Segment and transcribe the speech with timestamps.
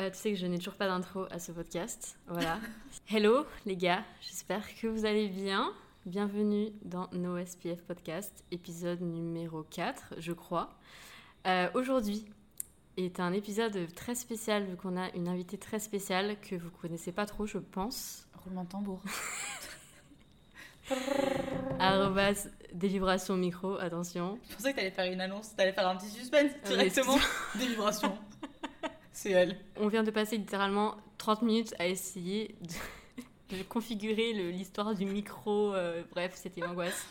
[0.00, 2.16] Euh, tu sais que je n'ai toujours pas d'intro à ce podcast.
[2.26, 2.58] Voilà.
[3.10, 5.74] Hello les gars, j'espère que vous allez bien.
[6.06, 10.70] Bienvenue dans No SPF Podcast, épisode numéro 4, je crois.
[11.46, 12.24] Euh, Aujourd'hui
[12.96, 17.12] est un épisode très spécial vu qu'on a une invitée très spéciale que vous connaissez
[17.12, 18.26] pas trop, je pense.
[18.42, 19.02] Roulement de tambour.
[21.78, 24.38] Arrobas des vibrations micro, attention.
[24.48, 27.18] Je pensais que t'allais faire une annonce, t'allais faire un petit suspense directement.
[27.54, 28.16] vibrations.
[29.20, 29.58] C'est elle.
[29.76, 35.74] On vient de passer littéralement 30 minutes à essayer de, de configurer l'histoire du micro.
[35.74, 37.06] euh, bref, c'était l'angoisse.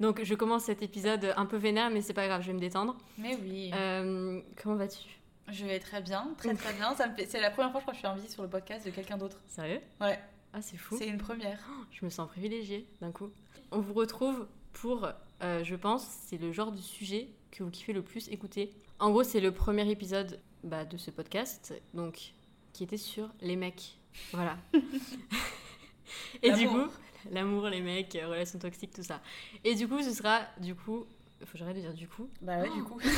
[0.00, 2.58] Donc je commence cet épisode un peu vénère, mais c'est pas grave, je vais me
[2.58, 2.96] détendre.
[3.16, 3.70] Mais oui.
[3.74, 5.08] Euh, comment vas-tu?
[5.52, 6.96] Je vais très bien, très très bien.
[6.96, 7.26] Fait...
[7.26, 9.16] C'est la première fois je crois que je suis invitée sur le podcast de quelqu'un
[9.16, 9.38] d'autre.
[9.46, 9.78] Sérieux?
[10.00, 10.18] Ouais,
[10.52, 10.96] Ah, c'est fou.
[10.98, 11.60] c'est une première.
[11.92, 13.30] Je me sens privilégiée d'un coup.
[13.70, 15.08] On vous retrouve pour,
[15.44, 18.72] euh, je pense, c'est le genre de sujet que vous kiffez le plus écouter.
[18.98, 22.34] En gros, c'est le premier épisode bah, de ce podcast, donc
[22.72, 23.98] qui était sur les mecs.
[24.32, 24.56] Voilà.
[26.42, 26.86] Et du coup,
[27.30, 27.68] L'amour.
[27.68, 29.20] les mecs, euh, relations toxiques, tout ça.
[29.64, 31.06] Et du coup, ce sera, du coup,
[31.44, 32.28] faut que j'arrête de dire du coup.
[32.40, 33.00] Bah ouais, du coup.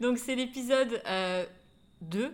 [0.00, 1.46] Donc c'est l'épisode euh,
[2.02, 2.32] 2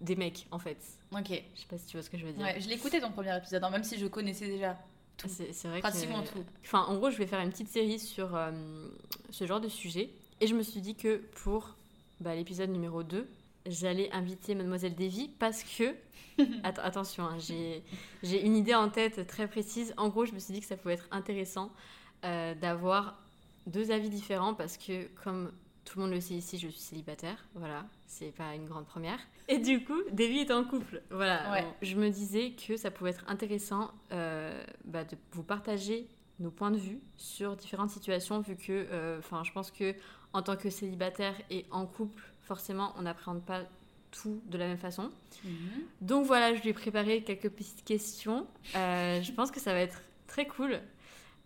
[0.00, 0.78] des mecs, en fait.
[1.12, 1.28] Ok.
[1.28, 2.44] Je sais pas si tu vois ce que je veux dire.
[2.44, 4.76] Ouais, je l'écoutais ton premier épisode, hein, même si je connaissais déjà.
[5.16, 5.28] tout.
[5.28, 6.28] C'est c'est vrai Pratiquement que...
[6.30, 6.44] tout.
[6.64, 8.50] Enfin, en gros, je vais faire une petite série sur euh,
[9.30, 10.10] ce genre de sujet.
[10.40, 11.76] Et je me suis dit que pour
[12.20, 13.26] bah, l'épisode numéro 2,
[13.66, 15.94] j'allais inviter Mademoiselle Davy parce que...
[16.62, 19.92] Att- attention, hein, j'ai une idée en tête très précise.
[19.96, 21.72] En gros, je me suis dit que ça pouvait être intéressant
[22.24, 23.20] euh, d'avoir
[23.66, 25.50] deux avis différents parce que, comme
[25.84, 27.44] tout le monde le sait ici, je suis célibataire.
[27.54, 29.18] Voilà, c'est pas une grande première.
[29.48, 31.02] Et du coup, Davy est en couple.
[31.10, 31.62] Voilà, Ouais.
[31.62, 36.06] Bon, je me disais que ça pouvait être intéressant euh, bah, de vous partager
[36.38, 39.92] nos points de vue sur différentes situations, vu que, euh, enfin, je pense que
[40.32, 43.62] en tant que célibataire et en couple, forcément, on n'appréhende pas
[44.10, 45.10] tout de la même façon.
[45.44, 45.52] Mhm.
[46.00, 48.46] Donc voilà, je lui ai préparé quelques petites questions.
[48.74, 50.80] Euh, je pense que ça va être très cool.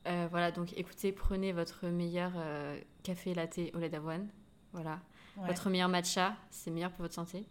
[0.06, 4.28] Euh, voilà, donc écoutez, prenez votre meilleur euh, café latte au lait d'avoine.
[4.72, 5.00] Voilà.
[5.36, 5.46] Ouais.
[5.46, 7.46] Votre meilleur matcha, c'est meilleur pour votre santé.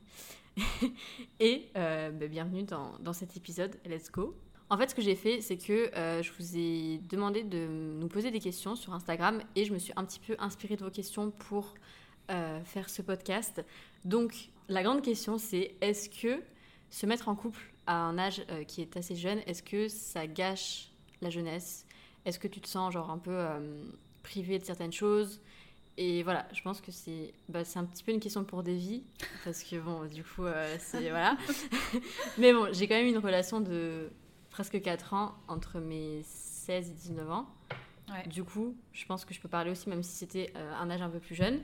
[1.39, 3.77] Et bah, bienvenue dans, dans cet épisode.
[3.85, 4.35] Let's go.
[4.71, 8.07] En fait, ce que j'ai fait, c'est que euh, je vous ai demandé de nous
[8.07, 10.89] poser des questions sur Instagram et je me suis un petit peu inspirée de vos
[10.89, 11.73] questions pour
[12.31, 13.61] euh, faire ce podcast.
[14.05, 16.41] Donc, la grande question, c'est est-ce que
[16.89, 20.25] se mettre en couple à un âge euh, qui est assez jeune, est-ce que ça
[20.25, 21.85] gâche la jeunesse?
[22.23, 23.45] Est-ce que tu te sens genre un peu
[24.23, 25.41] privé de certaines choses?
[25.97, 29.03] Et voilà, je pense que c'est bah, un petit peu une question pour des vies,
[29.43, 31.37] parce que bon, du coup, euh, c'est voilà.
[32.37, 34.09] Mais bon, j'ai quand même une relation de
[34.61, 37.47] presque 4 ans entre mes 16 et 19 ans.
[38.11, 38.27] Ouais.
[38.27, 41.01] Du coup, je pense que je peux parler aussi, même si c'était euh, un âge
[41.01, 41.61] un peu plus jeune.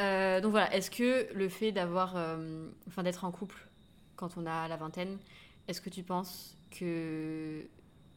[0.00, 3.68] Euh, donc voilà, est-ce que le fait d'avoir, euh, enfin d'être en couple
[4.16, 5.16] quand on a la vingtaine,
[5.68, 7.64] est-ce que tu penses que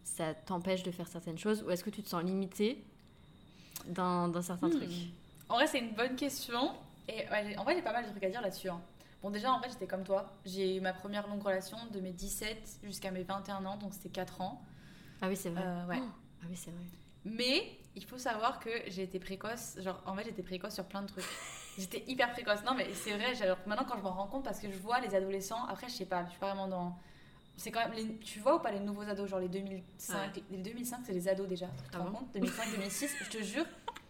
[0.03, 2.83] ça t'empêche de faire certaines choses, ou est-ce que tu te sens limité
[3.85, 4.77] dans, dans certains Hmm.
[4.77, 4.89] trucs?
[5.49, 6.71] En vrai, c'est une bonne question.
[7.07, 8.69] Et ouais, en vrai, j'ai pas mal de trucs à dire là-dessus.
[8.69, 8.81] hein.
[9.21, 10.31] Bon, déjà, en vrai, j'étais comme toi.
[10.45, 14.09] J'ai eu ma première longue relation de mes 17 jusqu'à mes 21 ans, donc c'était
[14.09, 14.61] 4 ans.
[15.21, 15.63] Ah oui, c'est vrai.
[15.63, 15.99] Euh, ouais.
[16.41, 16.83] Ah oui, c'est vrai.
[17.25, 19.75] Mais il faut savoir que j'ai été précoce.
[19.81, 21.25] Genre, en fait, j'étais précoce sur plein de trucs.
[21.77, 22.63] J'étais hyper précoce.
[22.63, 23.33] Non, mais c'est vrai.
[23.35, 25.93] genre, maintenant, quand je m'en rends compte, parce que je vois les adolescents, après, je
[25.93, 26.97] sais pas, je suis pas vraiment dans.
[27.57, 27.93] C'est quand même.
[27.93, 31.27] les- Tu vois ou pas les nouveaux ados, genre les 2005 Les 2005, c'est les
[31.27, 31.67] ados déjà.
[31.83, 32.19] Tu te Ah rends bon?
[32.19, 32.33] compte?
[32.33, 33.65] 2005, 2006, je te jure.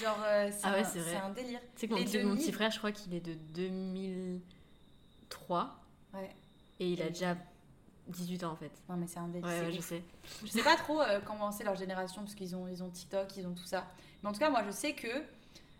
[0.00, 0.84] Genre, euh, c'est Ah ouais,
[1.16, 1.60] un, délire.
[1.74, 2.38] Tu sais que mon petit, mon 2000.
[2.44, 5.76] petit frère, je crois qu'il est de 2003
[6.14, 6.30] Ouais.
[6.80, 7.36] et il a déjà
[8.08, 8.72] 18 ans en fait.
[8.88, 9.46] Non, mais c'est un délire.
[9.46, 10.02] Ouais, je sais.
[10.44, 13.36] Je sais pas trop euh, comment c'est leur génération parce qu'ils ont, ils ont TikTok,
[13.36, 13.86] ils ont tout ça.
[14.22, 15.08] Mais en tout cas, moi je sais que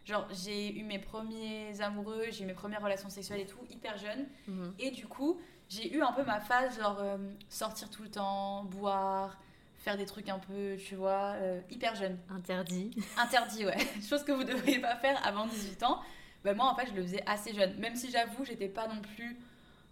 [0.07, 3.99] genre j'ai eu mes premiers amoureux, j'ai eu mes premières relations sexuelles et tout hyper
[3.99, 4.27] jeune.
[4.47, 4.75] Mhm.
[4.79, 7.17] Et du coup, j'ai eu un peu ma phase genre euh,
[7.49, 9.39] sortir tout le temps, boire,
[9.81, 12.19] faire des trucs un peu, tu vois, euh, hyper jeune.
[12.31, 12.91] Interdit.
[13.17, 13.77] Interdit, ouais.
[14.09, 16.01] Chose que vous ne devriez pas faire avant 18 ans.
[16.45, 17.75] Ben, moi en fait, je le faisais assez jeune.
[17.79, 19.37] Même si j'avoue, j'étais pas non plus.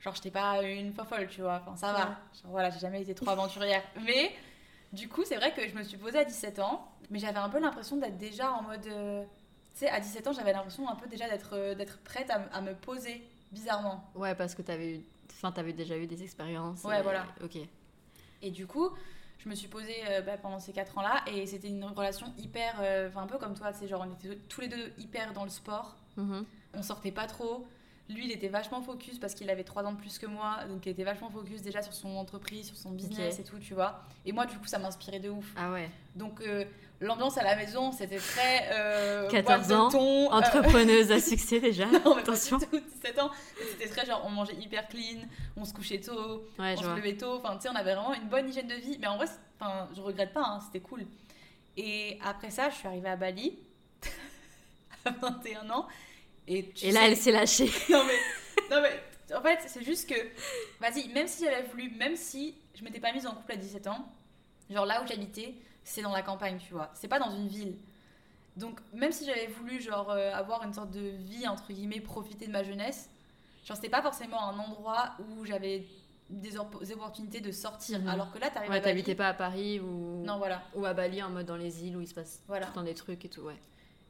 [0.00, 1.62] Genre, j'étais pas une folle, tu vois.
[1.66, 1.98] Enfin, ça va.
[2.00, 3.82] Genre, voilà, j'ai jamais été trop aventurière.
[4.04, 4.32] Mais
[4.92, 6.88] du coup, c'est vrai que je me suis posée à 17 ans.
[7.10, 8.86] Mais j'avais un peu l'impression d'être déjà en mode.
[8.86, 9.24] euh,
[9.74, 12.60] Tu sais, à 17 ans, j'avais l'impression un peu déjà d'être euh, d'être prête à,
[12.60, 14.04] me poser bizarrement.
[14.14, 15.00] Ouais, parce que t'avais eu.
[15.32, 16.84] Enfin, t'avais déjà eu des expériences.
[16.84, 17.26] Ouais, et- voilà.
[17.42, 17.56] Ok.
[18.42, 18.90] Et du coup,
[19.38, 22.76] je me suis posée euh, bah, pendant ces 4 ans-là et c'était une relation hyper.
[22.80, 25.44] euh, Enfin, un peu comme toi, sais, genre on était tous les deux hyper dans
[25.44, 25.96] le sport.
[26.16, 26.44] Mhm.
[26.74, 27.66] On sortait pas trop.
[28.08, 30.64] Lui, il était vachement focus parce qu'il avait 3 ans de plus que moi.
[30.66, 33.74] Donc, il était vachement focus déjà sur son entreprise, sur son business et tout, tu
[33.74, 34.02] vois.
[34.24, 35.52] Et moi, du coup, ça m'inspirait de ouf.
[35.56, 35.90] Ah ouais.
[36.14, 36.64] Donc, euh,
[37.00, 38.68] l'ambiance à la maison, c'était très.
[38.72, 39.90] Euh, 14 boîte de ans,
[40.32, 41.86] euh, Entrepreneuse à succès déjà.
[41.86, 42.58] non, mais Attention.
[42.58, 43.30] pas du tout, 17 ans.
[43.72, 45.20] C'était très genre, on mangeait hyper clean,
[45.56, 47.36] on se couchait tôt, Ouais, on se levait tôt.
[47.42, 48.98] Enfin, tu sais, on avait vraiment une bonne hygiène de vie.
[49.00, 49.26] Mais en vrai,
[49.94, 51.04] je regrette pas, hein, c'était cool.
[51.76, 53.56] Et après ça, je suis arrivée à Bali,
[55.04, 55.86] à 21 ans.
[56.46, 57.70] Et, là, sais- elle s'est lâchée.
[57.90, 58.18] non mais,
[58.74, 60.14] non mais en fait c'est juste que
[60.80, 63.86] vas-y même si j'avais voulu même si je m'étais pas mise en couple à 17
[63.88, 64.10] ans
[64.70, 65.54] genre là où j'habitais
[65.90, 67.76] c'est dans la campagne tu vois c'est pas dans une ville
[68.56, 72.46] donc même si j'avais voulu genre euh, avoir une sorte de vie entre guillemets profiter
[72.46, 73.08] de ma jeunesse
[73.64, 75.84] genre c'était pas forcément un endroit où j'avais
[76.30, 78.08] des, op- des opportunités de sortir Mhm.
[78.08, 80.22] alors que là t'arrives Ouais, à Bali t'habitais pas à Paris ou.
[80.24, 82.66] non voilà Ou à Bali en mode dans les îles où il se passe Voilà.
[82.66, 83.56] tout le temps des trucs et tout, ouais.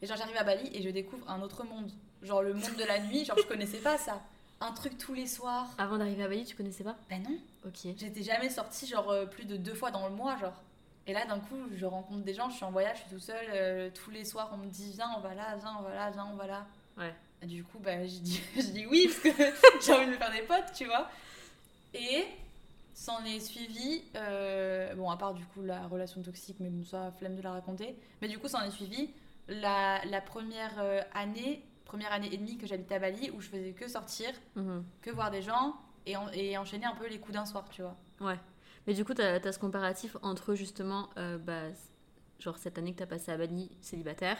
[0.03, 1.91] et genre j'arrive à Bali et je découvre un autre monde
[2.23, 4.21] genre le monde de la nuit genre je connaissais pas ça
[4.61, 6.97] un truc tous les soirs Avant d'arriver à Bali, tu connaissais pas?
[7.09, 7.93] Ben non Ok.
[7.97, 10.61] J'étais jamais sortie genre euh, plus de deux fois dans le mois genre.
[11.09, 13.21] Et là d'un coup je rencontre des gens, je suis en voyage, je suis tout
[13.21, 15.95] seul, euh, tous les soirs on me dit viens on va là, viens on va
[15.95, 16.67] là, viens on va là.
[16.97, 17.15] Ouais.
[17.43, 19.43] Et du coup bah je dis, je dis oui parce que
[19.85, 21.09] j'ai envie de me faire des potes tu vois.
[21.95, 22.25] Et
[22.95, 27.11] s'en est suivi, euh, bon à part du coup la relation toxique mais bon ça
[27.19, 29.11] flemme de la raconter, mais du coup s'en est suivi
[29.49, 33.49] la, la première euh, année, première année et demie que j'habitais à Bali où je
[33.49, 34.85] faisais que sortir, Mhm.
[35.01, 35.75] que voir des gens
[36.05, 37.97] et, en- et enchaîner un peu les coups d'un soir tu vois.
[38.21, 38.39] Ouais.
[38.89, 41.65] Mais du coup, t'as as ce comparatif entre justement, euh, bah,
[42.41, 44.39] genre cette année que t'as passé à Bali célibataire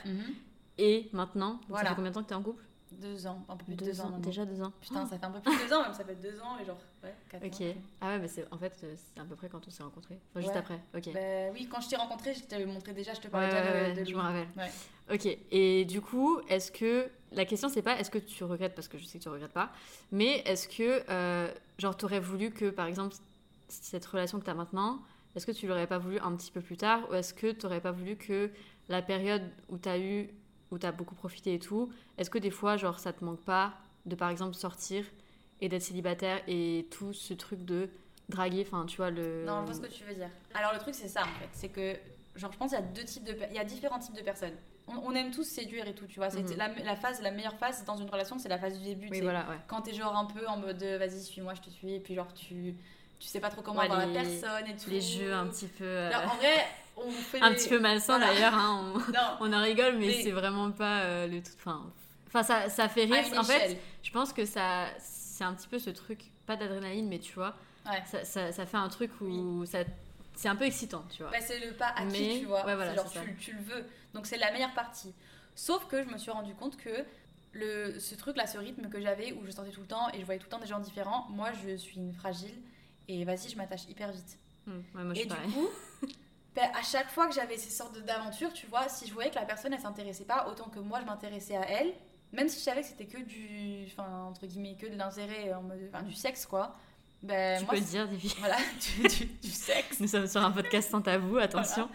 [0.79, 1.61] et maintenant.
[1.69, 1.85] Voilà.
[1.85, 2.65] Ça fait combien de temps que t'es en couple?
[2.93, 4.19] Deux ans, un peu plus de deux, ans.
[4.19, 4.73] Déjà deux ans.
[4.81, 6.65] Putain, ça fait un peu plus de deux ans, même ça fait deux ans et
[6.65, 7.61] genre, ouais, quatre Ok.
[7.61, 7.81] ans.
[8.01, 10.19] Ah ouais, mais c'est en fait, euh, c'est à peu près quand on s'est rencontrés.
[10.31, 10.59] Enfin, juste Ouais.
[10.59, 10.81] après.
[10.97, 11.13] Ok.
[11.13, 13.61] Bah oui, quand je t'ai rencontré, je t'avais montré déjà, je te Ouais, parlais déjà
[13.63, 14.49] ouais, de, ouais, de je me rappelle.
[14.57, 14.71] Ouais.
[15.15, 15.39] Ok.
[15.51, 18.97] Et du coup, est-ce que la question c'est pas est-ce que tu regrettes parce que
[18.97, 19.71] je sais que tu regrettes pas,
[20.11, 23.15] mais est-ce que euh, genre t'aurais voulu que par exemple
[23.69, 25.01] cette relation que t'as maintenant,
[25.37, 27.81] est-ce que tu l'aurais pas voulu un petit peu plus tard ou est-ce que t'aurais
[27.81, 28.51] pas voulu que
[28.89, 30.31] la période où t'as eu
[30.71, 33.75] où t'as beaucoup profité et tout, est-ce que des fois genre ça te manque pas
[34.05, 35.05] de par exemple sortir
[35.61, 37.89] et d'être célibataire et tout ce truc de
[38.29, 39.45] draguer, enfin tu vois le.
[39.47, 40.31] Non, je vois ce que tu veux dire.
[40.55, 41.49] Alors le truc, c'est ça en fait.
[41.53, 41.97] C'est que,
[42.37, 43.35] genre, je pense qu'il y a deux types de.
[43.51, 44.55] Il y a différents types de personnes.
[44.87, 46.31] On, aime tous séduire et tout, tu vois.
[46.31, 46.57] C'est Mhm.
[46.57, 49.07] la, la phase, la meilleure phase dans une relation, c'est la phase du début.
[49.09, 49.59] tu Oui voilà ouais.
[49.67, 52.33] Quand t'es genre un peu en mode vas-y, suis-moi, je te suis, et puis genre
[52.33, 52.75] tu.
[53.21, 54.91] Tu sais pas trop comment Ouais, avoir les- la personne et tout.
[54.91, 55.85] Les jeux un petit peu.
[55.85, 56.67] euh, Alors, en vrai,
[56.97, 58.33] on fait un petit peu malsain Voilà.
[58.33, 58.55] d'ailleurs.
[58.55, 58.99] hein, on-
[59.41, 61.51] On en rigole, mais, Mais- c'est vraiment pas euh, le tout.
[61.59, 61.91] Enfin,
[62.29, 63.25] enfin ça, ça fait rire.
[63.37, 67.19] En fait, je pense que ça, c'est un petit peu ce truc, pas d'adrénaline, mais
[67.19, 67.55] tu vois,
[67.87, 68.03] Ouais.
[68.07, 69.79] ça, ça, ça fait un truc où ça,
[70.35, 71.33] c'est un peu excitant, tu vois.
[71.33, 72.65] Bah, c'est le pas acquis, Mais- tu vois.
[72.67, 73.85] ouais, voilà, C'est genre tu le veux.
[74.15, 75.13] Donc c'est la meilleure partie.
[75.57, 77.05] Sauf que je me suis rendu compte que
[77.53, 80.25] le, ce truc-là, ce rythme que j'avais où je sortais tout le temps et je
[80.25, 82.55] voyais tout le temps des gens différents, moi je suis une fragile
[83.09, 84.39] et vas-y, je m'attache hyper vite.
[84.67, 85.51] Hmm, ouais, moi je et du pareil.
[85.53, 85.69] coup,
[86.55, 89.37] bah, à chaque fois que j'avais ces sortes d'aventures, tu vois, si je voyais que
[89.37, 91.93] la personne elle s'intéressait pas autant que moi je m'intéressais à elle,
[92.33, 93.87] même si je savais que c'était que du.
[93.87, 95.81] Enfin, entre guillemets, que de l'intérêt, en mode.
[95.93, 96.77] Enfin, du sexe quoi.
[97.23, 98.35] Ben, tu moi, peux le dire, Divi.
[98.39, 98.57] Voilà,
[99.01, 99.99] du, du- du sexe.
[100.01, 101.89] Nous sommes sur un podcast sans tabou, attention.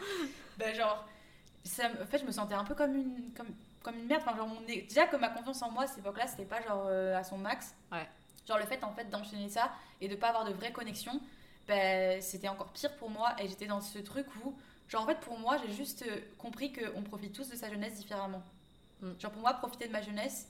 [0.57, 1.07] Ben, genre,
[1.63, 3.47] ça, en fait, je me sentais un peu comme une, comme,
[3.83, 4.21] comme une merde.
[4.25, 6.85] Enfin, genre, mon, déjà que ma confiance en moi à cette époque-là, c'était pas genre
[6.87, 7.73] euh, à son max.
[7.91, 8.07] Ouais.
[8.47, 9.71] Genre, le fait en fait d'enchaîner ça
[10.01, 11.19] et de pas avoir de vraie connexion,
[11.67, 13.35] ben, c'était encore pire pour moi.
[13.39, 14.53] Et j'étais dans ce truc où,
[14.87, 17.95] genre, en fait, pour moi, j'ai juste euh, compris qu'on profite tous de sa jeunesse
[17.95, 18.43] différemment.
[19.01, 19.11] Mm.
[19.19, 20.47] Genre, pour moi, profiter de ma jeunesse,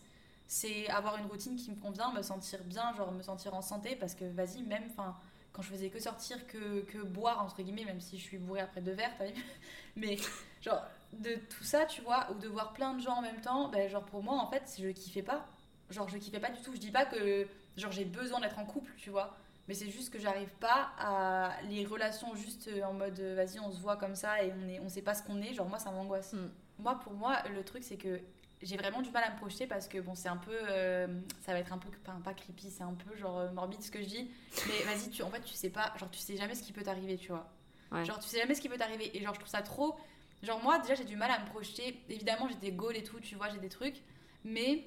[0.47, 3.95] c'est avoir une routine qui me convient, me sentir bien, genre, me sentir en santé.
[3.95, 5.15] Parce que, vas-y, même, enfin
[5.53, 8.62] quand je faisais que sortir, que, que boire, entre guillemets, même si je suis bourrée
[8.62, 9.45] après deux verres, t'as vu
[9.95, 10.17] Mais
[10.62, 10.83] genre,
[11.13, 13.88] de tout ça, tu vois, ou de voir plein de gens en même temps, ben,
[13.88, 15.45] genre pour moi, en fait, je kiffais pas.
[15.90, 16.74] Genre, je kiffais pas du tout.
[16.74, 17.48] Je dis pas que
[17.78, 19.36] genre j'ai besoin d'être en couple, tu vois.
[19.68, 23.72] Mais c'est juste que j'arrive pas à les relations juste en mode euh, vas-y, on
[23.72, 25.54] se voit comme ça et on, est, on sait pas ce qu'on est.
[25.54, 26.34] Genre, moi, ça m'angoisse.
[26.34, 26.50] Mm.
[26.80, 28.20] Moi, pour moi, le truc, c'est que
[28.62, 30.52] j'ai vraiment du mal à me projeter parce que bon, c'est un peu.
[30.52, 31.08] euh,
[31.42, 31.90] ça va être un peu.
[32.24, 34.32] Pas creepy, c'est un peu genre euh, morbide ce que je dis.
[34.68, 35.94] Mais vas-y, tu, en fait, tu sais pas.
[35.98, 37.50] Genre, tu sais jamais ce qui peut t'arriver, tu vois.
[37.92, 38.04] Ouais.
[38.04, 39.16] Genre, tu sais jamais ce qui peut t'arriver.
[39.16, 39.96] Et genre, je trouve ça trop.
[40.42, 42.02] Genre, moi, déjà, j'ai du mal à me projeter.
[42.10, 44.02] Évidemment, j'ai des goals et tout, tu vois, j'ai des trucs.
[44.44, 44.84] Mais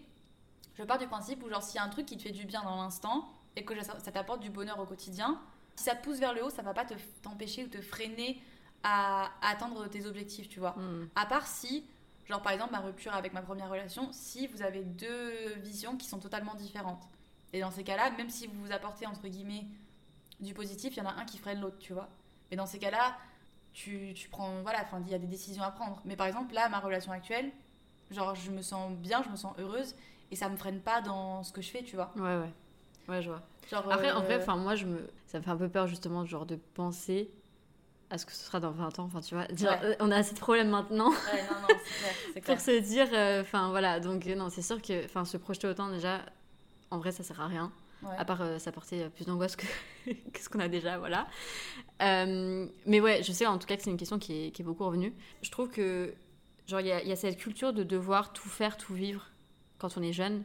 [0.78, 2.44] je pars du principe où, genre, s'il y a un truc qui te fait du
[2.44, 5.40] bien dans l'instant et que ça, t'apporte du bonheur au quotidien,
[5.74, 8.40] si ça te pousse vers le haut, ça va pas te- t'empêcher ou te freiner
[8.82, 10.72] à, à atteindre tes objectifs, tu vois.
[10.72, 11.08] Hmm.
[11.14, 11.84] À part si,
[12.28, 16.06] genre par exemple ma rupture avec ma première relation, si vous avez deux visions qui
[16.06, 17.02] sont totalement différentes.
[17.52, 19.66] Et dans ces cas-là, même si vous vous apportez entre guillemets
[20.40, 22.08] du positif, il y en a un qui freine l'autre, tu vois.
[22.50, 23.16] Mais dans ces cas-là,
[23.72, 26.00] tu, tu prends, voilà, enfin il y a des décisions à prendre.
[26.04, 27.50] Mais par exemple là, ma relation actuelle,
[28.10, 29.94] genre je me sens bien, je me sens heureuse
[30.30, 32.12] et ça me freine pas dans ce que je fais, tu vois.
[32.16, 32.52] Ouais, ouais.
[33.08, 33.42] Ouais, je vois.
[33.70, 35.08] Genre, Après, en euh, vrai, enfin, moi, je me...
[35.26, 37.30] ça me fait un peu peur, justement, genre de penser
[38.10, 39.04] à ce que ce sera dans 20 ans.
[39.04, 39.78] Enfin, tu vois, dire, Ouais.
[39.82, 42.14] euh, on a assez de problèmes maintenant Ouais, non, non, c'est clair,
[42.44, 42.56] clair.
[42.56, 44.00] pour se dire, euh, enfin, voilà.
[44.00, 46.20] Donc, euh, non, c'est sûr que, enfin, se projeter autant, déjà,
[46.90, 47.72] en vrai, ça sert à rien.
[48.02, 48.14] Ouais.
[48.18, 49.66] À part euh, s'apporter euh, plus d'angoisse que,
[50.06, 51.26] que ce qu'on a déjà, voilà.
[52.02, 54.62] Euh, mais ouais, je sais en tout cas que c'est une question qui est, qui
[54.62, 55.14] est beaucoup revenue.
[55.42, 56.12] Je trouve que,
[56.66, 59.26] genre, il y, a- il y a cette culture de devoir tout faire, tout vivre
[59.78, 60.42] quand on est jeune.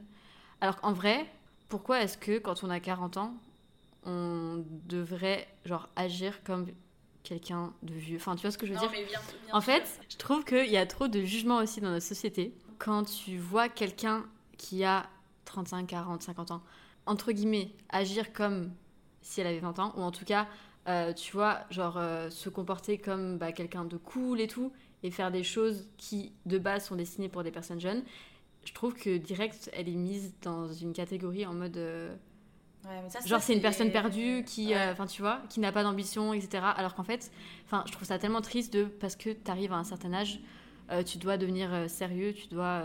[0.61, 1.25] Alors qu'en vrai,
[1.69, 3.33] pourquoi est-ce que quand on a 40 ans,
[4.05, 6.67] on devrait, genre, agir comme
[7.23, 8.17] quelqu'un de vieux?
[8.17, 8.91] Enfin, tu vois ce que je veux Non, dire?
[8.91, 9.73] mais bien- bien en sûr.
[9.73, 12.53] fait, je trouve qu'il y a trop de jugement aussi dans notre société.
[12.79, 14.25] Quand tu vois quelqu'un
[14.57, 15.07] qui a
[15.45, 16.61] 35, 40, 50 ans,
[17.05, 18.71] entre guillemets, agir comme
[19.21, 20.47] si elle avait 20 ans, ou en tout cas,
[20.87, 24.71] euh, tu vois, genre euh, se comporter comme bah, quelqu'un de cool et tout,
[25.03, 28.03] et faire des choses qui, de base, sont destinées pour des personnes jeunes,
[28.65, 31.77] je trouve que direct, elle est mise dans une catégorie en mode...
[31.77, 32.15] euh,
[32.83, 34.75] Ouais, mais ça, Genre c'est une personne perdue qui, Ouais.
[34.77, 36.63] euh, enfin tu vois, qui n'a pas d'ambition, etc.
[36.75, 37.31] Alors qu'en fait,
[37.65, 40.39] enfin je trouve ça tellement triste de parce que tu arrives à un certain âge,
[40.91, 42.81] euh, tu dois devenir sérieux, tu dois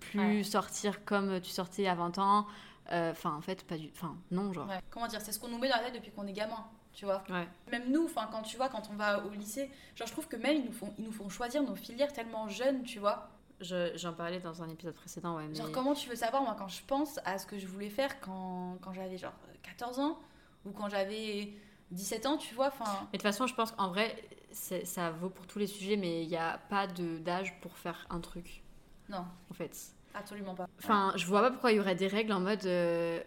[0.00, 0.42] plus Ouais.
[0.42, 2.46] sortir comme tu sortais à 20 ans.
[2.90, 4.66] Enfin en fait pas du, enfin non genre.
[4.90, 7.04] Comment dire, c'est ce qu'on nous met dans la tête depuis qu'on est gamin, tu
[7.04, 7.22] vois.
[7.30, 7.46] Ouais.
[7.70, 10.36] Même nous, enfin quand tu vois, quand on va au lycée, genre je trouve que
[10.36, 13.28] même ils nous font, ils nous font choisir nos filières tellement jeunes, tu vois.
[13.62, 15.46] Je- J'en parlais dans un épisode précédent, ouais.
[15.48, 15.54] Mais...
[15.54, 18.20] Genre comment tu veux savoir, moi quand je pense à ce que je voulais faire
[18.20, 20.18] quand, quand j'avais genre 14 ans
[20.66, 21.52] ou quand j'avais
[21.90, 22.84] 17 ans, tu vois, enfin...
[22.84, 24.16] Mais de toute façon, je pense qu'en vrai,
[24.52, 28.06] ça vaut pour tous les sujets, mais il n'y a pas de- d'âge pour faire
[28.10, 28.62] un truc,
[29.08, 29.76] Non, en fait.
[30.14, 30.66] absolument pas.
[30.78, 33.22] Enfin, je vois pas pourquoi il y aurait des règles en mode euh,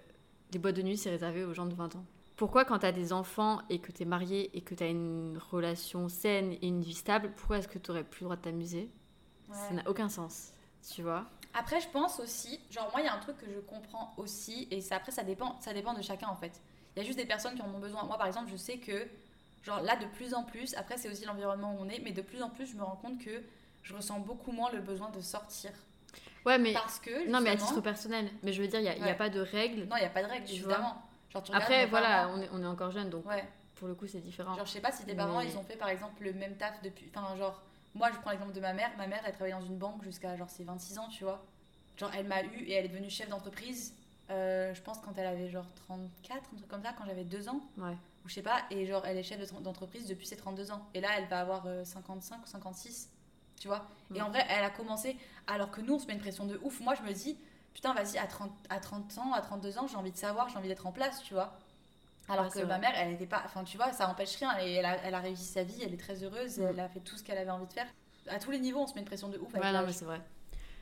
[0.52, 2.06] des boîtes de nuit, c'est réservé aux gens de 20 ans.
[2.38, 6.52] Pourquoi, quand t'as des enfants et que t'es marié et que t'as une relation saine
[6.62, 8.90] et une vie stable, pourquoi est-ce que t'aurais plus le droit de t'amuser?
[9.50, 9.56] Ouais.
[9.68, 10.52] Ça n'a aucun sens,
[10.94, 13.60] tu vois Après, je pense aussi, genre moi, il y a un truc que je
[13.60, 16.62] comprends aussi, et ça, après, ça dépend, ça dépend de chacun en fait.
[16.96, 18.04] Il y a juste des personnes qui en ont besoin.
[18.04, 19.08] Moi, par exemple, je sais que,
[19.64, 22.22] genre là, de plus en plus, après, c'est aussi l'environnement où on est, mais de
[22.22, 23.44] plus en plus, je me rends compte que
[23.84, 25.72] je ressens beaucoup moins le besoin de sortir.
[26.46, 26.74] Ouais, mais.
[26.74, 27.28] Parce que.
[27.30, 28.30] Non, mais à titre personnel.
[28.44, 29.84] Mais je veux dire, il n'y a, pas de règles.
[29.86, 31.02] Non, il n'y a pas de règle, Tu évidemment.
[31.30, 33.44] Genre, tu Après, voilà, on est, on est encore jeune, donc Ouais.
[33.76, 34.56] pour le coup, c'est différent.
[34.56, 36.56] Genre, je sais pas si tes parents, Mais- ils ont fait par exemple le même
[36.56, 37.12] taf depuis.
[37.14, 37.62] Enfin, genre,
[37.96, 38.92] moi, je prends l'exemple de ma mère.
[38.98, 41.44] Ma mère, elle travaillait dans une banque jusqu'à genre ses 26 ans, tu vois.
[41.98, 43.96] Genre, elle m'a eu et elle est devenue chef d'entreprise,
[44.30, 47.48] euh, je pense, quand elle avait genre 34, un truc comme ça, quand j'avais 2
[47.50, 47.94] ans, Ouais.
[48.26, 48.64] ou je sais pas.
[48.70, 50.86] Et genre, elle est chef de- d'entreprise depuis ses 32 ans.
[50.94, 53.10] Et là, elle va avoir euh, 55 ou 56,
[53.60, 53.88] tu vois.
[54.14, 56.60] Et en vrai, elle a commencé, alors que nous, on se met une pression de
[56.64, 56.82] ouf.
[56.82, 57.38] Moi, je me dis,
[57.74, 60.58] putain, vas-y, à 30, à 30 ans, à 32 ans, j'ai envie de savoir, j'ai
[60.58, 61.58] envie d'être en place, tu vois.
[62.28, 63.44] Alors Ouais, que ma mère, elle était pas.
[63.46, 64.58] Enfin, tu vois, ça empêche rien.
[64.60, 66.68] Et elle a, elle a réussi sa vie, elle est très heureuse, Mm.
[66.72, 67.88] elle a fait tout ce qu'elle avait envie de faire.
[68.28, 69.50] À tous les niveaux, on se met une pression de ouf.
[69.54, 70.20] avec Ouais, non, mais c'est vrai.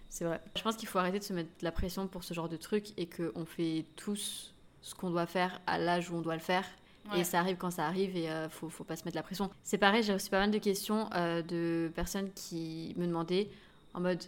[0.09, 0.39] C'est vrai.
[0.55, 2.55] Je pense qu'il faut arrêter de se mettre de la pression pour ce genre de
[2.57, 6.41] truc et qu'on fait tous ce qu'on doit faire à l'âge où on doit le
[6.41, 6.65] faire.
[7.11, 7.19] Ouais.
[7.19, 9.49] Et ça arrive quand ça arrive et euh, faut, faut pas se mettre la pression.
[9.63, 13.49] C'est pareil, j'ai reçu pas mal de questions euh, de personnes qui me demandaient
[13.93, 14.23] en mode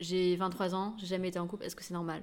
[0.00, 2.22] j'ai 23 ans, j'ai jamais été en couple, est-ce que c'est normal?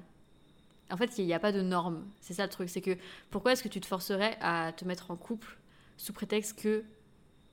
[0.91, 2.05] En fait, il n'y a pas de norme.
[2.21, 2.69] C'est ça le truc.
[2.69, 2.97] C'est que
[3.29, 5.57] pourquoi est-ce que tu te forcerais à te mettre en couple
[5.97, 6.83] sous prétexte que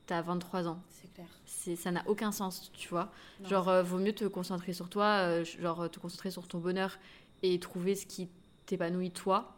[0.06, 0.80] t'as 23 ans?
[0.90, 1.26] C'est clair.
[1.46, 3.10] c'est ça n'a aucun sens, tu vois.
[3.40, 6.58] Non, genre, euh, vaut mieux te concentrer sur toi, euh, genre te concentrer sur ton
[6.58, 6.98] bonheur
[7.42, 8.28] et trouver ce qui
[8.66, 9.54] t'épanouit toi,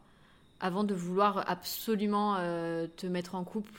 [0.61, 3.73] avant de vouloir absolument euh, te mettre en couple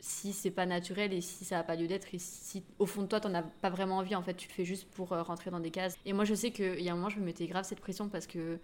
[0.00, 3.02] si c'est pas naturel et si ça n'a pas lieu d'être et si au fond
[3.02, 5.22] de toi t'en as pas vraiment envie en fait tu le fais juste pour euh,
[5.22, 7.24] rentrer dans des cases et moi je sais qu'il y a un moment je me
[7.24, 8.58] mettais grave cette pression parce que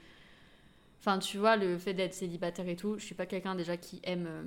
[1.00, 4.00] enfin tu vois le fait d'être célibataire et tout je suis pas quelqu'un déjà qui
[4.04, 4.42] aime euh,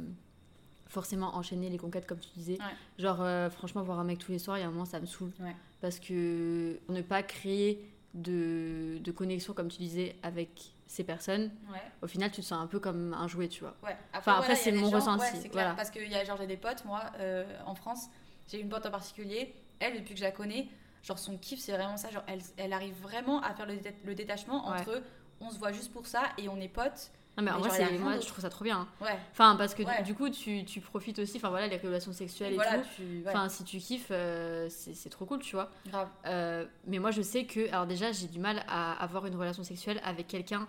[0.87, 2.75] forcément enchaîner les conquêtes comme tu disais Ouais.
[3.03, 4.99] genre euh, franchement voir un mec tous les soirs il y a un moment ça
[4.99, 5.55] me saoule Ouais.
[5.81, 11.81] parce que ne pas créer de, de connexion comme tu disais avec ces personnes Ouais.
[12.03, 13.97] au final tu te sens un peu comme un jouet tu vois Ouais.
[14.13, 15.49] Enfin, après, voilà, c'est mon gens- ressenti, clair.
[15.53, 15.73] voilà.
[15.73, 18.09] Parce que il y a genre j'ai des potes, moi, euh, en France,
[18.47, 19.55] j'ai une pote en particulier.
[19.79, 20.67] Elle, depuis que je la connais,
[21.01, 22.11] genre son kiff, c'est vraiment ça.
[22.11, 25.01] Genre, elle, elle arrive vraiment à faire le, dé- le détachement entre
[25.45, 27.11] on se voit juste pour ça et on est potes.
[27.37, 28.87] non mais en vrai moi je trouve ça trop bien hein.
[29.01, 29.17] Ouais.
[29.31, 30.03] enfin parce que du- Ouais.
[30.03, 33.03] du, coup tu, tu profites aussi enfin voilà les relations sexuelles et voilà, tout tu.
[33.23, 36.07] Ouais, enfin si tu kiffes euh, c'est trop cool tu vois grave.
[36.25, 39.63] Euh, mais moi je sais que alors déjà j'ai du mal à avoir une relation
[39.63, 40.67] sexuelle avec quelqu'un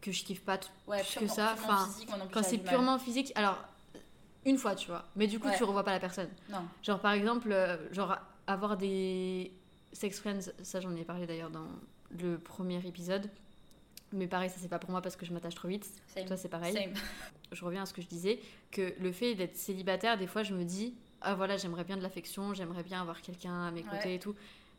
[0.00, 0.70] que je kiffe pas plus
[1.20, 3.58] que ça enfin physique, quand c'est purement physique alors
[4.44, 6.58] une fois tu vois mais du coup tu revois pas la personne Non.
[6.82, 8.16] Genre par exemple, euh, genre
[8.48, 9.52] avoir des
[9.92, 11.66] Sex Friends, ça j'en ai parlé d'ailleurs dans
[12.20, 13.30] le premier épisode.
[14.12, 15.86] Mais pareil, ça c'est pas pour moi parce que je m'attache trop vite.
[16.08, 16.26] Same.
[16.26, 16.74] Toi c'est pareil.
[16.74, 16.92] Same.
[17.52, 18.40] Je reviens à ce que je disais,
[18.70, 22.02] que le fait d'être célibataire, des fois je me dis, ah voilà, j'aimerais bien de
[22.02, 24.14] l'affection, j'aimerais bien avoir quelqu'un à mes côtés Ouais.
[24.14, 24.34] et tout.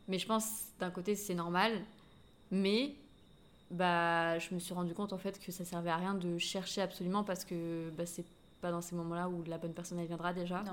[0.08, 1.80] Mais je pense d'un côté c'est normal,
[2.50, 2.94] mais
[3.70, 6.82] bah je me suis rendu compte en fait que ça servait à rien de chercher
[6.82, 8.24] absolument parce que bah, c'est
[8.60, 10.62] pas dans ces moments-là où la bonne personne elle viendra déjà.
[10.62, 10.72] Non.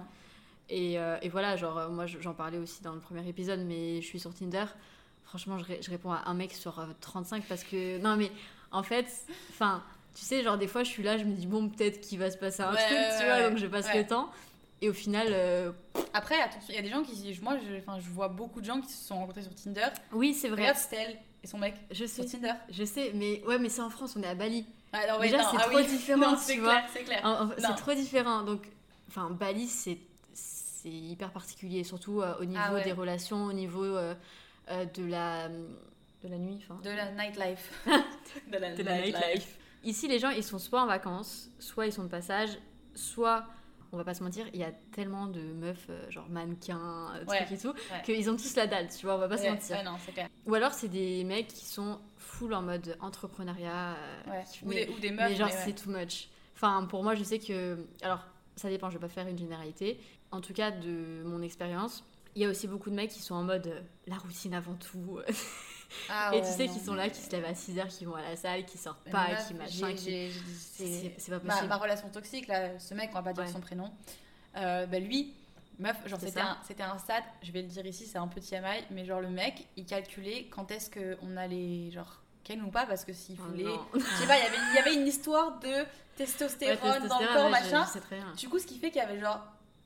[0.70, 4.08] Et, euh, et voilà, genre, moi j'en parlais aussi dans le premier épisode, mais je
[4.08, 4.66] suis sur Tinder.
[5.32, 7.98] Franchement, je, ré- je réponds à un mec sur euh, 35 parce que.
[8.00, 8.30] Non, mais
[8.74, 9.06] en fait,
[9.50, 9.82] enfin,
[10.14, 12.30] tu sais, genre, des fois je suis là, je me dis, bon, peut-être qu'il va
[12.30, 14.02] se passer un Ouais, truc, ouais, tu vois, ouais, donc je passe ouais.
[14.02, 14.30] le temps.
[14.82, 15.72] Et au final, euh,
[16.14, 17.40] Après, attention, il y a des gens qui.
[17.42, 19.88] Moi, je, je vois beaucoup de gens qui se sont rencontrés sur Tinder.
[20.12, 20.64] oui, c'est vrai.
[20.64, 21.12] Regarde Stella
[21.44, 22.54] et son mec Je sur sais, Tinder.
[22.70, 24.66] je sais, mais ouais, mais c'est en France, on est à Bali.
[24.92, 25.86] Ah, non, Déjà, c'est ah trop oui.
[25.88, 26.72] différent, Non, tu c'est vois.
[26.82, 27.48] clair, c'est clair.
[27.58, 28.42] C'est trop différent.
[28.44, 28.68] Donc,
[29.08, 29.98] enfin, Bali, c'est
[30.34, 32.84] c'est hyper particulier, surtout euh, au niveau Ah ouais.
[32.84, 34.16] des relations, au niveau euh,
[34.72, 36.80] euh, de la de la nuit, enfin.
[36.84, 37.72] De la nightlife.
[38.52, 39.58] de la, de la nightlife.
[39.84, 42.50] Ici, les gens, ils sont soit en vacances, soit ils sont de passage,
[42.94, 43.46] soit,
[43.92, 47.26] on va pas se mentir, il y a tellement de meufs, euh, genre mannequins, euh,
[47.26, 48.02] Ouais, trucs et tout, ouais.
[48.04, 49.76] qu'ils ont tous la dalle, tu vois, on va pas se mentir.
[49.78, 50.30] ouais, non, c'est clair.
[50.46, 53.96] Ou alors, c'est des mecs qui sont full en mode entrepreneuriat.
[54.28, 55.30] euh, qui- Ou, mais, des, ou des meufs.
[55.30, 56.28] mais genre, c'est too much.
[56.56, 57.84] Enfin, pour moi, je sais que.
[58.04, 58.20] Alors,
[58.56, 60.00] ça dépend, je vais pas faire une généralité.
[60.30, 63.36] En tout cas, de mon expérience, il y a aussi beaucoup de mecs qui sont
[63.36, 65.20] en mode euh, la routine avant tout.
[66.10, 67.88] Ah et ouais, tu sais, non, qui sont là, mais- qui se lèvent à 6h,
[67.90, 70.32] qui vont à la salle, qui sortent pas, qui machin, qui.
[70.78, 71.68] C'est pas ma, possible.
[71.68, 73.52] ma relation toxique, là, ce mec, on va pas dire Ouais.
[73.52, 73.92] son prénom,
[74.56, 75.34] euh, bah lui,
[75.80, 78.86] meuf, genre c'était un, un stade, je vais le dire ici, c'est un petit TMI,
[78.92, 83.04] mais genre le mec, il calculait quand est-ce qu'on allait, genre, ken ou pas, parce
[83.04, 83.66] que s'il Oh voulait.
[83.66, 83.86] non.
[83.94, 85.86] je sais pas, il y avait- une histoire de
[86.16, 87.86] testostérone, Ouais, dans le corps, je- machin.
[87.86, 88.34] je sais très bien.
[88.38, 89.42] Du coup, ce qui fait qu'il y avait genre.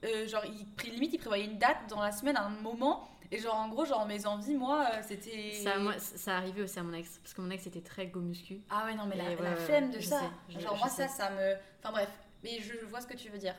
[0.05, 3.09] Euh, genre, il, limite, il prévoyait une date dans la semaine, un moment.
[3.31, 5.53] Et genre, en gros, genre, mes envies, moi, euh, c'était.
[5.53, 8.19] Ça, moi, ça arrivait aussi à mon ex, parce que mon ex était très go
[8.19, 8.61] muscu.
[8.69, 10.21] Ah ouais, non, mais la, ouais, la flemme de ça.
[10.49, 11.55] sais, genre, je moi, ça, ça me.
[11.79, 12.09] Enfin, bref.
[12.43, 13.55] Mais je, je vois ce que tu veux dire.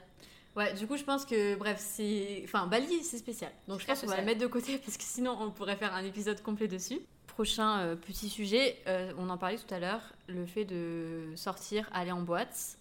[0.56, 2.40] Ouais, du coup, je pense que, bref, c'est.
[2.44, 3.52] Enfin, Bali, c'est spécial.
[3.68, 5.94] Donc, je pense qu'on va le mettre de côté parce que sinon, on pourrait faire
[5.94, 6.98] un épisode complet dessus.
[7.26, 11.86] Prochain euh, petit sujet, euh, on en parlait tout à l'heure, le fait de sortir,
[11.92, 12.78] aller en boîte.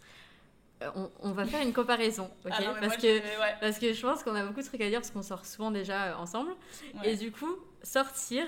[0.81, 3.55] Euh, on, on va faire une comparaison, ok Ah non, parce, moi, que, ouais.
[3.61, 5.71] parce que je pense qu'on a beaucoup de trucs à dire parce qu'on sort souvent
[5.71, 6.51] déjà euh, ensemble.
[6.95, 7.13] Ouais.
[7.13, 8.45] Et du coup, sortir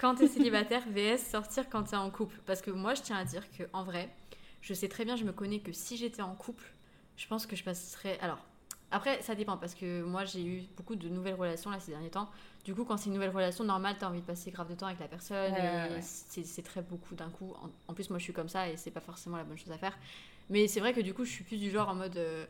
[0.00, 2.36] quand t'es célibataire vs sortir quand t'es en couple.
[2.46, 4.08] Parce que moi, je tiens à dire que en vrai,
[4.60, 6.64] je sais très bien, je me connais que si j'étais en couple,
[7.16, 8.18] je pense que je passerais.
[8.20, 8.38] Alors,
[8.90, 12.10] après, ça dépend parce que moi, j'ai eu beaucoup de nouvelles relations là ces derniers
[12.10, 12.28] temps.
[12.64, 14.86] Du coup, quand c'est une nouvelle relation, normal, t'as envie de passer grave de temps
[14.86, 16.02] avec la personne Ouais, et ouais, ouais.
[16.02, 17.54] c'est c'est très beaucoup d'un coup.
[17.62, 19.72] En, en plus, moi, je suis comme ça et c'est pas forcément la bonne chose
[19.72, 19.96] à faire.
[20.52, 22.16] Mais c'est vrai que du coup, je suis plus du genre en mode.
[22.16, 22.44] euh,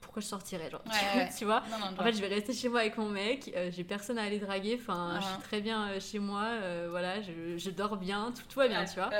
[0.00, 1.28] pourquoi je sortirais genre, Ouais, ouais.
[1.36, 2.00] tu vois Non, non, non.
[2.00, 4.38] en fait, je vais rester chez moi avec mon mec, euh, j'ai personne à aller
[4.38, 6.46] draguer, enfin, je suis très bien euh, chez moi,
[6.88, 9.10] voilà, je, je dors bien, tout, tout va bien, Ouais, tu vois.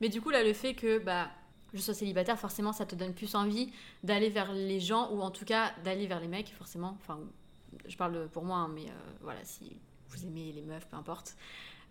[0.00, 1.30] Mais du coup, là, le fait que bah,
[1.72, 5.30] je sois célibataire, forcément, ça te donne plus envie d'aller vers les gens, ou en
[5.30, 6.96] tout cas d'aller vers les mecs, forcément.
[7.00, 7.18] Enfin,
[7.88, 8.86] je parle pour moi, hein, mais
[9.22, 9.76] voilà, si
[10.10, 11.36] vous aimez les meufs, peu importe.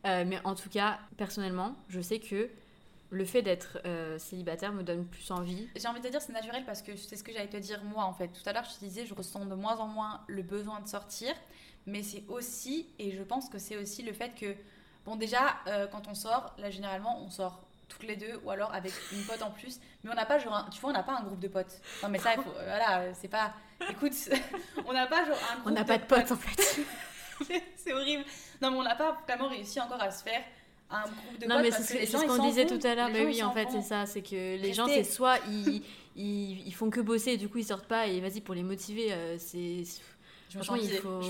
[0.04, 2.50] Mais en tout cas, personnellement, je sais que
[3.16, 5.68] le fait d'être euh, célibataire me donne plus envie.
[5.76, 7.82] J'ai envie de te dire c'est naturel parce que c'est ce que j'allais te dire
[7.84, 8.28] moi en fait.
[8.28, 10.88] Tout à l'heure je te disais je ressens de moins en moins le besoin de
[10.88, 11.34] sortir,
[11.86, 14.54] mais c'est aussi, et je pense que c'est aussi le fait que,
[15.06, 18.74] bon déjà euh, quand on sort, là généralement on sort toutes les deux ou alors
[18.74, 21.04] avec une pote en plus, mais on n'a pas genre, un- tu vois on n'a
[21.04, 21.80] pas un groupe de potes.
[22.04, 23.54] Non mais ça il faut, euh, voilà, c'est pas,
[23.90, 24.14] écoute,
[24.86, 26.82] on n'a pas genre un groupe On n'a pas de potes en fait.
[27.78, 28.26] c'est horrible.
[28.62, 30.42] Non mais on n'a pas vraiment réussi encore à se faire
[30.90, 33.10] un groupe de non, mais c'est ce qu'on disait tout à l'heure.
[33.12, 34.06] Mais oui, en fait, c'est ça.
[34.06, 35.82] C'est que les gens, c'est soit ils,
[36.16, 38.64] ils, ils font que bosser, et du coup, ils sortent pas, et vas-y, pour les
[38.64, 39.84] motiver, euh, c'est.
[40.54, 41.22] Franchement, il faut-.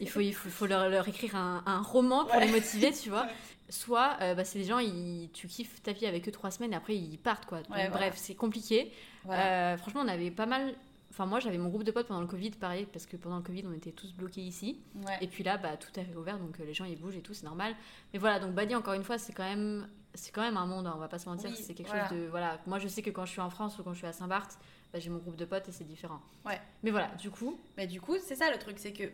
[0.00, 2.46] Il faut, il faut, leur, leur écrire un, un roman pour Ouais.
[2.46, 3.26] les motiver, tu vois.
[3.68, 3.72] Ouais.
[3.72, 6.72] Soit, euh, bah, c'est les gens, ils, tu kiffes ta vie avec eux trois semaines,
[6.72, 7.58] et après, ils partent, quoi.
[7.58, 8.06] Donc, Ouais, voilà.
[8.06, 8.92] bref, c'est compliqué.
[9.24, 9.72] Voilà.
[9.72, 10.72] Euh, franchement, on avait pas mal.
[11.16, 13.42] Enfin, moi, j'avais mon groupe de potes pendant le Covid, pareil, parce que pendant le
[13.42, 14.78] Covid, on était tous bloqués ici.
[14.96, 15.16] Ouais.
[15.22, 17.32] Et puis là, bah, tout est réouvert, donc euh, les gens ils bougent et tout,
[17.32, 17.74] c'est normal.
[18.12, 20.86] Mais voilà, donc Bali, encore une fois, c'est quand même, c'est quand même un monde,
[20.86, 21.48] hein, on va pas se mentir.
[21.48, 22.06] Oui, c'est quelque voilà.
[22.10, 22.58] chose de, voilà.
[22.66, 24.58] Moi, je sais que quand je suis en France ou quand je suis à Saint-Barth,
[24.92, 26.20] bah, j'ai mon groupe de potes et c'est différent.
[26.44, 26.60] Ouais.
[26.82, 29.04] Mais voilà, du coup, Mais du coup, c'est ça le truc, c'est que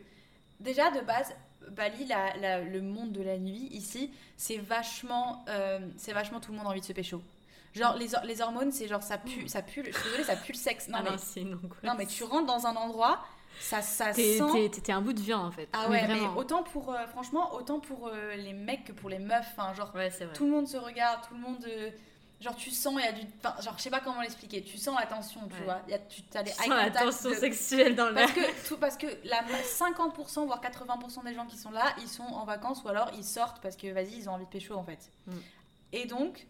[0.59, 1.33] déjà de base,
[1.71, 6.51] Bali, la- la- le monde de la nuit ici, c'est vachement, euh, c'est vachement tout
[6.51, 7.23] le monde a envie de se pécho.
[7.74, 9.82] Genre les, hor- les hormones, c'est genre ça pue, ça pue.
[9.87, 10.88] Je suis désolée, ça pue le sexe.
[10.88, 11.82] Non ah mais, non, c'est une angoisse.
[11.82, 13.24] non mais tu rentres dans un endroit,
[13.61, 14.70] ça, ça T'es, sent.
[14.82, 15.68] t'es- un bout de viande en fait.
[15.72, 19.18] Ah ouais, mais, autant pour, euh, franchement, autant pour euh, les mecs que pour les
[19.18, 19.46] meufs.
[19.56, 21.64] Enfin, genre Ouais, tout le monde se regarde, tout le monde.
[21.66, 21.90] euh,
[22.40, 24.76] genre tu sens il y a du enfin, genre je sais pas comment l'expliquer tu
[24.76, 25.64] sens la tension tu Ouais.
[25.64, 28.26] vois y a tu as Tu sens la tension de- sexuelle dans l'air.
[28.26, 32.08] parce que tout parce que la 50% voire 80% des gens qui sont là ils
[32.08, 34.74] sont en vacances ou alors ils sortent parce que vas-y ils ont envie de pécho
[34.74, 35.32] en fait Mm.
[35.92, 36.48] et donc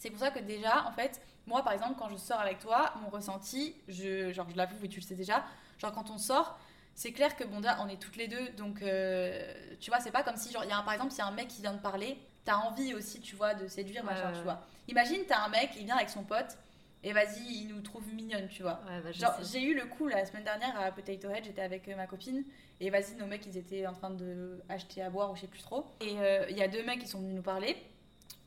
[0.00, 2.92] c'est pour ça que déjà en fait moi par exemple quand je sors avec toi
[3.02, 5.44] mon ressenti je genre je l'avoue et tu le sais déjà
[5.78, 6.58] genre quand on sort
[6.94, 10.10] c'est clair que bon déjà on est toutes les deux donc euh, tu vois c'est
[10.10, 11.60] pas comme si genre y a un, par exemple s'il y a un mec qui
[11.60, 15.20] vient de parler t'as envie aussi tu vois de séduire machin ouais, tu vois imagine
[15.28, 16.56] t'as un mec il vient avec son pote
[17.02, 20.06] et vas-y il nous trouve mignonne tu vois Ouais, bah, Genre, j'ai eu le coup
[20.08, 22.44] la semaine dernière à Potato Head, j'étais avec euh, ma copine,
[22.78, 25.46] et vas-y, nos mecs, ils étaient en train de acheter à boire ou je sais
[25.46, 25.86] plus trop.
[26.00, 27.76] Et euh, il y a deux mecs qui sont venus nous parler.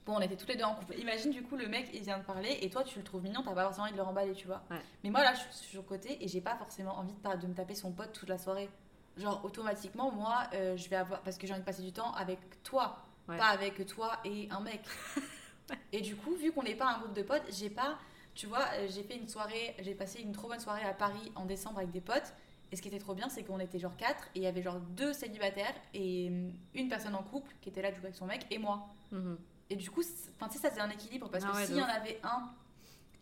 [0.05, 0.95] Bon, on était tous les deux en couple.
[0.99, 3.41] Imagine, du coup, le mec, il vient de parler, et toi, tu le trouves mignon,
[3.41, 4.61] t'as pas forcément envie de le remballer, tu vois.
[4.69, 4.81] Ouais.
[5.03, 7.53] Mais moi, là, je suis sur le côté, et j'ai pas forcément envie de, me
[7.53, 8.69] taper son pote toute la soirée.
[9.15, 11.21] Genre, automatiquement, moi, euh, je vais avoir.
[11.21, 12.97] Parce que j'ai envie de passer du temps avec toi,
[13.29, 13.37] Ouais.
[13.37, 14.81] pas avec toi et un mec.
[15.93, 17.97] Et du coup, vu qu'on n'est pas un groupe de potes, j'ai pas.
[18.35, 21.31] Tu vois, euh, j'ai fait une soirée, j'ai passé une trop bonne soirée à Paris
[21.35, 22.33] en décembre avec des potes.
[22.71, 24.63] Et ce qui était trop bien, c'est qu'on était genre quatre et il y avait
[24.63, 28.15] genre deux célibataires et hum, une personne en couple qui était là du coup avec
[28.15, 28.87] son mec et moi.
[29.11, 29.37] Mhm.
[29.73, 30.03] Et du coup,
[30.35, 32.19] enfin, tu sais, ça c'est un équilibre parce Ah que ouais, s'il y en avait
[32.23, 32.51] un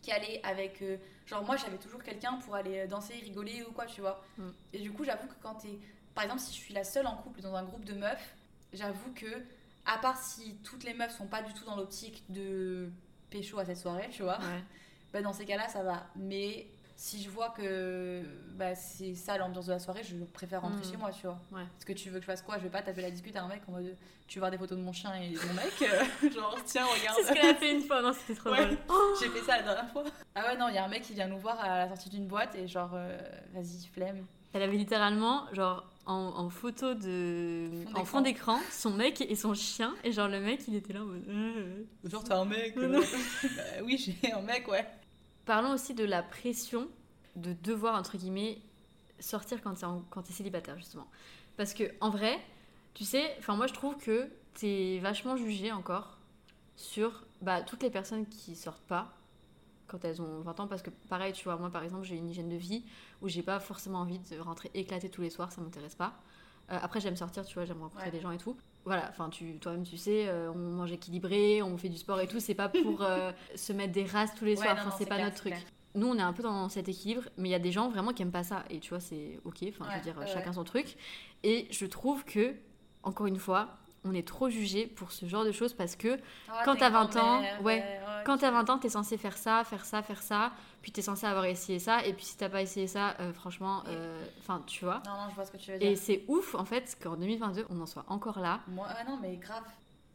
[0.02, 0.82] qui allait avec.
[0.82, 4.22] euh, genre, moi j'avais toujours quelqu'un pour aller euh, danser, rigoler ou quoi, tu vois.
[4.36, 4.48] Mm.
[4.74, 5.78] Et du coup, j'avoue que quand t'es.
[6.14, 8.34] Par exemple, si je suis la seule en couple dans un groupe de meufs,
[8.74, 9.42] j'avoue que,
[9.86, 12.90] à part si toutes les meufs sont pas du tout dans l'optique de
[13.30, 14.62] pécho à cette soirée, tu vois, Ouais.
[15.14, 16.06] bah, dans ces cas-là, ça va.
[16.16, 16.66] Mais
[17.04, 18.22] si je vois que
[18.54, 20.90] bah, c'est ça l'ambiance de la soirée, je préfère rentrer Mm.
[20.92, 21.40] chez moi, tu vois.
[21.50, 21.64] Ouais.
[21.72, 22.58] Parce que tu veux que je fasse quoi?
[22.58, 23.96] Je vais pas taper la discute à un mec en mode
[24.28, 26.84] tu veux voir des photos de mon chien et de mon mec euh, Genre, tiens,
[26.86, 27.16] regarde.
[27.20, 28.64] C'est ce qu'elle a fait une fois, non, c'était trop Ouais.
[28.66, 28.78] drôle.
[29.20, 30.04] J'ai fait ça la dernière fois.
[30.36, 32.08] Ah ouais, non, il y a un mec qui vient nous voir à la sortie
[32.08, 33.18] d'une boîte et genre, euh,
[33.52, 34.24] vas-y, flemme.
[34.54, 37.68] Elle avait littéralement, genre, en, en photo de.
[37.92, 39.92] Fond en fond d'écran, son mec et son chien.
[40.04, 41.24] Et genre, le mec, il était là en mode.
[41.28, 41.82] euh.
[42.04, 43.00] Genre, t'as un mec non.
[43.00, 44.86] Bah oui, j'ai un mec, ouais.
[45.44, 46.88] Parlons aussi de la pression
[47.36, 48.58] de devoir, entre guillemets,
[49.18, 51.06] sortir quand t'es t'es célibataire, justement.
[51.56, 52.38] Parce que, en vrai,
[52.94, 56.18] tu sais, enfin, moi, je trouve que t'es vachement jugé encore
[56.76, 59.12] sur bah, toutes les personnes qui sortent pas
[59.86, 60.66] quand elles ont 20 ans.
[60.68, 62.84] Parce que, pareil, tu vois, moi, par exemple, j'ai une hygiène de vie
[63.20, 66.14] où j'ai pas forcément envie de rentrer éclater tous les soirs, ça m'intéresse pas.
[66.70, 68.10] Euh, après, j'aime sortir, tu vois, j'aime rencontrer Ouais.
[68.10, 68.56] des gens et tout.
[68.84, 72.26] Voilà, enfin, tu, toi-même, tu sais, euh, on mange équilibré, on fait du sport et
[72.26, 72.40] tout.
[72.40, 74.76] C'est pas pour euh, se mettre des races tous les Ouais, soirs.
[74.80, 75.52] Enfin, c'est pas clair, notre truc.
[75.52, 75.64] clair.
[75.94, 78.12] Nous, on est un peu dans cet équilibre, mais il y a des gens vraiment
[78.12, 78.64] qui aiment pas ça.
[78.70, 79.58] Et tu vois, c'est ok.
[79.68, 80.96] Enfin, je veux dire, ouais, chacun son truc.
[81.44, 82.54] Et je trouve que,
[83.02, 83.68] encore une fois,
[84.04, 87.16] on est trop jugé pour ce genre de choses parce que Ah, Quand t'as 20
[87.16, 88.00] ans, ouais.
[88.24, 90.52] quand t'as 20 ans, t'es censé faire ça, faire ça, faire ça.
[90.82, 92.04] Puis t'es censé avoir essayé ça.
[92.04, 95.02] Et puis si t'as pas essayé ça, euh, franchement, euh, enfin, tu vois.
[95.06, 95.88] Non, non, je vois ce que tu veux dire.
[95.88, 98.60] Et c'est ouf, en fait, qu'en 2022, on en soit encore là.
[98.68, 99.62] Moi, ah non, mais grave.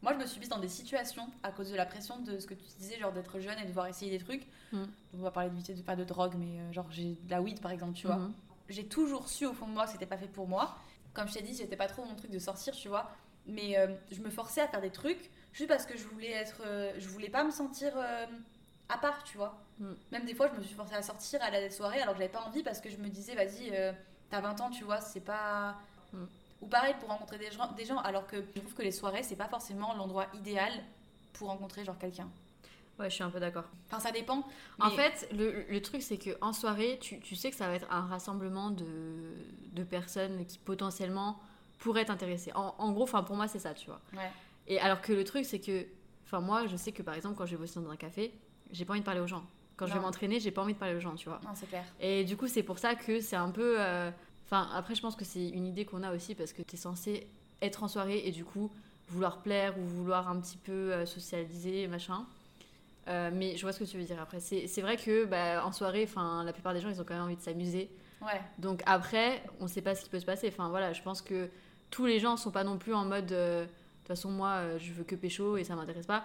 [0.02, 2.46] Moi, je me suis mise dans des situations à cause de la pression de ce
[2.46, 4.46] que tu disais, genre d'être jeune et de devoir essayer des trucs.
[4.72, 4.84] Mm.
[5.14, 7.72] On va parler de pas de drogue, mais euh, genre j'ai de la weed par
[7.72, 8.16] exemple, tu vois.
[8.16, 8.32] Mhm.
[8.68, 10.76] J'ai toujours su au fond de moi que c'était pas fait pour moi.
[11.14, 13.10] Comme je t'ai dit, c'était pas trop mon truc de sortir, tu vois.
[13.48, 16.62] Mais euh, je me forçais à faire des trucs juste parce que je voulais être.
[16.66, 18.26] euh, je voulais pas me sentir euh,
[18.88, 19.58] à part, tu vois.
[19.78, 19.92] Mm.
[20.12, 22.32] Même des fois, je me suis forcée à sortir, à des soirées alors que j'avais
[22.32, 23.92] pas envie parce que je me disais, vas-y, euh,
[24.30, 25.76] t'as 20 ans, tu vois, c'est pas.
[26.12, 26.24] Mm.
[26.60, 29.22] Ou pareil pour rencontrer des gens, des gens, alors que je trouve que les soirées,
[29.22, 30.72] c'est pas forcément l'endroit idéal
[31.32, 32.28] pour rencontrer genre quelqu'un.
[32.98, 33.62] Ouais, je suis un peu d'accord.
[33.86, 34.44] Enfin, ça dépend.
[34.80, 37.74] En fait, le, le truc, c'est que en soirée, tu, tu sais que ça va
[37.76, 38.84] être un rassemblement de,
[39.72, 41.38] de personnes qui potentiellement
[41.78, 42.52] pourraient t'intéresser.
[42.54, 44.00] En, en gros, enfin, pour moi, c'est ça, tu vois.
[44.14, 44.30] Ouais.
[44.66, 45.86] Et alors que le truc, c'est que,
[46.26, 48.32] enfin, moi, je sais que par exemple, quand je vais bosser dans un café,
[48.72, 49.44] j'ai pas envie de parler aux gens.
[49.76, 51.40] Quand je vais m'entraîner, j'ai pas envie de parler aux gens, tu vois.
[51.44, 51.84] Non, c'est clair.
[52.00, 53.76] Et du coup, c'est pour ça que c'est un peu.
[53.80, 54.10] euh,
[54.46, 56.78] Enfin, après, je pense que c'est une idée qu'on a aussi parce que tu es
[56.78, 57.26] censé
[57.60, 58.72] être en soirée et du coup
[59.08, 62.24] vouloir plaire ou vouloir un petit peu euh, socialiser, machin.
[63.08, 64.40] Euh, mais je vois ce que tu veux dire après.
[64.40, 67.14] C'est c'est vrai que bah, en soirée, enfin, la plupart des gens, ils ont quand
[67.14, 67.90] même envie de s'amuser.
[68.22, 68.40] Ouais.
[68.58, 70.48] Donc après, on sait pas ce qui peut se passer.
[70.48, 71.48] Enfin voilà, je pense que
[71.90, 73.32] tous les gens sont pas non plus en mode.
[73.32, 76.24] euh, De toute façon, moi, euh, je veux que pécho et ça m'intéresse pas.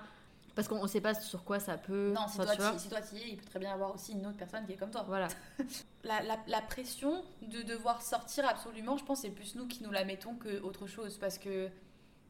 [0.55, 2.13] Parce qu'on on sait pas sur quoi ça peut.
[2.15, 4.11] Non, si toi, tu si toi t'y es, il peut très bien y avoir aussi
[4.11, 5.03] une autre personne qui est comme toi.
[5.07, 5.27] Voilà.
[6.03, 9.81] La, la- la pression de devoir sortir absolument, je pense que c'est plus nous qui
[9.83, 11.17] nous la mettons que autre chose.
[11.17, 11.69] Parce que,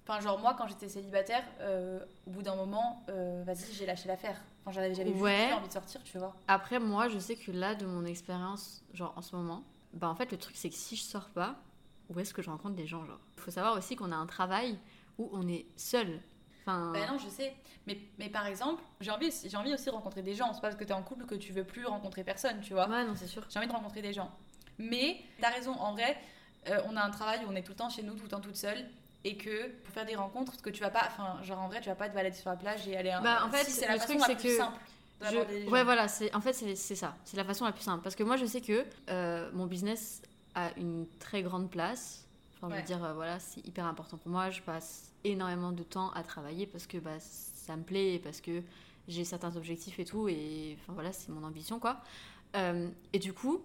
[0.07, 4.07] enfin, genre moi, quand j'étais célibataire, euh, au bout d'un moment, euh, vas-y, j'ai lâché
[4.07, 4.39] l'affaire.
[4.61, 5.47] Enfin, j'avais j'avais juste Ouais.
[5.47, 6.33] plus envie de sortir, tu vois.
[6.47, 10.15] Après, moi, je sais que là, de mon expérience, genre en ce moment, bah en
[10.15, 11.55] fait, le truc, c'est que si je sors pas,
[12.09, 14.25] où est-ce que je rencontre des gens, genre Il faut savoir aussi qu'on a un
[14.25, 14.77] travail
[15.17, 16.19] où on est seul.
[16.61, 17.53] Enfin, Ben non, je sais.
[17.87, 20.53] Mais, mais par exemple, j'ai envie, aussi- j'ai envie aussi de rencontrer des gens.
[20.53, 22.87] C'est pas parce que t'es en couple que tu veux plus rencontrer personne, tu vois.
[22.89, 23.43] ouais, non, c'est sûr.
[23.49, 24.31] J'ai envie de rencontrer des gens.
[24.77, 26.17] Mais t'as raison, en vrai,
[26.69, 28.29] euh, on a un travail où on est tout le temps chez nous, tout le
[28.29, 28.85] temps toute seule.
[29.25, 31.87] et que pour faire des rencontres, que tu vas pas, enfin, genre en vrai, tu
[31.87, 33.17] vas pas te balader sur la plage et aller.
[33.23, 34.79] Bah, en fait, si, c'est la le façon truc, la c'est plus que simple
[35.21, 35.69] Je-.
[35.69, 38.15] Ouais, voilà, c'est en fait c'est c'est ça, c'est la façon la plus simple parce
[38.15, 40.21] que moi je sais que euh, mon business
[40.55, 42.25] a une très grande place.
[42.55, 44.49] Enfin, je veux dire, euh, voilà, c'est hyper important pour moi.
[44.49, 48.41] Je passe énormément de temps à travailler parce que bah, ça me plaît et parce
[48.41, 48.61] que
[49.07, 52.01] j'ai certains objectifs et tout et enfin voilà, c'est mon ambition quoi.
[52.55, 53.61] Euh, et du coup,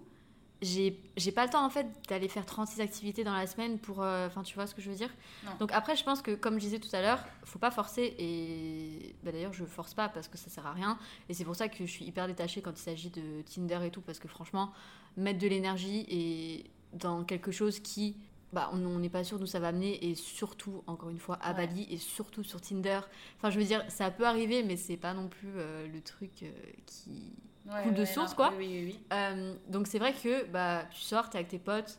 [0.60, 0.90] j'ai
[1.34, 4.42] pas le temps en fait d'aller faire 36 activités dans la semaine pour euh, enfin
[4.42, 5.10] tu vois ce que je veux dire?
[5.44, 5.52] Non.
[5.60, 9.14] donc après je pense que comme je disais tout à l'heure faut pas forcer et
[9.22, 10.98] bah, d'ailleurs je force pas parce que ça sert à rien
[11.28, 13.90] et c'est pour ça que je suis hyper détachée quand il s'agit de Tinder et
[13.90, 14.72] tout parce que franchement
[15.16, 18.16] mettre de l'énergie et dans quelque chose qui
[18.52, 21.50] bah, on n'est pas sûr d'où ça va amener et surtout encore une fois à
[21.52, 21.66] Ouais.
[21.66, 23.00] Bali et surtout sur Tinder
[23.36, 26.42] enfin je veux dire ça peut arriver mais c'est pas non plus euh, le truc
[26.42, 26.50] euh,
[26.86, 27.32] qui
[27.66, 28.54] Ouais, coule de ouais, source, non, quoi.
[28.56, 28.98] Oui, oui, oui.
[29.12, 31.98] euh, donc c'est vrai que bah, tu sors, t'es avec tes potes,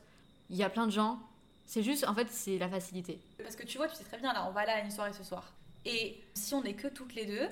[0.49, 1.19] il y a plein de gens.
[1.67, 3.19] C'est juste, en fait, c'est la facilité.
[3.37, 5.13] Parce que tu vois, tu sais très bien, là, on va aller à une soirée
[5.13, 5.53] ce soir.
[5.85, 7.47] Et si on est que toutes les deux,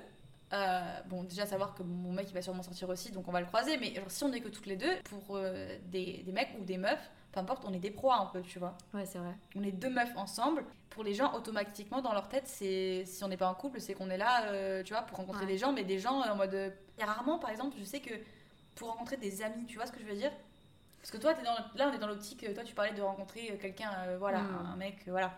[0.53, 3.39] euh, bon, déjà savoir que mon mec il va sûrement sortir aussi, donc on va
[3.41, 6.31] le croiser, mais genre, si on est que toutes les deux, pour euh, des, des
[6.31, 8.75] mecs ou des meufs, peu importe, on est des proies un peu, tu vois.
[8.93, 9.35] Ouais, c'est vrai.
[9.55, 10.65] On est deux meufs ensemble.
[10.89, 13.93] Pour les gens, automatiquement, dans leur tête, c'est si on n'est pas en couple, c'est
[13.93, 15.51] qu'on est là, euh, tu vois, pour rencontrer Ouais.
[15.51, 16.73] des gens, mais des gens euh, en mode.
[16.97, 18.13] Il y a rarement, par exemple, je sais que
[18.75, 20.31] pour rencontrer des amis, tu vois ce que je veux dire?
[20.99, 23.55] Parce que toi, dans, là, on est dans l'optique, euh, toi, tu parlais de rencontrer
[23.61, 24.67] quelqu'un, euh, voilà, Mm.
[24.73, 25.31] un mec, euh, voilà.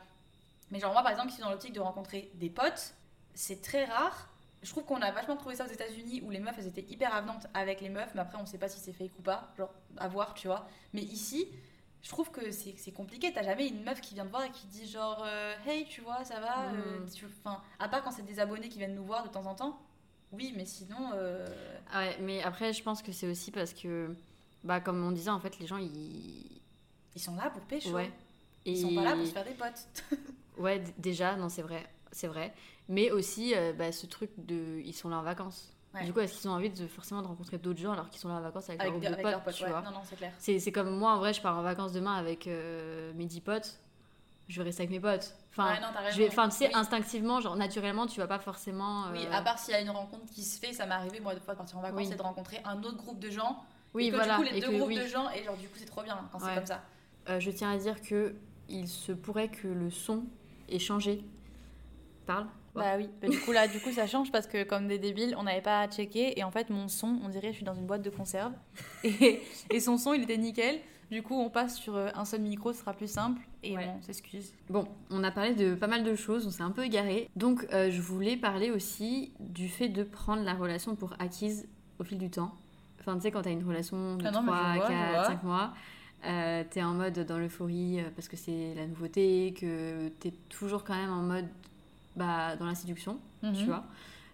[0.71, 2.93] Mais genre, moi, par exemple, qui suis dans l'optique de rencontrer des potes,
[3.33, 4.29] c'est très rare.
[4.61, 7.15] Je trouve qu'on a vachement trouvé ça aux États-Unis où les meufs elles étaient hyper
[7.15, 9.69] avenantes avec les meufs, mais après on sait pas si c'est fake ou pas, genre
[9.97, 10.67] à voir, tu vois.
[10.93, 11.47] Mais ici,
[12.01, 13.31] je trouve que c'est compliqué.
[13.33, 16.01] T'as jamais une meuf qui vient te voir et qui dit genre euh, hey, tu
[16.01, 19.05] vois, ça va euh, tu- Enfin, à part quand c'est des abonnés qui viennent nous
[19.05, 19.79] voir de temps en temps.
[20.31, 21.11] Oui, mais sinon.
[21.15, 21.45] euh,
[21.91, 24.15] Ah ouais, mais après, je pense que c'est aussi parce que,
[24.63, 26.61] bah, comme on disait, en fait, les gens, ils.
[27.15, 27.89] Ils sont là pour pécho.
[27.89, 28.11] Ouais.
[28.65, 29.87] Ils sont pas là pour se faire des potes.
[30.57, 31.87] Ouais, déjà, non, c'est vrai.
[32.11, 32.53] C'est vrai.
[32.89, 34.81] Mais aussi, euh, bah, ce truc de.
[34.85, 35.73] Ils sont là en vacances.
[35.93, 36.05] Ouais.
[36.05, 38.27] Du coup, est-ce qu'ils ont envie de forcément de rencontrer d'autres gens alors qu'ils sont
[38.27, 39.69] là en vacances avec, avec, leur groupe de potes, potes, tu ouais.
[39.71, 40.31] vois Non, non, c'est clair.
[40.37, 43.41] C'est c'est comme moi, en vrai, je pars en vacances demain avec euh, mes 10
[43.41, 43.79] potes.
[44.47, 45.35] Je vais rester avec mes potes.
[45.51, 46.39] Enfin, Ouais, non, t'as je vais, raison.
[46.41, 46.71] enfin, tu sais, Oui.
[46.75, 49.05] instinctivement, genre naturellement, tu vas pas forcément.
[49.07, 51.19] euh, Oui, à part s'il y a une rencontre qui se fait, ça m'est arrivé
[51.19, 52.11] moi deux fois de partir en vacances Oui.
[52.13, 53.63] et de rencontrer un autre groupe de gens.
[53.95, 54.37] Oui, et que voilà.
[54.37, 54.99] du coup, les et deux que, groupes oui.
[54.99, 56.83] de gens, et genre du coup, c'est trop bien quand c'est comme ça.
[57.29, 58.35] Euh, je tiens à dire que
[58.67, 60.25] il se pourrait que le son
[60.69, 61.23] ait changé.
[62.27, 62.45] Parle.
[62.79, 65.35] Bah oui, Bah, du coup là, du coup ça change parce que comme des débiles,
[65.37, 67.85] on n'avait pas checké et en fait mon son, on dirait je suis dans une
[67.85, 68.53] boîte de conserve
[69.03, 70.79] et, et son son il était nickel.
[71.11, 73.89] Du coup on passe sur euh, un seul micro, ce sera plus simple et Ouais.
[73.97, 74.53] on s'excuse.
[74.69, 77.27] Bon, on a parlé de pas mal de choses, on s'est un peu égaré.
[77.35, 82.03] Donc, euh, je voulais parler aussi du fait de prendre la relation pour acquise au
[82.03, 82.51] fil du temps.
[82.99, 84.91] Enfin, tu sais, quand t'as une relation de Ah non, mais 3, je vois, je
[84.91, 85.23] 4, vois.
[85.25, 85.73] 5 mois,
[86.25, 90.95] euh, t'es en mode dans l'euphorie parce que c'est la nouveauté, que t'es toujours quand
[90.95, 91.47] même en mode
[92.19, 93.65] bah, dans la séduction, tu Mhm.
[93.65, 93.83] vois.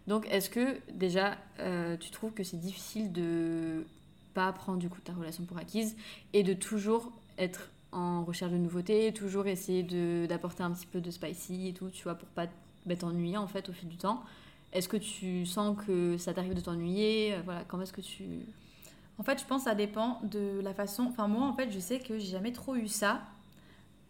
[0.07, 3.85] Donc, est-ce que déjà, euh, tu trouves que c'est difficile de
[4.33, 5.95] pas prendre du coup ta relation pour acquise
[6.33, 9.81] et de toujours être en recherche de nouveautés, toujours essayer
[10.27, 12.47] d'apporter un petit peu de spicy et tout, tu vois, pour pas
[12.99, 14.21] t'ennuyer en fait au fil du temps?
[14.73, 17.33] Est-ce que tu sens que ça t'arrive de t'ennuyer?
[17.33, 18.25] Euh, Voilà, comment est-ce que tu...
[19.17, 21.03] En fait, je pense que ça dépend de la façon.
[21.03, 23.21] Enfin, moi, en fait, je sais que j'ai jamais trop eu ça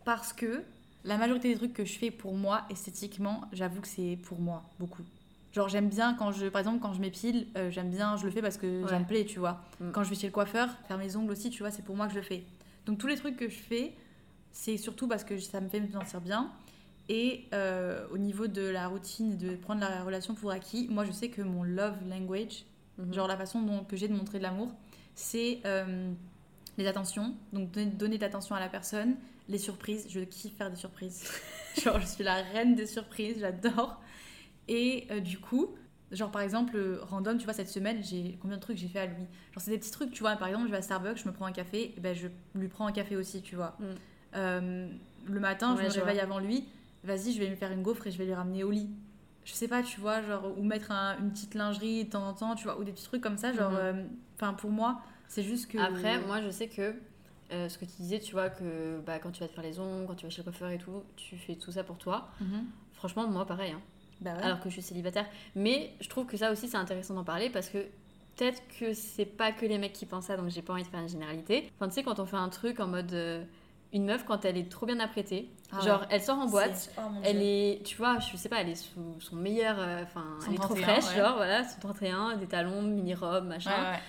[0.03, 0.63] parce que
[1.05, 4.63] la majorité des trucs que je fais pour moi, esthétiquement, j'avoue que c'est pour moi,
[4.79, 5.03] beaucoup.
[5.53, 6.47] Genre, j'aime bien quand je.
[6.47, 8.89] Par exemple, quand je m'épile, euh, j'aime bien, je le fais parce que Ouais.
[8.89, 9.61] ça me plaît, tu vois.
[9.79, 9.91] Mm.
[9.91, 12.07] Quand je vais chez le coiffeur, faire mes ongles aussi, tu vois, c'est pour moi
[12.07, 12.43] que je le fais.
[12.85, 13.93] Donc, tous les trucs que je fais,
[14.51, 16.51] c'est surtout parce que ça me fait me sentir bien.
[17.07, 21.11] Et euh, au niveau de la routine, de prendre la relation pour acquis, moi, je
[21.11, 22.65] sais que mon love language,
[22.97, 23.13] Mhm.
[23.13, 24.71] genre la façon dont, que j'ai de montrer de l'amour,
[25.13, 26.11] c'est euh,
[26.77, 27.33] les attentions.
[27.53, 29.15] Donc donner, donner de l'attention à la personne,
[29.47, 30.07] les surprises.
[30.09, 31.23] Je kiffe faire des surprises.
[31.83, 34.01] genre je suis la reine des surprises, j'adore.
[34.67, 35.75] Et euh, du coup,
[36.11, 38.99] genre par exemple, euh, random, tu vois, cette semaine, j'ai combien de trucs j'ai fait
[38.99, 39.23] à lui?
[39.53, 40.35] Genre c'est des petits trucs, tu vois.
[40.35, 42.67] Par exemple, je vais à Starbucks, je me prends un café, et ben je lui
[42.67, 43.75] prends un café aussi, tu vois.
[43.79, 43.83] Mm.
[44.35, 44.89] Euh,
[45.27, 46.23] le matin, Ouais, je me je réveille vois.
[46.23, 46.65] avant lui,
[47.03, 48.89] vas-y, je vais lui faire une gaufre et je vais lui ramener au lit
[49.47, 52.33] je sais pas, tu vois, genre, ou mettre un- une petite lingerie de temps en
[52.33, 53.77] temps, tu vois, ou des petits trucs comme ça, genre, Mhm.
[53.79, 54.03] euh,
[54.35, 55.77] enfin, pour moi, c'est juste que.
[55.77, 56.95] Après, moi, je sais que
[57.51, 59.79] euh, ce que tu disais, tu vois, que bah, quand tu vas te faire les
[59.79, 62.29] ongles, quand tu vas chez le coiffeur et tout, tu fais tout ça pour toi.
[62.41, 62.65] Mhm.
[62.93, 63.71] Franchement, moi, pareil.
[63.71, 63.81] hein.
[64.21, 64.43] Bah ouais.
[64.43, 65.25] alors que je suis célibataire.
[65.55, 67.79] Mais je trouve que ça aussi c'est intéressant d'en parler parce que
[68.37, 70.87] peut-être que c'est pas que les mecs qui pensent ça, donc j'ai pas envie de
[70.87, 71.69] faire une généralité.
[71.75, 73.13] Enfin, tu sais, quand on fait un truc en mode.
[73.13, 73.43] euh,
[73.93, 76.07] une meuf, quand elle est trop bien apprêtée, Ah genre ouais.
[76.09, 79.15] elle sort en boîte, oh elle est, tu vois, je sais pas, elle est sous
[79.19, 79.77] son meilleur.
[79.79, 81.21] euh, Enfin, elle est trop 31, fraîche, ouais.
[81.23, 83.69] genre, voilà, son 31, des talons, mini-robe, machin.
[83.71, 83.99] Ouais, ouais.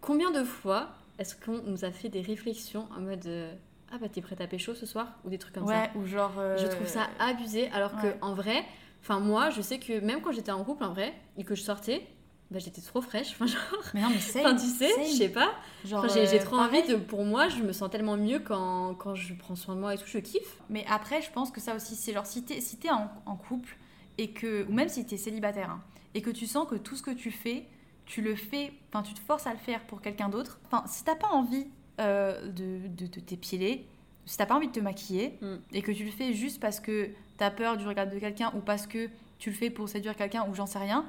[0.00, 3.26] Combien de fois est-ce qu'on nous a fait des réflexions en mode.
[3.26, 3.52] euh,
[3.92, 5.98] ah bah t'es prête à pécho ce soir ou des trucs comme ouais, ça.
[5.98, 6.34] ou genre.
[6.38, 8.12] euh, Je trouve ça abusé alors ouais.
[8.12, 8.64] que en vrai,
[9.02, 11.62] enfin moi je sais que même quand j'étais en couple en vrai et que je
[11.62, 12.06] sortais,
[12.50, 13.30] bah j'étais trop fraîche.
[13.32, 13.60] Enfin, genre,
[13.94, 15.52] Mais non, mais enfin, tu sais, je sais pas.
[15.84, 16.80] Genre, Enfin, j'ai euh, trop pareil.
[16.82, 16.96] envie de.
[16.96, 19.98] Pour moi, je me sens tellement mieux quand, quand je prends soin de moi et
[19.98, 20.56] tout, je kiffe.
[20.70, 22.78] Mais après, je pense que ça aussi, c'est genre si t'es si
[23.26, 23.76] en couple
[24.18, 24.66] et que.
[24.68, 25.82] Ou même si t'es célibataire, hein,
[26.14, 27.66] et que tu sens que tout ce que tu fais,
[28.08, 28.72] tu le fais.
[28.92, 30.58] Enfin, tu te forces à le faire pour quelqu'un d'autre.
[30.66, 31.66] Enfin, si t'as pas envie
[32.00, 33.86] euh, de, de, de t'épiler,
[34.26, 35.56] si t'as pas envie de te maquiller, Mm.
[35.72, 38.60] et que tu le fais juste parce que t'as peur du regard de quelqu'un ou
[38.60, 41.04] parce que tu le fais pour séduire quelqu'un ou j'en sais rien,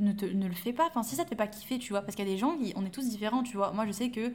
[0.00, 0.86] ne, te, ne le fais pas.
[0.88, 2.56] Enfin, si ça te fait pas kiffer, tu vois, parce qu'il y a des gens
[2.56, 2.72] qui.
[2.76, 3.70] On est tous différents, tu vois.
[3.72, 4.32] Moi, je sais que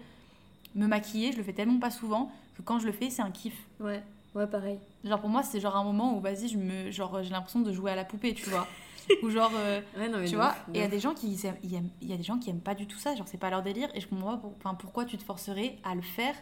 [0.76, 3.32] me maquiller, je le fais tellement pas souvent que quand je le fais, c'est un
[3.32, 3.56] kiff.
[3.80, 4.02] Ouais,
[4.36, 4.80] ouais, pareil.
[5.04, 7.72] Genre pour moi c'est genre un moment où vas-y je me genre j'ai l'impression de
[7.72, 8.68] jouer à la poupée tu vois
[9.24, 11.28] ou genre euh, Ouais, non, mais tu vois il y a des gens qui
[11.64, 11.72] il
[12.10, 13.90] y a des gens qui aiment pas du tout ça genre c'est pas leur délire
[13.94, 16.36] et je comprends pas pour- enfin, pourquoi tu te forcerais à le faire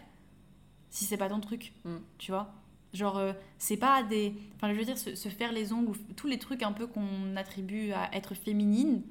[0.90, 1.96] si c'est pas ton truc Mm.
[2.18, 2.52] tu vois?
[2.94, 6.28] Genre euh, c'est pas des enfin je veux dire se, se faire les ongles tous
[6.28, 9.02] les trucs un peu qu'on attribue à être féminine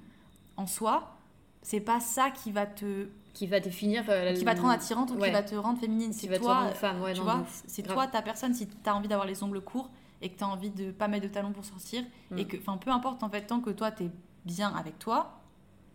[0.59, 1.17] en soi
[1.63, 4.05] c'est pas ça qui va te Qui va définir.
[4.11, 5.29] euh, qui va te rendre attirante ou ouais.
[5.29, 7.83] qui va te rendre féminine c'est te toi rendre femme, ouais, tu non, vois, c'est
[7.83, 9.89] toi ta personne si t'as envie d'avoir les ongles courts
[10.23, 12.39] et que t'as envie de pas mettre de talons pour sortir Mm.
[12.39, 14.11] et que enfin peu importe en fait tant que toi t'es
[14.45, 15.37] bien avec toi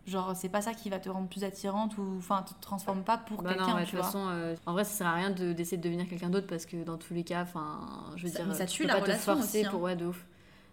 [0.06, 3.18] genre c'est pas ça qui va te rendre plus attirante ou enfin te transforme pas
[3.18, 5.14] pour Bah quelqu'un ouais, de tu toute vois façon, euh, en vrai, ça sert à
[5.14, 7.80] rien de- d'essayer de devenir quelqu'un d'autre parce que dans tous les cas, enfin,
[8.14, 9.70] je veux Ça- dire, mais ça tu peux la pas te relation forcer aussi, hein.
[9.72, 10.24] pour ouais, de ouf.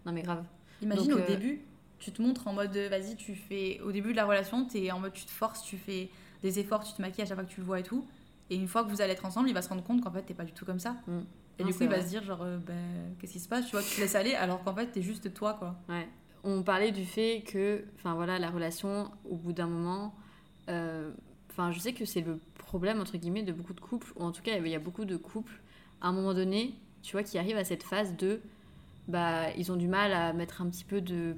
[0.05, 0.43] Non mais grave.
[0.83, 1.65] imagine Donc, au euh, début
[1.97, 4.99] tu te montres en mode vas-y tu fais au début de la relation t'es en
[4.99, 6.11] mode tu te forces tu fais
[6.43, 8.05] des efforts tu te maquilles à chaque fois que tu le vois et tout
[8.49, 10.21] et une fois que vous allez être ensemble il va se rendre compte qu'en fait
[10.23, 11.21] t'es pas du tout comme ça Mm.
[11.59, 13.65] Et Non, du coup il va se dire genre euh, ben qu'est-ce qui se passe
[13.65, 16.07] tu vois tu te laisses aller alors qu'en fait t'es juste toi quoi Ouais.
[16.45, 20.13] On parlait du fait que, enfin voilà, la relation, au bout d'un moment,
[20.69, 21.09] euh,
[21.49, 24.33] enfin, je sais que c'est le problème entre guillemets de beaucoup de couples, ou en
[24.33, 25.61] tout cas, il y a beaucoup de couples,
[26.01, 28.41] à un moment donné, tu vois, qui arrivent à cette phase de,
[29.07, 31.35] bah, ils ont du mal à mettre un petit peu de,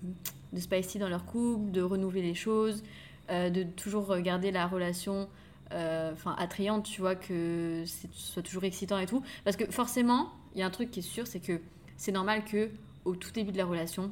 [0.53, 2.81] de spicy dans leur couple, de renouveler les choses,
[3.29, 5.29] euh, de toujours garder la relation.
[5.71, 9.23] Euh, Enfin, attrayante, tu vois, que c'est- ce soit toujours excitant et tout.
[9.43, 11.59] Parce que forcément, il y a un truc qui est sûr, c'est que
[11.97, 12.69] c'est normal que
[13.05, 14.11] au tout début de la relation,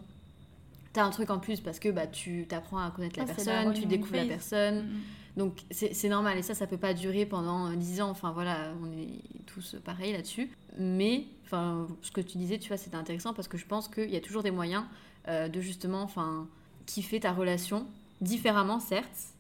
[0.94, 3.34] t'as un truc en plus parce que bah, tu t'apprends à connaître la Ah, la
[3.34, 4.84] personne, tu découvres la personne.
[4.84, 5.02] Mm, mm.
[5.36, 8.10] Donc c'est normal et ça, ça peut pas durer pendant euh, 10 ans.
[8.12, 10.52] Enfin voilà, on est tous pareils là-dessus.
[10.78, 14.12] Mais enfin, ce que tu disais, tu vois, c'était intéressant parce que je pense qu'il
[14.12, 14.84] y a toujours des moyens
[15.28, 16.48] euh, de justement, enfin,
[16.86, 17.88] kiffer ta relation
[18.22, 19.33] différemment, certes,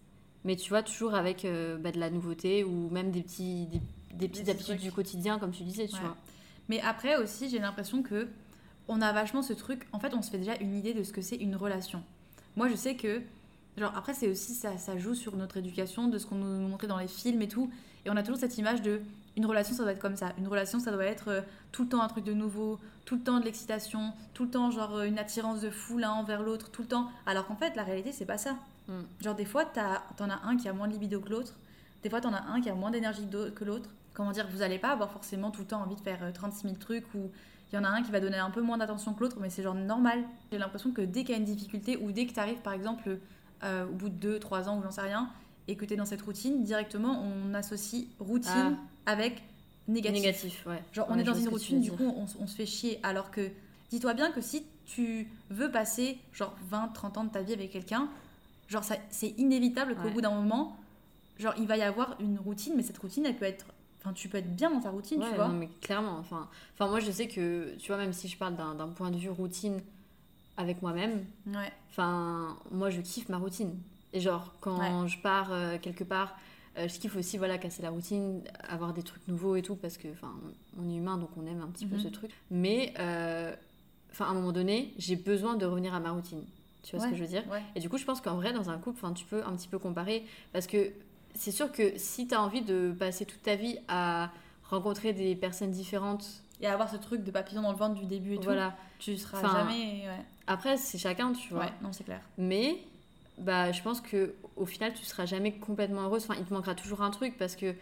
[0.45, 3.79] mais tu vois, toujours avec euh, bah, de la nouveauté ou même des petits, des,
[4.13, 4.81] des petites habitudes trucs.
[4.81, 6.01] du quotidien, comme tu disais, tu Ouais.
[6.01, 6.15] vois.
[6.69, 8.27] Mais après aussi, j'ai l'impression que
[8.87, 9.87] on a vachement ce truc.
[9.93, 12.03] En fait, on se fait déjà une idée de ce que c'est une relation.
[12.55, 13.21] Moi, je sais que,
[13.77, 16.87] genre, après, c'est aussi ça, ça joue sur notre éducation, de ce qu'on nous montrait
[16.87, 17.69] dans les films et tout.
[18.05, 19.01] Et on a toujours cette image de
[19.35, 20.33] une relation, ça doit être comme ça.
[20.37, 23.21] Une relation, ça doit être euh, tout le temps un truc de nouveau, tout le
[23.21, 26.69] temps de l'excitation, tout le temps genre euh, une attirance de fou l'un envers l'autre,
[26.69, 27.09] tout le temps.
[27.25, 28.57] Alors qu'en fait, la réalité, c'est pas ça.
[28.87, 29.01] Mm.
[29.21, 31.53] Genre, des fois, t'en as un qui a moins de libido que l'autre.
[32.03, 33.89] Des fois, t'en as un qui a moins d'énergie que l'autre.
[34.13, 36.63] Comment dire, vous allez pas avoir forcément tout le temps envie de faire euh, 36
[36.63, 37.31] 000 trucs ou
[37.71, 39.49] il y en a un qui va donner un peu moins d'attention que l'autre, mais
[39.49, 40.23] c'est genre normal.
[40.51, 42.73] J'ai l'impression que dès qu'il y a une difficulté ou dès que tu arrives par
[42.73, 43.17] exemple
[43.63, 45.31] euh, au bout de 2, 3 ans ou j'en sais rien,
[45.67, 49.41] et que tu es dans cette routine, directement on associe routine avec
[49.87, 50.21] négatif.
[50.21, 50.83] Négatif, ouais.
[50.91, 52.99] Genre on Ouais, est dans une routine, du coup on, on se fait chier.
[53.01, 53.49] Alors que
[53.89, 57.71] dis-toi bien que si tu veux passer genre 20, 30 ans de ta vie avec
[57.71, 58.07] quelqu'un,
[58.67, 60.11] genre c'est inévitable qu'au Ouais.
[60.11, 60.77] bout d'un moment,
[61.39, 63.65] genre il va y avoir une routine, mais cette routine elle peut être...
[63.99, 65.47] Enfin tu peux être bien dans ta routine, Ouais, tu vois.
[65.47, 66.17] non, mais clairement.
[66.19, 69.17] Enfin, enfin, moi, je sais que, tu vois, même si je parle d'un point de
[69.17, 69.79] vue routine
[70.57, 71.71] avec moi-même, Ouais.
[71.89, 73.77] enfin, moi, je kiffe ma routine.
[74.11, 76.35] Et genre, quand je pars euh, quelque part,
[76.77, 79.97] euh, je kiffe aussi, voilà, casser la routine, avoir des trucs nouveaux et tout, parce
[79.97, 80.33] que, enfin,
[80.77, 82.01] on est humain, donc on aime un petit peu Mhm.
[82.01, 82.31] ce truc.
[82.51, 83.55] Mais, euh,
[84.11, 86.43] enfin, à un moment donné, j'ai besoin de revenir à ma routine.
[86.83, 87.61] Tu vois ce que je veux dire Ouais.
[87.75, 89.79] Et du coup, je pense qu'en vrai, dans un couple, tu peux un petit peu
[89.79, 90.25] comparer.
[90.51, 90.91] Parce que
[91.33, 94.29] c'est sûr que si tu as envie de passer toute ta vie à
[94.69, 96.25] rencontrer des personnes différentes,
[96.61, 98.75] Et avoir ce truc de papillon dans le ventre du début et tout, voilà.
[98.99, 100.03] tu seras Enfin, jamais...
[100.07, 100.25] Ouais.
[100.47, 101.63] Après, c'est chacun, tu vois.
[101.65, 102.21] ouais, non c'est clair.
[102.37, 102.77] Mais
[103.37, 106.23] bah, je pense que au final, tu seras jamais complètement heureuse.
[106.27, 107.73] Enfin, il te manquera toujours un truc parce que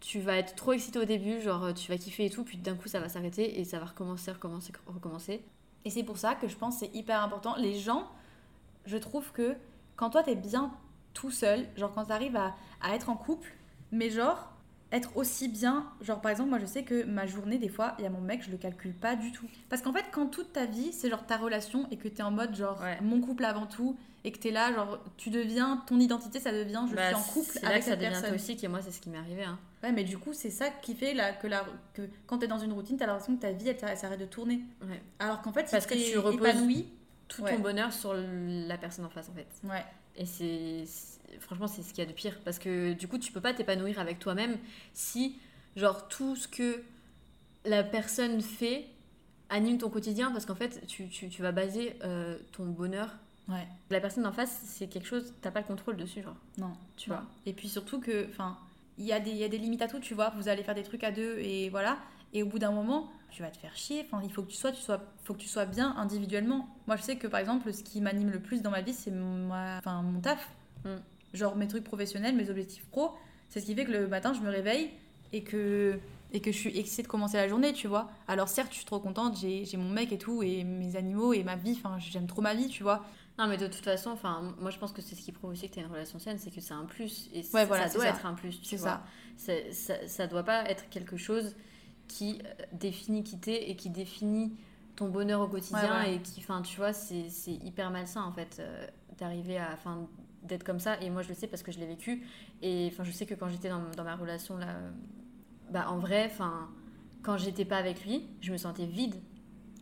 [0.00, 2.74] tu vas être trop excitée au début, genre tu vas kiffer et tout, puis d'un
[2.74, 5.42] coup, ça va s'arrêter et ça va recommencer, recommencer, recommencer.
[5.84, 7.54] Et c'est pour ça que je pense que c'est hyper important.
[7.56, 8.08] Les gens,
[8.86, 9.54] je trouve que
[9.96, 10.72] quand toi t'es bien
[11.14, 13.52] tout seul, genre quand t'arrives à, à être en couple,
[13.92, 14.52] mais genre
[14.92, 15.84] être aussi bien.
[16.00, 18.20] Genre, par exemple, moi, je sais que ma journée, des fois, il y a mon
[18.20, 19.46] mec, je le calcule pas du tout.
[19.68, 22.30] Parce qu'en fait, quand toute ta vie, c'est genre ta relation et que t'es en
[22.30, 22.96] mode, genre, Ouais.
[23.02, 26.84] mon couple avant tout, et que t'es là, genre, tu deviens, ton identité, ça devient,
[26.88, 28.30] je Bah, suis en couple c'est là avec que ça devient personne.
[28.30, 29.42] toxique et moi c'est ce qui m'est arrivé.
[29.42, 29.58] Hein.
[29.82, 31.64] Ouais, mais du coup, c'est ça qui fait là, que, la,
[31.94, 34.24] que quand t'es dans une routine, t'as l'impression que ta vie, elle, elle s'arrête de
[34.24, 34.60] tourner.
[34.82, 35.02] Ouais.
[35.18, 36.86] Alors qu'en fait, Parce si que t'es tu reposes épanoui,
[37.28, 37.54] Tout Ouais.
[37.56, 39.46] ton bonheur sur la personne en face en fait.
[39.64, 39.84] ouais.
[40.18, 40.84] Et c'est
[41.40, 43.52] franchement c'est ce qu'il y a de pire parce que du coup tu peux pas
[43.52, 44.56] t'épanouir avec toi-même
[44.94, 45.36] si
[45.76, 46.82] genre tout ce que
[47.66, 48.86] la personne fait
[49.50, 53.10] anime ton quotidien parce qu'en fait tu, tu- tu vas baser euh, ton bonheur
[53.48, 53.66] Ouais.
[53.90, 56.72] la personne en face c'est quelque chose t'as pas le contrôle dessus genre Non.
[56.96, 57.16] tu Non.
[57.16, 58.56] vois Et puis surtout que, enfin,
[58.98, 60.30] il y, a des- il y a des limites à tout, tu vois.
[60.38, 61.98] Vous allez faire des trucs à deux et voilà.
[62.36, 64.04] Et au bout d'un moment, tu vas te faire chier.
[64.04, 66.68] Enfin, il faut que tu sois, tu sois, faut que tu sois bien individuellement.
[66.86, 69.10] Moi, je sais que par exemple, ce qui m'anime le plus dans ma vie, c'est
[69.10, 70.50] ma- enfin, mon taf.
[70.84, 70.96] Mm.
[71.32, 73.12] Genre mes trucs professionnels, mes objectifs pro.
[73.48, 74.90] C'est ce qui fait que le matin, je me réveille
[75.32, 75.98] et que
[76.32, 78.10] et que je suis excitée de commencer la journée, tu vois.
[78.28, 81.42] Alors certes, je suis trop contente, j'ai mon mec et tout, et mes animaux et
[81.44, 83.04] ma vie, enfin, j'aime trop ma vie, tu vois.
[83.38, 85.68] non mais de toute façon enfin moi je pense que c'est ce qui prouve aussi
[85.70, 88.04] que t'as une relation saine c'est que c'est un plus et Ouais, voilà, ça doit
[88.04, 88.10] ça.
[88.10, 89.02] être un plus tu vois
[89.36, 89.52] ça.
[89.72, 89.94] Ça.
[90.08, 91.54] ça doit pas être quelque chose
[92.08, 94.52] qui euh, définit qui t'es et qui définit
[94.96, 96.14] ton bonheur au quotidien Ouais, ouais.
[96.16, 98.86] et qui, enfin, tu vois, c'est hyper malsain en fait euh,
[99.18, 100.08] d'arriver à, enfin,
[100.42, 101.00] d'être comme ça.
[101.02, 102.26] Et moi, je le sais parce que je l'ai vécu.
[102.62, 104.90] Et enfin, je sais que quand j'étais dans, dans ma relation là, euh,
[105.70, 106.68] bah, en vrai, enfin,
[107.22, 109.16] quand j'étais pas avec lui, je me sentais vide.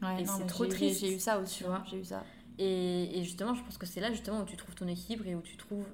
[0.02, 1.76] Ouais, Et c'est trop triste, J'ai eu ça aussi, tu vois.
[1.76, 2.24] hein, J'ai eu ça.
[2.58, 5.34] Et, et justement, je pense que c'est là justement où tu trouves ton équilibre et
[5.34, 5.86] où tu trouves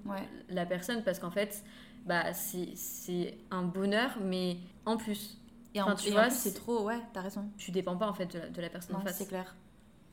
[0.48, 1.64] la personne parce qu'en fait,
[2.06, 5.39] bah, c'est un bonheur, mais en plus,
[5.74, 7.48] Et en, Enfin, tu et en vois, plus, c'est trop, ouais, t'as raison.
[7.56, 9.18] tu dépends pas en fait de la, de la personne en face.
[9.18, 9.54] c'est clair.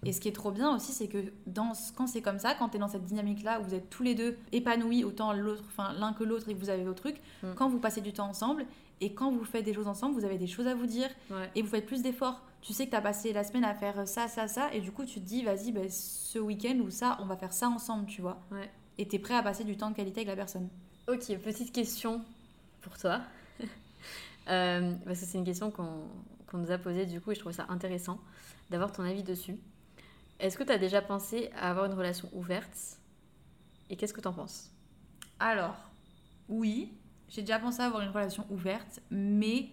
[0.05, 2.53] Et ce qui est trop bien aussi, c'est que dans, ce- quand c'est comme ça,
[2.53, 5.93] quand t'es dans cette dynamique-là, où vous êtes tous les deux épanouis, autant l'autre, enfin
[5.93, 7.53] l'un que l'autre, et que vous avez vos trucs, Mm.
[7.55, 8.67] quand vous passez du temps ensemble,
[9.01, 11.49] et quand vous faites des choses ensemble, vous avez des choses à vous dire, Ouais.
[11.55, 12.43] et vous faites plus d'efforts.
[12.61, 15.03] Tu sais que t'as passé la semaine à faire ça, ça, ça, et du coup
[15.05, 18.21] tu te dis, vas-y, ben, ce week-end ou ça, on va faire ça ensemble, tu
[18.21, 18.39] vois.
[18.51, 18.69] Ouais.
[18.99, 20.69] Et t'es prêt à passer du temps de qualité avec la personne.
[21.07, 22.21] Ok, petite question
[22.81, 23.21] pour toi.
[24.49, 27.51] Euh, parce que c'est une question qu'on nous a posée du coup et je trouve
[27.51, 28.19] ça intéressant
[28.69, 29.57] d'avoir ton avis dessus.
[30.39, 32.99] Est-ce que tu as déjà pensé à avoir une relation ouverte
[33.89, 34.71] et qu'est-ce que tu en penses?
[35.39, 35.75] Alors,
[36.47, 36.93] oui,
[37.29, 39.69] j'ai déjà pensé à avoir une relation ouverte, mais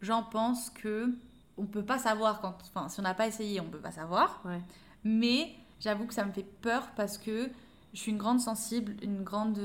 [0.00, 1.14] j'en pense que
[1.56, 2.56] on peut pas savoir quand.
[2.62, 4.40] Enfin, si on n'a pas essayé, on peut pas savoir.
[4.44, 4.60] Ouais.
[5.04, 7.50] Mais j'avoue que ça me fait peur parce que
[7.94, 9.58] je suis une grande sensible, une grande.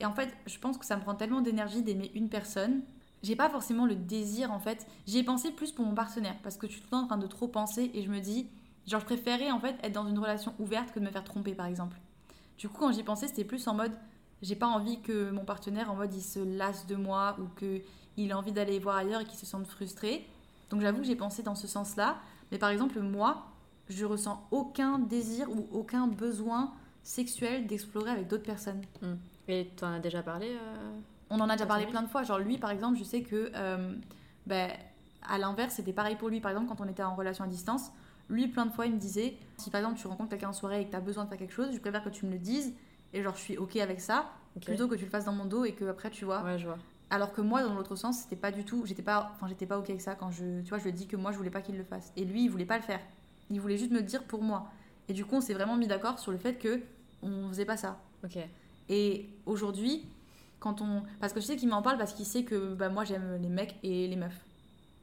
[0.00, 2.82] Et en fait, je pense que ça me prend tellement d'énergie d'aimer une personne.
[3.24, 4.86] J'ai pas forcément le désir en fait.
[5.06, 7.06] J'y ai pensé plus pour mon partenaire parce que je suis tout le temps en
[7.06, 8.50] train de trop penser et je me dis,
[8.86, 11.54] genre, je préférais en fait être dans une relation ouverte que de me faire tromper
[11.54, 11.96] par exemple.
[12.58, 13.92] Du coup, quand j'y pensais, c'était plus en mode,
[14.42, 17.80] j'ai pas envie que mon partenaire en mode il se lasse de moi ou que
[18.18, 20.28] il a envie d'aller voir ailleurs et qu'il se sente frustré.
[20.68, 22.18] Donc j'avoue que j'ai pensé dans ce sens-là.
[22.52, 23.46] Mais par exemple, moi,
[23.88, 28.82] je ressens aucun désir ou aucun besoin sexuel d'explorer avec d'autres personnes.
[29.48, 31.00] Et tu en as déjà parlé euh
[31.30, 32.22] On en a déjà Ton parlé plein de fois.
[32.22, 33.94] Genre lui, par exemple, je sais que, euh,
[34.46, 34.70] ben,
[35.26, 36.40] à l'inverse, c'était pareil pour lui.
[36.40, 37.90] Par exemple, quand on était en relation à distance,
[38.28, 40.80] lui, plein de fois, il me disait, si par exemple tu rencontres quelqu'un en soirée
[40.82, 42.38] et que tu as besoin de faire quelque chose, je préfère que tu me le
[42.38, 42.72] dises.
[43.12, 44.64] Et genre, je suis ok avec ça, Ok.
[44.64, 46.42] plutôt que tu le fasses dans mon dos et que après, tu vois.
[46.42, 46.78] Ouais, je vois.
[47.10, 48.86] Alors que moi, dans l'autre sens, c'était pas du tout.
[48.86, 51.06] J'étais pas, enfin, j'étais pas ok avec ça quand je, tu vois, je lui dis
[51.06, 52.12] que moi, je voulais pas qu'il le fasse.
[52.16, 53.00] Et lui, il voulait pas le faire.
[53.50, 54.66] Il voulait juste me le dire pour moi.
[55.08, 56.80] Et du coup, on s'est vraiment mis d'accord sur le fait que
[57.22, 58.00] on faisait pas ça.
[58.24, 58.38] Ok.
[58.88, 60.06] Et aujourd'hui,
[60.64, 63.04] quand on, parce que je sais qu'il m'en parle parce qu'il sait que bah, moi,
[63.04, 64.40] j'aime les mecs et les meufs.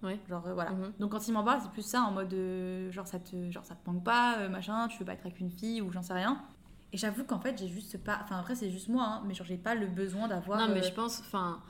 [0.01, 0.20] Ouais.
[0.28, 0.72] Genre euh, voilà.
[0.72, 0.93] Mhm.
[0.99, 3.64] Donc quand il m'en parle, c'est plus ça en mode euh, genre ça te, genre
[3.64, 6.01] ça te manque pas, euh, machin, tu veux pas être avec une fille ou j'en
[6.01, 6.41] sais rien.
[6.91, 9.45] Et j'avoue qu'en fait, j'ai juste pas, enfin après c'est juste moi, hein, mais genre
[9.45, 10.68] j'ai pas le besoin d'avoir.
[10.68, 11.62] Non, mais je pense, enfin,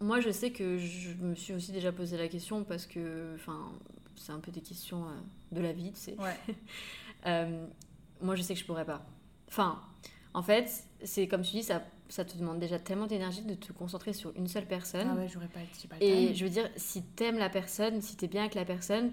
[0.00, 3.72] moi je sais que je me suis aussi déjà posé la question parce que, enfin,
[4.16, 5.06] c'est un peu des questions
[5.52, 6.16] de la vie, tu sais.
[6.18, 6.38] Ouais.
[8.20, 9.06] Moi je sais que je pourrais pas.
[9.48, 9.80] Enfin,
[10.34, 13.72] en fait, c'est comme tu dis, ça, ça te demande déjà tellement d'énergie de te
[13.72, 15.08] concentrer sur une seule personne.
[15.08, 16.34] Ah ouais, j'aurais pas, pas le Et time.
[16.34, 19.12] je veux dire, si t'aimes la personne, si t'es bien avec la personne,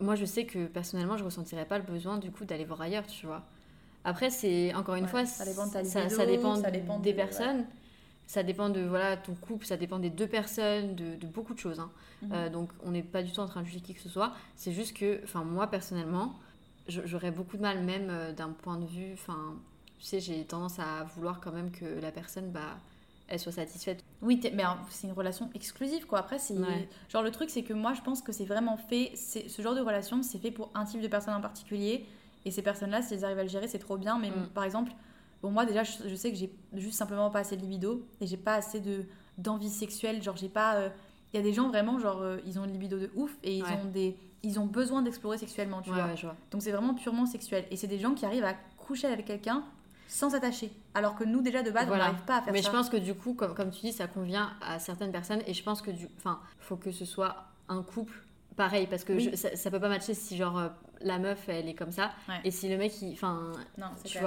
[0.00, 3.06] moi je sais que personnellement je ressentirais pas le besoin du coup d'aller voir ailleurs,
[3.06, 3.44] tu vois.
[4.04, 6.70] Après, c'est encore une Ouais, fois, ça dépend de ta ça, libido, ça dépend, ça
[6.70, 7.66] dépend des de- personnes,
[8.26, 11.58] ça dépend de voilà ton couple, ça dépend des deux personnes, de, de beaucoup de
[11.58, 11.80] choses.
[11.80, 11.90] hein.
[12.20, 12.34] Mhm.
[12.34, 14.34] Euh, donc on n'est pas du tout en train de juger qui que ce soit.
[14.56, 16.38] C'est juste que, enfin moi personnellement,
[16.88, 19.56] j'aurais beaucoup de mal même euh, d'un point de vue, enfin,
[19.98, 22.78] tu sais, j'ai tendance à vouloir quand même que la personne, bah,
[23.28, 24.02] elle soit satisfaite.
[24.22, 26.20] Oui, mais c'est une relation exclusive quoi.
[26.20, 26.88] Après, c'est Ouais.
[27.10, 29.12] genre le truc, c'est que moi, je pense que c'est vraiment fait.
[29.14, 32.06] c'est- Ce genre de relation, c'est fait pour un type de personne en particulier.
[32.44, 34.18] Et ces personnes-là, si elles arrivent à le gérer, c'est trop bien.
[34.18, 34.48] Mais Mm.
[34.54, 34.92] par exemple,
[35.42, 38.26] bon, moi déjà, je, je sais que j'ai juste simplement pas assez de libido et
[38.26, 39.04] j'ai pas assez de
[39.36, 40.22] d'envie sexuelle.
[40.22, 40.88] Genre, j'ai pas, euh,
[41.34, 43.58] Il y a des gens vraiment, genre, euh, ils ont une libido de ouf et
[43.58, 43.78] ils, Ouais.
[43.84, 46.34] ont, des, ils ont besoin d'explorer sexuellement, tu Ouais, vois.
[46.50, 47.66] Donc c'est vraiment purement sexuel.
[47.70, 49.62] Et c'est des gens qui arrivent à coucher avec quelqu'un
[50.08, 50.72] sans s'attacher.
[50.94, 52.04] Alors que nous, déjà, de base, Voilà.
[52.04, 52.70] on n'arrive pas à faire Mais ça.
[52.70, 55.54] je pense que du coup, comme, comme tu dis, ça convient à certaines personnes et
[55.54, 58.14] je pense que du, enfin, faut que ce soit un couple
[58.56, 59.28] pareil parce que Oui.
[59.30, 60.68] je- ça, ça peut pas matcher si genre euh,
[61.02, 62.40] la meuf elle est comme ça Ouais.
[62.42, 64.22] et si le mec il, enfin, Non, c'est tu clair.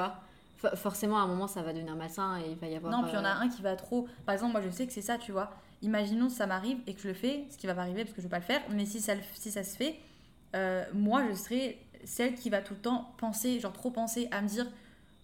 [0.61, 2.93] vois, fo- forcément à un moment ça va devenir malsain et il va y avoir.
[2.93, 4.07] Non, puis il y en a euh, un qui va trop.
[4.25, 5.51] Par exemple, moi je sais que c'est ça, tu vois.
[5.81, 8.21] Imaginons ça m'arrive et que je le fais, ce qui va pas arriver parce que
[8.21, 9.99] je vais pas le faire, mais si ça, si ça se fait,
[10.55, 14.41] euh, moi je serai celle qui va tout le temps penser, genre trop penser à
[14.41, 14.67] me dire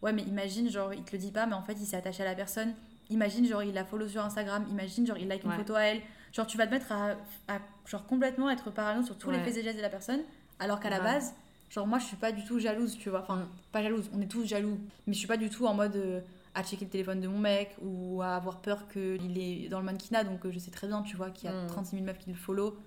[0.01, 2.23] Ouais, mais imagine, genre il te le dit pas, mais en fait il s'est attaché
[2.23, 2.73] à la personne.
[3.09, 4.65] Imagine, genre il la follow sur Instagram.
[4.69, 5.55] Imagine, genre il like une Ouais.
[5.57, 6.01] photo à elle.
[6.33, 7.11] Genre tu vas te mettre à,
[7.47, 10.19] à, genre complètement être parano sur tous les faits et gestes de la personne,
[10.59, 11.33] alors qu'à la base,
[11.69, 13.21] genre moi je suis pas du tout jalouse, tu vois.
[13.21, 13.47] Enfin, Mm.
[13.71, 14.77] pas jalouse, on est tous jaloux,
[15.07, 16.19] mais je suis pas du tout en mode euh,
[16.53, 19.85] à checker le téléphone de mon mec ou à avoir peur qu'il est dans le
[19.85, 21.67] mannequinat, donc euh, je sais très bien, tu vois, qu'il y a Mm.
[21.67, 22.77] 36 000 meufs qui le follow,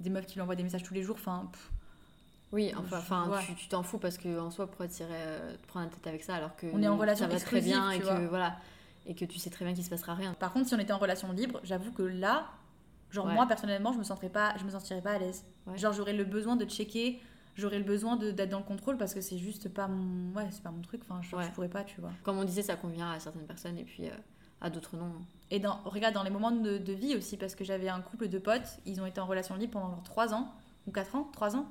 [0.00, 1.70] des meufs qui lui envoient des messages tous les jours, enfin, pff,
[2.52, 3.42] Oui, enfin, enfin ouais.
[3.56, 6.22] tu t'en fous parce que en soi pourquoi tirer euh, te prendre la tête avec
[6.24, 8.56] ça alors que On est en relation ça va très bien et tu que voilà
[9.06, 10.34] et que tu sais très bien qu'il se passera rien.
[10.34, 12.48] Par contre, si on était en relation libre, j'avoue que là,
[13.10, 13.34] genre Ouais.
[13.34, 15.44] moi personnellement, je me sentirais pas, je me sentirais pas à l'aise.
[15.66, 15.78] Ouais.
[15.78, 17.20] Genre j'aurais le besoin de checker,
[17.56, 20.62] j'aurais le besoin d'être dans le contrôle parce que c'est juste pas mon, ouais, c'est
[20.62, 21.02] pas mon truc.
[21.08, 21.44] Enfin, je, Ouais.
[21.44, 22.10] je pourrais pas, tu vois.
[22.24, 24.12] Comme on disait, ça convient à certaines personnes et puis euh,
[24.60, 25.12] à d'autres non.
[25.50, 28.28] Et dans, regarde dans les moments de, de vie aussi, parce que j'avais un couple
[28.28, 30.52] de potes, ils ont été en relation libre pendant genre 3 ans
[30.86, 31.66] ou 4 ans, 3 ans.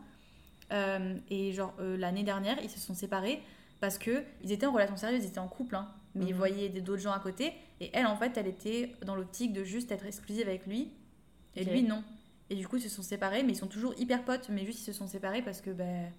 [0.72, 3.42] Euh, et genre euh, l'année dernière, ils se sont séparés
[3.80, 6.38] parce que ils étaient en relation sérieuse, ils étaient en couple, hein, mais ils Mhm.
[6.38, 7.54] voyaient d'autres gens à côté.
[7.80, 10.92] Et elle, en fait, elle était dans l'optique de juste être exclusive avec lui,
[11.56, 12.04] et lui non.
[12.50, 14.80] Et du coup, ils se sont séparés, mais ils sont toujours hyper potes, mais juste
[14.80, 16.12] ils se sont séparés parce que, ben,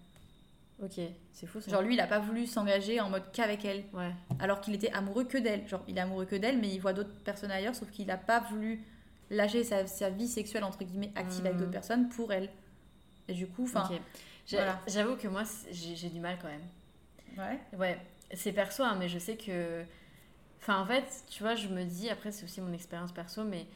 [0.82, 0.98] Ok,
[1.32, 1.70] c'est fou ça.
[1.70, 4.12] genre lui, il a pas voulu s'engager en mode qu'avec elle Ouais.
[4.38, 5.68] alors qu'il était amoureux que d'elle.
[5.68, 8.16] Genre, il est amoureux que d'elle, mais il voit d'autres personnes ailleurs, sauf qu'il n'a
[8.16, 8.82] pas voulu
[9.28, 11.58] lâcher sa, sa vie sexuelle, entre guillemets, active avec Mhm.
[11.58, 12.48] d'autres personnes pour elle.
[13.28, 13.86] Et du coup, enfin.
[13.92, 14.00] Ok.
[14.50, 14.80] Voilà.
[14.86, 16.66] J'avoue que moi j'ai du mal quand même.
[17.36, 17.60] Ouais.
[17.78, 18.00] Ouais,
[18.34, 19.84] c'est perso, hein, mais je sais que.
[20.60, 23.66] Enfin, en fait, tu vois, je me dis, après, c'est aussi mon expérience perso, mais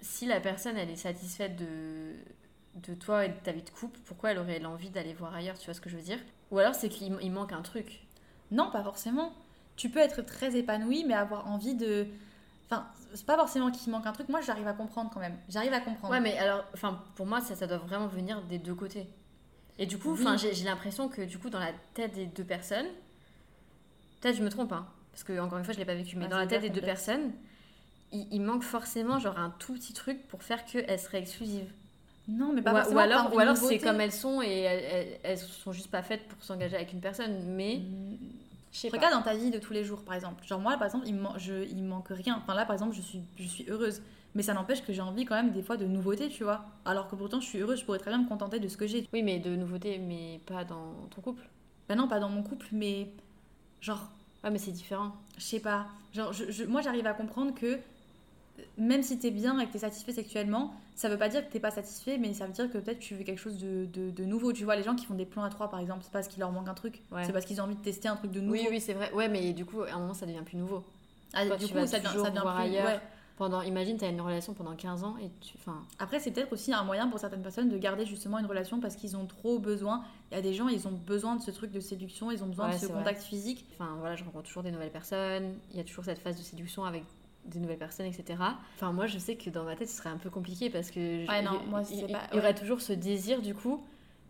[0.00, 2.14] si la personne, elle est satisfaite de,
[2.76, 5.58] de toi et de ta vie de couple, pourquoi elle aurait l'envie d'aller voir ailleurs,
[5.58, 6.18] tu vois ce que je veux dire?
[6.52, 8.00] Ou alors, c'est qu'il il manque un truc.
[8.50, 9.32] Non, pas forcément.
[9.76, 12.06] Tu peux être très épanoui, mais avoir envie de.
[12.66, 14.28] Enfin, c'est pas forcément qu'il manque un truc.
[14.28, 15.36] Moi, j'arrive à comprendre quand même.
[15.48, 16.12] J'arrive à comprendre.
[16.12, 19.08] Ouais, mais alors, enfin, pour moi, ça, ça doit vraiment venir des deux côtés.
[19.80, 22.44] Et du coup, enfin, j'ai j'ai l'impression que du coup, dans la tête des deux
[22.44, 22.86] personnes,
[24.20, 26.26] peut-être je me trompe, hein, parce que encore une fois, je l'ai pas vécu, mais
[26.26, 27.32] Ah, dans la tête des deux personnes,
[28.12, 31.72] il, il manque forcément genre un tout petit truc pour faire qu'elles seraient exclusives.
[32.28, 34.84] Non, mais Ou, pas ou par alors, ou alors c'est comme elles sont et elles,
[34.84, 38.16] elles, elles sont juste pas faites pour s'engager avec une personne, mais Mm.
[38.72, 38.96] je sais pas.
[38.98, 40.44] Regarde dans ta vie de tous les jours, par exemple.
[40.46, 42.36] Genre moi, par exemple, il me, je, il me manque rien.
[42.42, 44.02] Enfin là, par exemple, je suis, je suis heureuse.
[44.34, 46.64] Mais ça n'empêche que j'ai envie quand même des fois de nouveautés, tu vois.
[46.84, 48.86] Alors que pourtant, je suis heureuse, je pourrais très bien me contenter de ce que
[48.86, 49.08] j'ai.
[49.12, 51.42] Oui, mais de nouveautés, mais pas dans ton couple.
[51.88, 53.10] Ben non, pas dans mon couple, mais
[53.80, 54.08] genre,
[54.44, 55.12] Ouais, mais c'est différent.
[55.36, 55.86] je sais pas.
[56.14, 57.78] Genre, je, je- moi, j'arrive à comprendre que euh,
[58.78, 61.60] même si t'es bien et que t'es satisfait sexuellement, ça veut pas dire que t'es
[61.60, 64.24] pas satisfait, mais ça veut dire que peut-être tu veux quelque chose de, de- de
[64.24, 64.52] nouveau.
[64.52, 66.38] Tu vois, les gens qui font des plans à trois, par exemple, c'est parce qu'il
[66.40, 67.02] leur manque un truc.
[67.10, 67.24] Ouais.
[67.24, 68.52] C'est parce qu'ils ont envie de tester un truc de nouveau.
[68.52, 69.12] Oui, oui, c'est vrai.
[69.12, 70.84] Ouais, mais du coup, à un moment, ça devient plus nouveau.
[71.32, 72.84] Ah, Quand du coup, ça devient, ça devient plus.
[72.84, 73.00] ouais.
[73.40, 75.54] Pendant, imagine, t'as une relation pendant 15 ans et tu.
[75.58, 78.80] Enfin, Après, c'est peut-être aussi un moyen pour certaines personnes de garder justement une relation
[78.80, 80.04] parce qu'ils ont trop besoin.
[80.30, 82.48] Il y a des gens, ils ont besoin de ce truc de séduction, ils ont
[82.48, 82.98] besoin Ouais, de ce vrai.
[82.98, 83.64] contact physique.
[83.72, 85.54] enfin, voilà, je rencontre toujours des nouvelles personnes.
[85.70, 87.02] Il y a toujours cette phase de séduction avec
[87.46, 88.38] des nouvelles personnes, etc.
[88.76, 91.24] Enfin, moi, je sais que dans ma tête, ce serait un peu compliqué parce que.
[91.24, 93.82] je- Ouais, non, moi, il, pas- il y aurait toujours ce désir, du coup,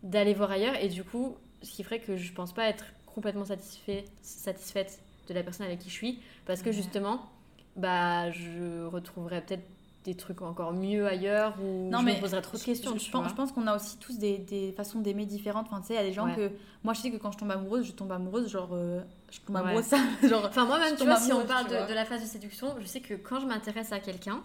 [0.03, 3.43] d'aller voir ailleurs et du coup, ce qui ferait que je pense pas être complètement
[3.43, 6.73] satisfait, satisfaite de la personne avec qui je suis parce que Ouais.
[6.73, 7.29] justement,
[7.75, 9.63] bah, je retrouverais peut-être
[10.03, 12.97] des trucs encore mieux ailleurs ou Non, je mais me poserais trop de questions.
[12.97, 13.29] Je, je pense, vois.
[13.29, 15.67] je pense qu'on a aussi tous des, des façons d'aimer différentes.
[15.69, 16.35] Enfin, tu sais, il y a des gens Ouais.
[16.35, 16.51] que.
[16.83, 18.69] Moi, je sais que quand je tombe amoureuse, je tombe amoureuse, genre.
[18.73, 19.01] euh,
[19.31, 19.61] je tombe Ouais.
[19.61, 19.97] amoureuse, ça.
[20.27, 20.45] genre.
[20.47, 22.75] Enfin, moi, même, Je tu tombe vois, si on parle de, la phase de séduction,
[22.79, 24.41] je sais que quand je m'intéresse à quelqu'un,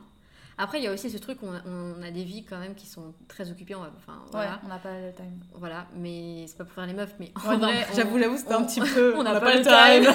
[0.58, 2.74] après, il y a aussi ce truc, on a, on a des vies quand même
[2.74, 3.74] qui sont très occupées.
[3.74, 5.38] on Enfin, voilà, Ouais, on n'a pas le time.
[5.54, 5.86] voilà.
[5.96, 8.80] Mais c'est pas pour faire les meufs, mais en vrai, j'avoue, j'avoue, c'était un petit
[8.80, 9.14] peu.
[9.18, 10.12] on n'a pas le time.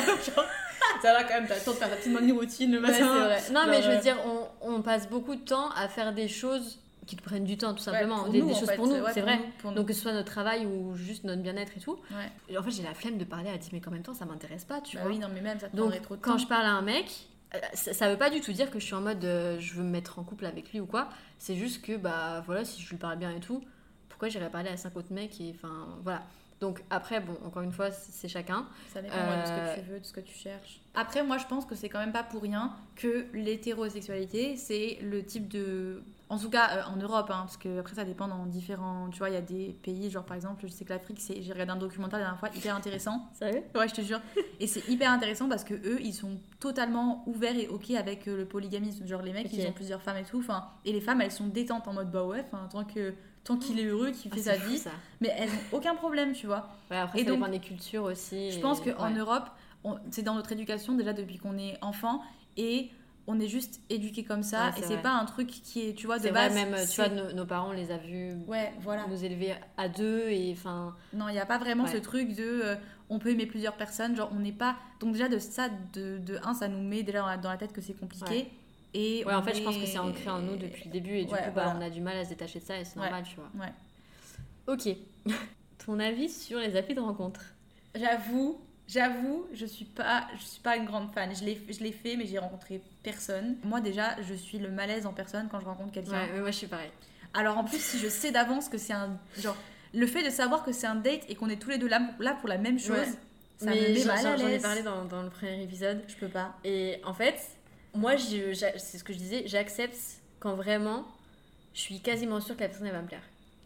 [1.02, 3.26] Ça va quand même, t'as le temps de faire ta petite routine le Ouais, matin.
[3.26, 3.42] vrai.
[3.54, 4.18] Non, mais je veux dire,
[4.62, 7.74] on, on passe beaucoup de temps à faire des choses qui te prennent du temps,
[7.74, 8.24] tout simplement.
[8.24, 9.40] Ouais, des, nous, des choses fait, pour nous, c'est pour vrai.
[9.66, 9.74] nous.
[9.74, 11.98] Donc, que ce soit notre travail ou juste notre bien-être et tout.
[12.48, 14.26] Et en fait, j'ai la flemme de parler à 10 mecs en même temps, ça
[14.26, 15.12] m'intéresse pas, tu Bah vois.
[15.12, 16.38] oui, non, mais même ça te Donc, trop de quand temps.
[16.38, 18.86] je parle à un mec, euh, ça, ça veut pas du tout dire que je
[18.86, 21.10] suis en mode euh, je veux me mettre en couple avec lui ou quoi.
[21.40, 23.62] C'est juste que, bah voilà, si je lui parle bien et tout,
[24.08, 26.22] pourquoi j'irais parler à 5 autres mecs et enfin voilà.
[26.62, 28.68] Donc après, bon, encore une fois, c'est chacun.
[28.94, 30.80] Ça dépend de ce Euh, que tu veux, de ce que tu cherches.
[30.94, 35.24] Après, moi, je pense que c'est quand même pas pour rien que l'hétérosexualité, c'est le
[35.26, 36.04] type de.
[36.30, 39.10] En tout cas, euh, en Europe, hein, parce que après ça dépend dans différents.
[39.10, 41.42] Tu vois, il y a des pays, genre par exemple, je sais que l'Afrique, c'est.
[41.42, 43.28] J'ai regardé un documentaire la dernière fois, hyper intéressant.
[43.34, 43.64] Sérieux?
[43.76, 44.22] Ouais, je te jure.
[44.60, 48.38] Et c'est hyper intéressant parce que eux, ils sont totalement ouverts et ok avec euh,
[48.38, 49.06] le polygamisme.
[49.06, 50.40] Genre les mecs, ils ont plusieurs femmes et tout.
[50.40, 53.14] Enfin, et les femmes, elles sont détentes en mode bah ouais, enfin, tant que
[53.44, 54.78] tant qu'il est heureux, qu'il Ah, fait sa vie.
[54.78, 54.92] ça.
[55.20, 56.70] Mais elles ont aucun problème, tu vois.
[56.90, 58.52] Ouais, après, Et ça donc, dépend des cultures aussi.
[58.52, 59.18] Je et- pense qu'en ouais.
[59.20, 59.50] Europe,
[60.12, 62.22] c'est dans notre éducation déjà depuis qu'on est enfant
[62.58, 62.90] et
[63.28, 65.02] on est juste éduqué comme ça Ouais, et c'est vrai.
[65.04, 66.54] pas un truc qui est, tu vois, de C'est vrai, base.
[66.56, 69.06] même, tu vois, nos, nos parents, on les a vus Ouais, voilà.
[69.08, 70.96] nous élever à deux et enfin.
[71.14, 71.92] Non, il n'y a pas vraiment Ouais.
[71.92, 72.76] ce truc de euh,
[73.10, 74.16] on peut aimer plusieurs personnes.
[74.16, 74.76] Genre, on n'est pas.
[75.00, 77.58] Donc, déjà, de ça, de, de un, ça nous met déjà dans la, dans la
[77.58, 78.50] tête que c'est compliqué.
[78.94, 79.00] Ouais.
[79.00, 81.16] Et Ouais, en fait, je pense que est- c'est ancré en nous depuis le début
[81.16, 81.76] et du Ouais, coup, bah, voilà.
[81.78, 83.50] on a du mal à se détacher de ça et c'est normal, tu vois.
[83.66, 83.72] Ouais.
[84.68, 84.96] Ok.
[85.86, 87.42] Ton avis sur les applis de rencontre?
[87.96, 91.34] J'avoue, j'avoue, je suis pas, je suis pas une grande fan.
[91.36, 93.58] Je l'ai, fait, mais j'ai rencontré personne.
[93.64, 96.12] Moi, déjà, je suis le malaise en personne quand je rencontre quelqu'un.
[96.12, 96.92] Ouais, mais moi je suis pareil.
[97.34, 99.56] Alors en plus, si je sais d'avance que c'est un genre
[99.94, 102.02] le fait de savoir que c'est un date et qu'on est tous les deux là,
[102.20, 103.06] là pour la même chose, Ouais.
[103.58, 106.02] ça me mais met j'en mal à j'en ai parlé dans, dans le premier épisode.
[106.08, 106.58] Je peux pas.
[106.64, 107.36] Et en fait,
[107.94, 109.98] moi, c'est ce que je disais, j'accepte
[110.40, 111.06] quand vraiment
[111.74, 113.24] je suis quasiment sûre que la personne elle va me plaire.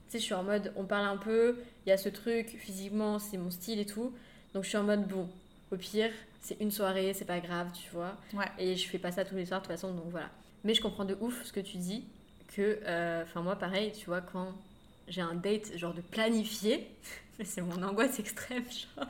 [0.08, 2.56] Tu sais, je suis en mode, on parle un peu, il y a ce truc,
[2.60, 4.14] physiquement, c'est mon style et tout.
[4.54, 5.28] Donc je suis en mode, bon,
[5.72, 6.12] au pire,
[6.42, 8.16] c'est une soirée, c'est pas grave, tu vois.
[8.34, 8.46] Ouais.
[8.60, 10.30] Et je fais pas ça tous les soirs de toute façon, donc voilà.
[10.64, 12.06] Mais je comprends de ouf ce que tu dis,
[12.56, 14.54] que, euh, enfin, moi, pareil, tu vois, quand
[15.08, 16.88] j'ai un date, genre de planifier,
[17.44, 18.64] c'est mon angoisse extrême,
[18.98, 19.08] genre.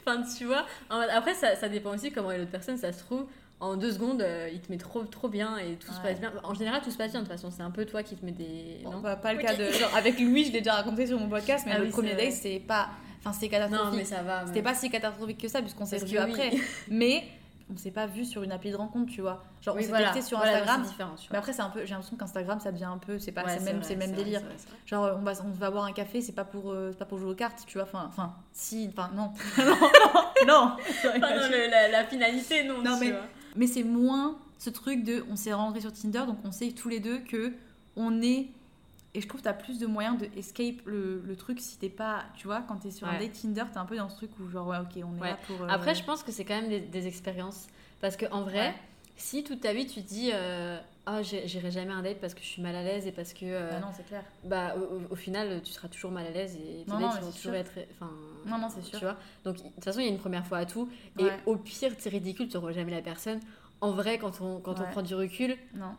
[0.00, 3.26] Enfin, tu vois, après, ça, ça dépend aussi comment est l'autre personne, ça se trouve.
[3.58, 6.30] En deux secondes, euh, il te met trop, trop bien et tout se passe bien.
[6.44, 7.50] En général, tout se passe bien de toute façon.
[7.50, 8.80] C'est un peu toi qui te mets des.
[8.84, 11.18] Bon, non bah, pas le cas de genre avec Louis, je l'ai déjà raconté sur
[11.18, 12.88] mon podcast, mais Ah le oui, premier date c'est pas,
[13.20, 13.94] enfin c'est Non, catastrophique.
[13.98, 14.46] mais ça va.
[14.46, 16.18] C'était pas si catastrophique que ça puisqu'on s'est oui.
[16.18, 16.50] après.
[16.90, 17.24] Mais
[17.72, 19.42] on s'est pas vu sur une appli de rencontre, tu vois.
[19.62, 20.10] Genre Oui, on s'est voilà.
[20.12, 20.82] texté sur Voilà, Instagram.
[20.84, 23.18] c'est différent, tu Mais après c'est un peu, j'ai l'impression qu'Instagram ça devient un peu,
[23.18, 24.40] c'est pas, Ouais, c'est même, vrai, même délire.
[24.40, 24.78] c'est vrai, c'est vrai.
[24.84, 27.18] Genre on va, on va boire un café, c'est pas pour, euh, c'est pas pour
[27.18, 27.84] jouer aux cartes, tu vois.
[27.84, 29.64] Enfin, enfin, si, enfin non, non,
[30.46, 30.76] non, non.
[30.78, 32.82] Enfin, non, le- la, la finalité, non.
[32.82, 33.20] Non, tu mais- vois.
[33.56, 36.88] Mais c'est moins ce truc de on s'est rencontrés sur Tinder, donc on sait tous
[36.88, 37.52] les deux que
[37.96, 38.48] on est.
[39.14, 41.88] Et je trouve que t'as plus de moyens de escape le, le truc si t'es
[41.88, 42.24] pas.
[42.36, 44.48] Tu vois, quand t'es sur un date Tinder, t'es un peu dans ce truc où
[44.50, 45.30] genre, ouais, ok, on est Ouais.
[45.30, 45.62] là pour.
[45.62, 47.66] euh, Après, je pense que c'est quand même des, des expériences.
[48.02, 48.74] Parce qu'en vrai, Ouais.
[49.16, 50.78] si toute ta vie tu dis euh,
[51.08, 53.44] Ah, j'irai jamais un date parce que je suis mal à l'aise et parce que.
[53.44, 54.24] euh, Bah non, c'est clair.
[54.42, 54.74] bah,
[55.10, 57.54] au, final, tu seras toujours mal à l'aise et tes Non, dates vont toujours sûr.
[57.54, 57.70] être.
[57.92, 58.10] Enfin,
[58.44, 58.98] Non, non, c'est sûr.
[58.98, 60.88] Tu vois Donc, de toute façon, il y a une première fois à tout.
[61.20, 63.38] Et au pire, c'est ridicule, tu n'auras jamais la personne.
[63.80, 65.94] En vrai, quand on, quand on prend du recul, Non.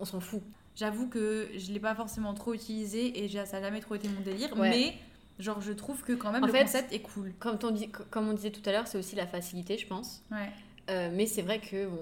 [0.00, 0.42] on s'en fout.
[0.74, 4.20] J'avoue que je l'ai pas forcément trop utilisé et ça a jamais trop été mon
[4.22, 4.70] délire, Ouais.
[4.70, 4.94] mais
[5.38, 7.32] genre je trouve que quand même En le fait, concept est cool.
[7.38, 7.74] Comme on,
[8.10, 10.22] comme on disait tout à l'heure, c'est aussi la facilité, je pense.
[10.32, 10.50] Ouais.
[10.88, 11.98] Euh, mais c'est vrai que, bon,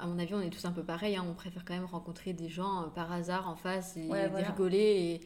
[0.00, 1.16] à mon avis, on est tous un peu pareil.
[1.16, 1.24] hein.
[1.28, 4.28] On préfère quand même rencontrer des gens euh, par hasard en face et Ouais, des
[4.28, 4.48] voilà.
[4.50, 4.78] rigoler.
[4.78, 5.20] Et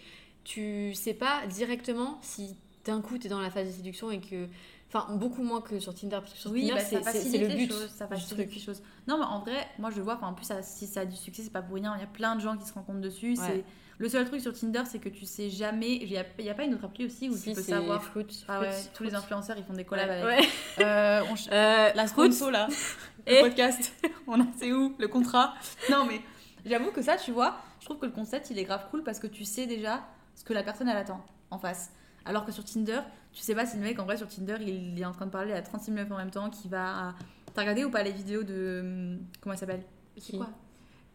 [0.45, 4.21] tu sais pas directement si d'un coup tu es dans la phase de séduction et
[4.21, 4.47] que.
[4.93, 6.17] Enfin, beaucoup moins que sur Tinder.
[6.21, 8.83] Parce que sur Oui, Tinder, bah, c'est- le but choses, ça facilite les choses.
[9.07, 11.43] Non, mais en vrai, moi je vois, en plus, ça- si ça a du succès,
[11.43, 11.95] c'est pas pour rien.
[11.97, 13.31] Il y a plein de gens qui se rencontrent dessus.
[13.39, 13.45] Ouais.
[13.47, 13.65] C'est
[14.01, 15.97] Le seul truc sur Tinder, c'est que tu sais jamais.
[15.97, 16.25] Il y a,
[16.55, 18.03] pas une autre appli aussi où Si, tu peux savoir.
[18.49, 20.23] Ah ouais, tous les influenceurs ils font des collabs Ouais.
[20.23, 20.41] avec.
[20.79, 20.85] Ouais.
[20.85, 22.67] Euh, on Euh, La sponsor là,
[23.27, 23.93] le Et- podcast,
[24.27, 25.53] on a c'est où le contrat?
[25.91, 26.23] Non mais
[26.65, 29.19] j'avoue que ça tu vois, je trouve que le concept il est grave cool parce
[29.21, 30.03] que tu sais déjà
[30.35, 31.91] ce que la personne elle attend en face.
[32.25, 33.01] Alors que sur Tinder,
[33.35, 35.31] tu sais pas si le mec en vrai sur Tinder il est en train de
[35.31, 37.15] parler à 36 meufs en même temps qui va.
[37.53, 39.83] T'as regardé ou pas les vidéos de hum, comment elle s'appelle
[40.17, 40.49] C'est quoi?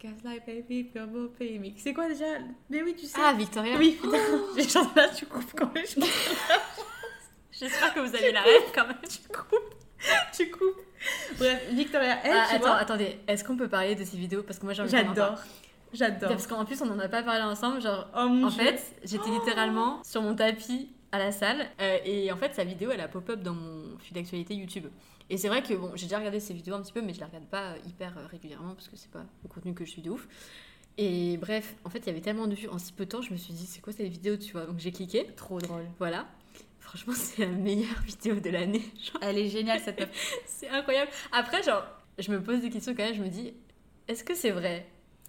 [0.05, 1.73] Gaslight baby.
[1.77, 2.25] C'est quoi déjà?
[2.69, 3.17] Mais oui tu sais.
[3.21, 3.75] Ah, Victoria.
[3.77, 4.17] oui putain,
[4.55, 5.85] j'ai chanté là tu coupes quand même.
[7.51, 8.97] J'espère que vous avez la rêve quand même.
[9.09, 9.75] tu coupes,
[10.35, 10.81] tu coupes.
[11.37, 14.43] Bref, Victoria, elle, Ah, tu attends, vois, attendez, est-ce qu'on peut parler de ces vidéos?
[14.43, 15.37] Parce que moi j'adore,
[15.93, 16.29] j'adore.
[16.29, 18.63] Parce qu'en plus on en a pas parlé ensemble, genre Oh en Dieu.
[18.63, 22.91] fait j'étais littéralement sur mon tapis à la salle euh, et en fait sa vidéo
[22.91, 24.85] elle a pop-up dans mon fil d'actualité YouTube.
[25.29, 27.19] Et c'est vrai que bon j'ai déjà regardé ces vidéos un petit peu mais je
[27.19, 29.91] la regarde pas euh, hyper euh, régulièrement parce que c'est pas le contenu que je
[29.91, 30.27] suis de ouf.
[30.97, 33.21] Et bref, en fait il y avait tellement de vues en si peu de temps,
[33.21, 34.65] je me suis dit c'est quoi cette vidéo tu vois?
[34.65, 35.85] Donc j'ai cliqué, trop drôle.
[35.99, 36.27] voilà.
[36.79, 38.83] Franchement c'est la meilleure vidéo de l'année.
[39.01, 40.09] Genre, Elle est géniale cette meuf.
[40.45, 41.11] c'est incroyable.
[41.31, 41.85] Après genre
[42.17, 43.53] je me pose des questions quand même, je me dis
[44.07, 44.85] est-ce que c'est vrai?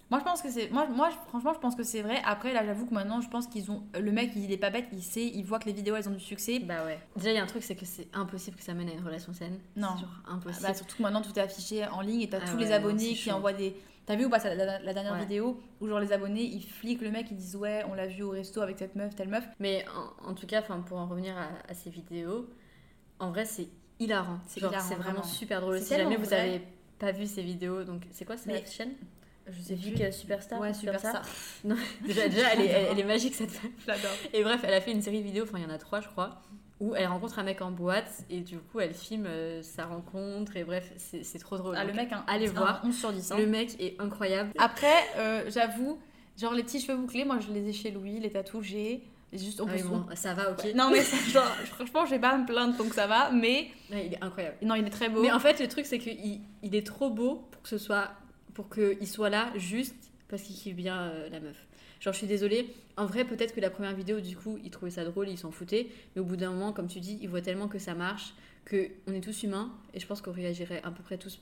[0.09, 2.21] Moi je pense que c'est moi moi franchement je pense que c'est vrai.
[2.23, 4.85] Après là j'avoue que maintenant je pense qu'ils ont le mec il est pas bête,
[4.93, 6.59] il sait, il voit que les vidéos elles ont du succès.
[6.59, 6.97] Bah ouais.
[7.17, 9.03] Déjà, il y a un truc, c'est que c'est impossible que ça mène à une
[9.03, 9.59] relation saine.
[9.75, 9.89] Non.
[9.95, 10.65] C'est genre impossible.
[10.65, 13.09] Bah, surtout que maintenant tout est affiché en ligne et t'as Ah tous les abonnés
[13.09, 13.31] qui chaud.
[13.31, 13.75] envoient des.
[14.05, 15.19] T'as vu ou pas la, la dernière Ouais.
[15.19, 18.23] vidéo où genre les abonnés ils fliquent le mec ils disent ouais on l'a vu
[18.23, 19.43] au resto avec cette meuf telle meuf.
[19.59, 19.83] Mais
[20.23, 22.47] en, en tout cas, enfin, pour en revenir à, à ces vidéos,
[23.19, 23.67] en vrai, c'est
[23.99, 24.39] hilarant.
[24.45, 25.23] C'est vraiment vraiment.
[25.23, 25.79] super drôle.
[25.79, 26.39] C'est Si jamais vous vrai.
[26.39, 26.61] avez
[26.97, 28.93] pas vu ces vidéos, donc c'est quoi la chaîne?
[29.51, 30.01] Je sais plus.
[30.01, 31.21] euh, Superstar Ouais, un truc comme super ça.
[31.23, 31.29] ça.
[31.63, 31.75] Non,
[32.05, 33.71] déjà, déjà elle, est, elle- elle est magique cette femme.
[33.83, 34.11] Je l'adore.
[34.33, 36.01] Et bref, elle a fait une série de vidéos, enfin il y en a trois
[36.01, 36.41] je crois,
[36.79, 40.55] où elle rencontre un mec en boîte et du coup elle filme euh, sa rencontre
[40.57, 41.75] et bref, c'est trop drôle.
[41.77, 42.81] Ah, le mec, allez un voir.
[42.85, 43.31] 11 sur 10.
[43.31, 43.37] hein.
[43.37, 44.51] Le mec est incroyable.
[44.59, 45.97] Après, euh, j'avoue,
[46.39, 49.03] genre les petits cheveux bouclés, moi je les ai chez Louis, les tatous, j'ai.
[49.33, 50.73] Juste, on Ah bon, ça va, ok.
[50.73, 53.67] Non, mais ça, genre, franchement, je vais pas me plaindre donc ça va, mais.
[53.91, 54.55] Ouais, il est incroyable.
[54.61, 55.21] Non, il est très beau.
[55.21, 58.11] Mais en fait, le truc, c'est qu'il il est trop beau pour que ce soit,
[58.57, 61.67] pour qu'il soit là juste parce qu'il kiffe bien euh, la meuf.
[61.99, 62.73] Genre, je suis désolée.
[62.97, 65.51] En vrai, peut-être que la première vidéo, du coup, il trouvait ça drôle, il s'en
[65.51, 65.89] foutait.
[66.15, 68.33] Mais au bout d'un moment, comme tu dis, il voit tellement que ça marche
[68.65, 71.39] que on est tous humains et je pense qu'on réagirait à peu près tous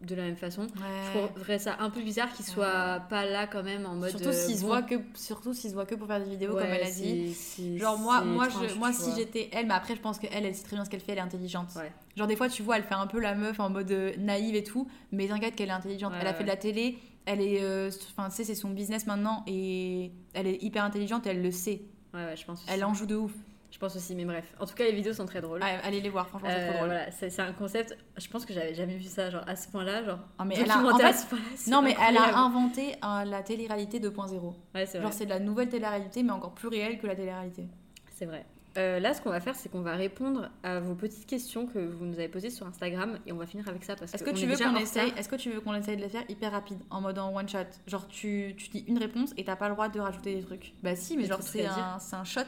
[0.00, 0.66] de la même façon.
[0.74, 4.10] Je trouverais ça un peu bizarre qu'il soit pas là quand même en mode.
[4.10, 6.54] Surtout euh, s'il se voit que, surtout s'il se voit que pour faire des vidéos,
[6.54, 7.34] ouais, comme elle a dit.
[7.76, 10.54] Genre moi, moi, étrange, je, moi si j'étais elle, mais après je pense qu'elle, elle
[10.54, 11.68] sait très bien ce qu'elle fait, elle est intelligente.
[12.16, 14.54] Genre des fois tu vois, elle fait un peu la meuf en mode euh, naïve
[14.54, 16.12] et tout, mais t'inquiète qu'elle est intelligente.
[16.20, 19.06] Elle a fait de la télé, elle est, euh, enfin tu sais c'est son business
[19.06, 21.82] maintenant et elle est hyper intelligente, et elle le sait.
[22.14, 22.64] Ouais, ouais, je pense.
[22.68, 23.32] Elle en joue de ouf.
[23.70, 24.54] Je pense aussi, mais bref.
[24.58, 25.62] En tout cas, les vidéos sont très drôles.
[25.62, 26.86] Ouais, allez les voir, franchement c'est Euh, trop drôle.
[26.88, 27.96] voilà, c'est un concept.
[28.16, 30.18] Je pense que j'avais jamais vu ça, genre à ce point-là, genre.
[30.38, 33.42] Ah, mais elle a- à ce point-là, c'est Non mais elle a inventé euh, la
[33.42, 34.54] télé-réalité 2.0.
[34.74, 35.02] Ouais, c'est vrai.
[35.06, 37.66] Genre c'est de la nouvelle télé-réalité mais encore plus réelle que la télé-réalité.
[38.14, 38.46] C'est vrai.
[38.76, 41.78] Euh, là, ce qu'on va faire, c'est qu'on va répondre à vos petites questions que
[41.78, 44.30] vous nous avez posées sur Instagram et on va finir avec ça parce Est-ce que
[44.30, 45.12] que on tu est veux qu'on essaye.
[45.16, 47.48] Est-ce que tu veux qu'on essaye de les faire hyper rapide en mode en one
[47.48, 47.58] shot?
[47.86, 50.74] Genre tu, tu dis une réponse et t'as pas le droit de rajouter des trucs.
[50.82, 52.42] Bah si, mais genre c'est un, c'est un shot.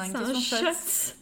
[0.00, 0.56] C'est un shot.
[0.56, 1.14] shot.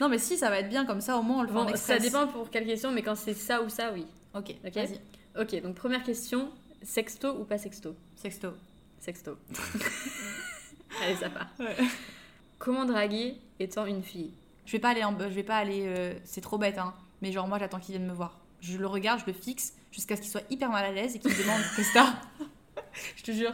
[0.00, 1.64] Non mais si, ça va être bien comme ça au moins on le fait en
[1.64, 4.06] Bon, ça dépend pour quelle question, mais quand c'est ça ou ça, oui.
[4.34, 4.74] Ok, Ok.
[4.74, 5.00] vas-y.
[5.40, 6.50] Ok, donc première question
[6.82, 7.94] sexto ou pas sexto?
[8.16, 8.48] Sexto.
[9.00, 9.36] Sexto.
[11.02, 11.48] Allez, ça part.
[11.58, 11.76] Ouais.
[12.58, 14.32] Comment draguer étant une fille?
[14.66, 17.32] Je vais pas aller en je vais pas aller euh, c'est trop bête hein, mais
[17.32, 18.38] genre moi j'attends qu'il vienne me voir.
[18.60, 21.18] Je le regarde, je le fixe jusqu'à ce qu'il soit hyper mal à l'aise et
[21.20, 21.98] qu'il me demande qu'est-ce que
[23.16, 23.52] Je te jure.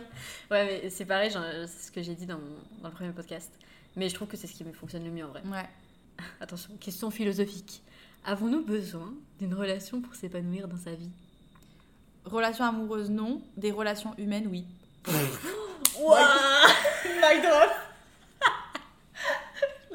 [0.50, 3.50] Ouais, mais c'est pareil, c'est ce que j'ai dit dans, mon- dans le premier podcast.
[3.97, 5.42] Mais je trouve que c'est ce qui me fonctionne le mieux en vrai.
[5.47, 5.68] Ouais.
[6.40, 7.82] Attention, question philosophique.
[8.24, 11.11] Avons-nous besoin d'une relation pour s'épanouir dans sa vie?
[12.24, 14.64] Relations amoureuses non, des relations humaines oui.
[16.01, 16.18] Waouh
[17.05, 17.70] Mic drop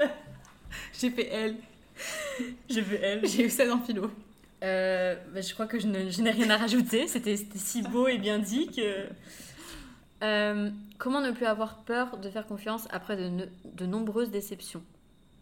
[0.94, 1.56] J'ai fait elle.
[2.70, 3.28] Je veux elle.
[3.28, 4.12] J'ai eu ça dans philo.
[4.64, 7.08] Euh, bah, je crois que je n'ai rien à rajouter.
[7.08, 9.08] C'était c'était si beau et bien dit que.
[10.24, 10.70] Euh,
[11.00, 14.84] comment ne plus avoir peur de faire confiance après de, ne- de nombreuses déceptions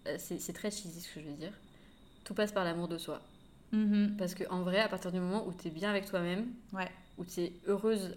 [0.07, 1.51] Euh, C'est très cheesy ce que je veux dire.
[2.23, 3.21] Tout passe par l'amour de soi.
[3.73, 4.15] Mhm.
[4.17, 6.89] Parce qu'en vrai, à partir du moment où tu es bien avec toi-même, Ouais.
[7.17, 8.15] où tu es heureuse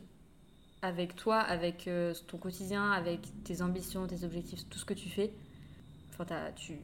[0.83, 5.09] avec toi, avec euh, ton quotidien, avec tes ambitions, tes objectifs, tout ce que tu
[5.09, 5.33] fais,
[6.11, 6.79] enfin, tu,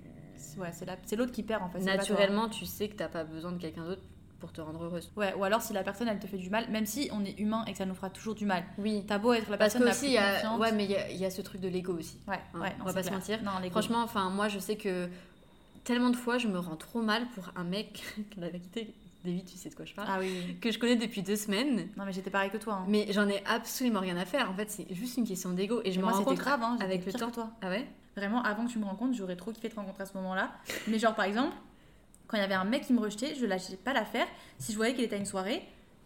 [0.58, 1.80] Ouais, c'est la- c'est l'autre qui perd en fait.
[1.80, 4.02] naturellement, tu sais que t'as pas besoin de quelqu'un d'autre
[4.38, 5.10] pour te rendre heureuse.
[5.16, 7.38] Ouais, ou alors si la personne elle te fait du mal, même si on est
[7.40, 8.64] humain et que ça nous fera toujours du mal.
[8.78, 9.04] Oui.
[9.06, 11.16] T'as beau être la Parce personne que la aussi, plus y a, ouais, mais il
[11.16, 12.18] y y a ce truc de l'ego aussi.
[12.28, 13.42] Ouais, Hein, ouais, on va pas se mentir.
[13.42, 15.08] Non, Franchement, enfin, moi, je sais que
[15.84, 18.02] tellement de fois, je me rends trop mal pour un mec,
[18.36, 18.92] la vérité,
[19.24, 21.88] David, tu sais de quoi je parle, Ah oui, que je connais depuis deux semaines.
[21.96, 22.74] Non mais j'étais pareil que toi.
[22.74, 22.84] hein.
[22.86, 24.48] Mais j'en ai absolument rien à faire.
[24.50, 25.80] En fait, c'est juste une question d'ego.
[25.84, 27.30] Et je me rends compte grave, hein, avec le temps.
[27.32, 27.50] toi.
[27.62, 27.86] Ah ouais?
[28.16, 30.52] Vraiment, avant que tu me rencontres, j'aurais trop kiffé te rencontrer à ce moment-là.
[30.86, 31.54] Mais genre, par exemple,
[32.28, 34.26] quand il y avait un mec qui me rejetait, je lâchais pas l'affaire.
[34.58, 35.62] Si je voyais qu'il était à une soirée,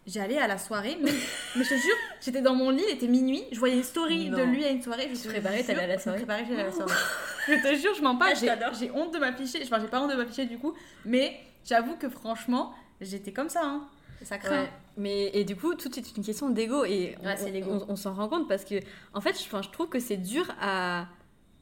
[0.07, 0.99] j'allais à la soirée.
[1.03, 1.11] Mais,
[1.57, 4.31] mais je te jure, j'étais dans mon lit, il était minuit, je voyais une story
[4.31, 4.39] Non.
[4.39, 5.09] de lui à une soirée.
[5.15, 6.93] Je te préparais, t'allais à la je me soirée préparais, j'allais à la soirée.
[7.49, 9.61] je te jure, je mens pas, Ah, j'ai honte de m'afficher.
[9.65, 13.63] Enfin, j'ai pas honte de m'afficher du coup, mais j'avoue que franchement, j'étais comme ça.
[13.65, 13.89] Hein.
[14.23, 14.63] Ça craint.
[14.63, 14.71] Ouais.
[14.97, 18.49] Mais et du coup, tout est une question d'ego et Ouais, on, s'en rend compte
[18.49, 18.75] parce que
[19.15, 21.07] en fait, je, je trouve que c'est dur à,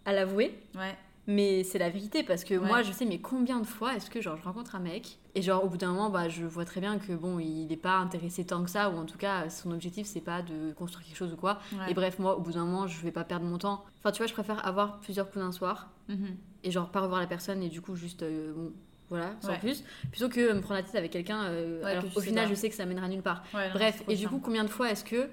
[0.05, 0.97] à l'avouer, Ouais.
[1.29, 2.67] Mais c'est la vérité parce que Ouais.
[2.67, 5.43] moi, je sais mais combien de fois est-ce que genre je rencontre un mec et
[5.43, 7.99] genre au bout d'un moment, bah je vois très bien que bon, il n'est pas
[7.99, 11.17] intéressé tant que ça ou en tout cas son objectif c'est pas de construire quelque
[11.17, 11.61] chose ou quoi.
[11.75, 11.93] ouais.
[11.93, 13.85] Et bref, moi, au bout d'un moment, je vais pas perdre mon temps.
[13.99, 16.37] Enfin, tu vois, je préfère avoir plusieurs coups d'un soir Mhm.
[16.65, 18.73] et genre pas revoir la personne et du coup juste euh, bon
[19.11, 19.59] voilà sans Ouais.
[19.59, 22.51] plus plutôt que me prendre la tête avec quelqu'un euh, alors que au final pas.
[22.51, 24.91] je sais que ça mènera nulle part non, bref et du coup combien de fois
[24.91, 25.29] est-ce que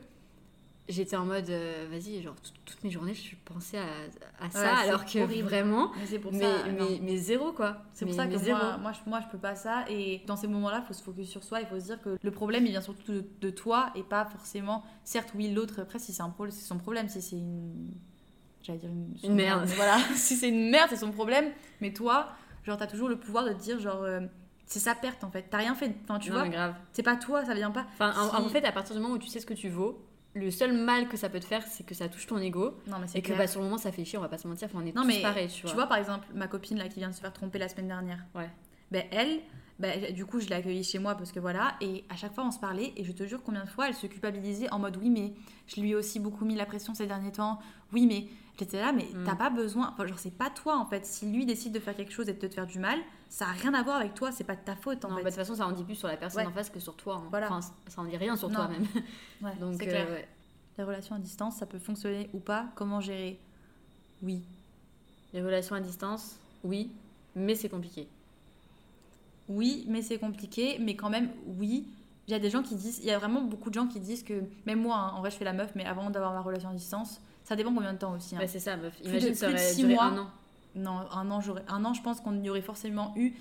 [0.88, 3.86] j'étais en mode euh, vas-y genre tout- toutes mes journées je pensais à,
[4.39, 5.47] à ça Ouais, alors que horrible.
[5.47, 6.65] vraiment Mais c'est pour mais, ça.
[6.77, 8.57] mais, mais zéro quoi C'est pour ça que zéro.
[8.57, 9.86] moi, moi, je, moi, je peux pas ça.
[9.89, 11.61] Et dans ces moments-là, il faut se focus sur soi.
[11.61, 14.25] Il faut se dire que le problème, il vient surtout de, de toi et pas
[14.25, 14.83] forcément.
[15.03, 17.09] Certes, oui, l'autre, après, si c'est un problème, c'est son problème.
[17.09, 17.91] Si c'est une.
[18.61, 19.15] J'allais dire une.
[19.23, 19.65] Une merde.
[19.75, 19.97] Voilà.
[20.15, 21.51] si c'est une merde, c'est son problème.
[21.81, 22.29] Mais toi,
[22.63, 24.03] genre, t'as toujours le pouvoir de te dire, genre.
[24.03, 24.21] euh,
[24.67, 25.43] c'est sa perte en fait.
[25.49, 25.95] T'as rien fait.
[26.03, 27.86] Enfin, tu non vois, c'est pas toi, ça vient pas.
[27.99, 30.03] enfin en, en fait à partir du moment où tu sais ce que tu vaux
[30.36, 32.97] le seul mal que ça peut te faire c'est que ça touche ton ego Non,
[32.99, 34.47] mais c'est et que bah, sur le moment ça fait chier on va pas se
[34.47, 36.47] mentir enfin, on est Non, tous mais pareils tu vois, Tu vois, par exemple, ma
[36.47, 38.23] copine là qui vient de se faire tromper la semaine dernière.
[38.36, 38.49] Ouais.
[38.91, 39.39] Ben elle,
[39.79, 41.75] bah, du coup, je l'ai accueillie chez moi parce que voilà.
[41.81, 42.93] Et à chaque fois, on se parlait.
[42.95, 45.33] Et je te jure, combien de fois elle se culpabilisait en mode oui, mais
[45.67, 47.59] je lui ai aussi beaucoup mis la pression ces derniers temps.
[47.91, 48.27] Oui, mais
[48.59, 49.23] j'étais là, mais Mm.
[49.25, 49.89] t'as pas besoin.
[49.91, 51.05] Enfin, genre, c'est pas toi en fait.
[51.05, 52.99] Si lui décide de faire quelque chose et de te faire du mal,
[53.38, 54.31] ça a rien à voir avec toi.
[54.31, 55.25] C'est pas de ta faute en Non, bah, fait.
[55.25, 56.47] de toute façon, ça en dit plus sur la personne Ouais.
[56.47, 57.15] en face que sur toi.
[57.15, 57.27] hein.
[57.31, 57.47] Voilà.
[57.51, 58.55] Enfin, ça en dit rien sur Non.
[58.55, 58.86] toi même.
[59.41, 60.07] Ouais, Donc, euh, clair.
[60.09, 60.27] ouais.
[60.77, 62.67] Les relations à distance, ça peut fonctionner ou pas?
[62.75, 63.38] Comment gérer?
[64.23, 64.41] Oui.
[65.33, 66.91] les relations à distance, oui,
[67.36, 68.07] mais c'est compliqué.
[69.49, 70.77] Oui, mais c'est compliqué.
[70.79, 71.29] Mais quand même,
[71.59, 71.88] oui.
[72.27, 73.99] Il y a des gens qui disent, il y a vraiment beaucoup de gens qui
[73.99, 76.41] disent que, même moi, hein, en vrai, je fais la meuf, mais avant d'avoir ma
[76.41, 78.36] relation à distance, ça dépend combien de temps aussi.
[78.36, 78.39] hein.
[78.39, 78.95] Bah, c'est ça, meuf.
[78.95, 80.03] Plus Imagine, de- ça plus de aurait six duré mois.
[80.05, 80.29] un an.
[80.76, 83.34] Non, un an, j'aurais, un an, je pense qu'on y aurait forcément eu.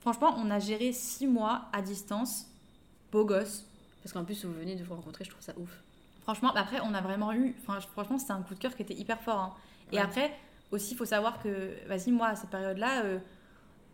[0.00, 2.46] Franchement, on a géré six mois à distance,
[3.12, 3.64] beau gosse.
[4.02, 5.80] Parce qu'en plus, vous venez de vous rencontrer, je trouve ça ouf.
[6.22, 7.54] Franchement, après, on a vraiment eu.
[7.62, 9.38] Enfin, franchement, c'était un coup de cœur qui était hyper fort.
[9.38, 9.52] hein.
[9.92, 10.02] Et Ouais.
[10.02, 10.32] après,
[10.72, 13.18] aussi, il faut savoir que, vas-y, moi, à cette période-là, euh,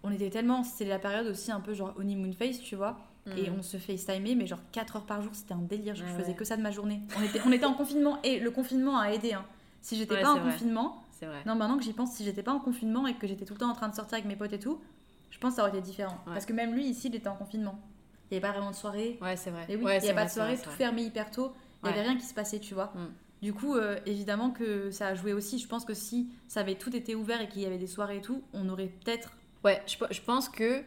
[0.03, 0.63] on était tellement.
[0.63, 2.97] C'était la période aussi un peu genre honeymoon face, tu vois.
[3.37, 3.57] Et Mhm.
[3.59, 5.95] on se FaceTimait, mais genre 4 heures par jour, c'était un délire.
[5.95, 6.35] Je Ouais, faisais ouais.
[6.35, 7.03] que ça de ma journée.
[7.19, 9.35] On était, on était en confinement et le confinement a aidé.
[9.35, 9.45] hein.
[9.83, 11.43] Si j'étais pas en confinement, C'est vrai.
[11.47, 13.59] non, maintenant que j'y pense, si j'étais pas en confinement et que j'étais tout le
[13.59, 14.81] temps en train de sortir avec mes potes et tout,
[15.31, 16.19] je pense que ça aurait été différent.
[16.27, 16.33] Ouais.
[16.35, 17.81] Parce que même lui, ici, il était en confinement.
[18.31, 19.19] Il n'y avait pas vraiment de soirée.
[19.21, 19.67] Ouais, c'est vrai.
[19.69, 21.53] Et oui, Ouais, il n'y avait pas de soirée, vrai, tout fermé hyper tôt.
[21.83, 22.93] Il n'y avait rien qui se passait, tu vois.
[22.95, 23.07] Mm.
[23.43, 25.59] Du coup, euh, évidemment que ça a joué aussi.
[25.59, 28.19] Je pense que si ça avait tout été ouvert et qu'il y avait des soirées
[28.19, 29.37] et tout, on aurait peut-être.
[29.65, 30.83] Ouais, je, je pense que,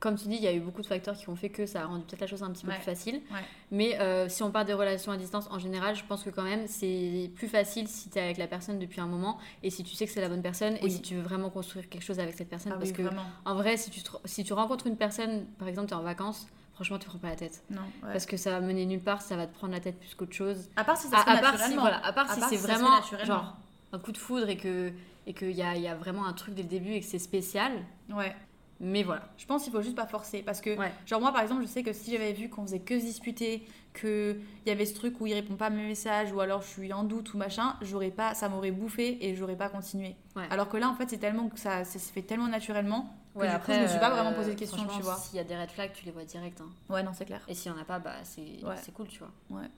[0.00, 1.82] comme tu dis, il y a eu beaucoup de facteurs qui ont fait que ça
[1.82, 3.16] a rendu peut-être la chose un petit peu plus facile.
[3.32, 3.40] Ouais.
[3.70, 6.42] Mais euh, si on parle des relations à distance en général, je pense que quand
[6.42, 9.82] même c'est plus facile si tu es avec la personne depuis un moment et si
[9.84, 12.20] tu sais que c'est la bonne personne et si tu veux vraiment construire quelque chose
[12.20, 12.72] avec cette personne.
[12.74, 13.24] Ah parce oui, que vraiment.
[13.44, 16.02] en vrai, si tu, te- si tu rencontres une personne, par exemple, tu es en
[16.02, 17.62] vacances, franchement, tu prends pas la tête.
[17.70, 18.12] Non, ouais.
[18.12, 20.34] Parce que ça va mener nulle part, ça va te prendre la tête plus qu'autre
[20.34, 20.68] chose.
[20.76, 21.80] À part si ça se fait à part si, naturellement.
[21.80, 23.56] voilà, à part si c'est vraiment genre
[23.92, 24.92] un coup de foudre et que
[25.28, 27.18] et qu'il y a, y a vraiment un truc dès le début et que c'est
[27.18, 27.72] spécial.
[28.10, 28.32] Ouais.
[28.78, 29.22] Mais voilà.
[29.38, 30.92] Je pense qu'il faut juste pas forcer parce que Ouais.
[31.06, 33.66] genre moi par exemple je sais que si j'avais vu qu'on faisait que se disputer
[33.94, 36.60] que il y avait ce truc où il répond pas à mes messages ou alors
[36.60, 40.14] je suis en doute ou machin j'aurais pas ça m'aurait bouffé et j'aurais pas continué
[40.36, 40.46] Ouais.
[40.50, 43.40] alors que là en fait c'est tellement que ça, ça se fait tellement naturellement que
[43.40, 45.16] Ouais, du après, coup je me suis pas vraiment euh, posé de questions tu vois
[45.16, 46.60] S'il y a des red flags, tu les vois direct.
[46.60, 46.68] hein.
[46.92, 49.30] ouais non c'est clair Et s'il n'y en a pas, bah c'est cool, tu vois.
[49.50, 49.68] Ouais.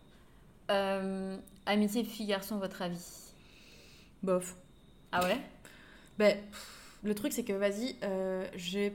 [0.70, 1.36] Euh,
[1.66, 3.32] amitié fille-garçon, votre avis?
[4.22, 4.56] Bof
[5.12, 5.40] Ah ouais?
[6.18, 8.90] Ben pff, le truc c'est que vas-y euh, je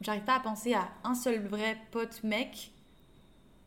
[0.00, 2.72] j'arrive pas à penser à un seul vrai pote mec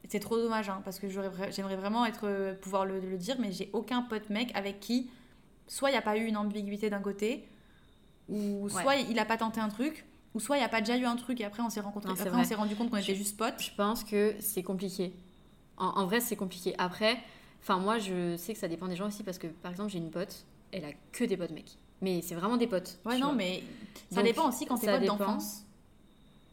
[0.09, 3.51] c'est trop dommage hein, parce que j'aimerais vraiment être euh, pouvoir le, le dire mais
[3.51, 5.09] j'ai aucun pote mec avec qui
[5.67, 7.47] soit il n'y a pas eu une ambiguïté d'un côté
[8.30, 10.97] ou soit il a pas tenté un truc ou soit il n'y a pas déjà
[10.97, 12.89] eu un truc et après on s'est rencontrés Non, c'est après on s'est rendu compte
[12.89, 15.13] qu'on était juste potes Je pense que c'est compliqué.
[15.78, 16.74] En, en vrai, c'est compliqué.
[16.78, 17.17] Après,
[17.61, 19.97] enfin moi, je sais que ça dépend des gens aussi parce que, par exemple, j'ai
[19.99, 21.78] une pote, elle a que des potes mecs.
[22.04, 22.99] Mais c'est vraiment des potes.
[23.06, 23.36] ouais non vois.
[23.36, 23.64] mais
[24.12, 25.66] ça Donc, dépend aussi quand ça potes d'enfance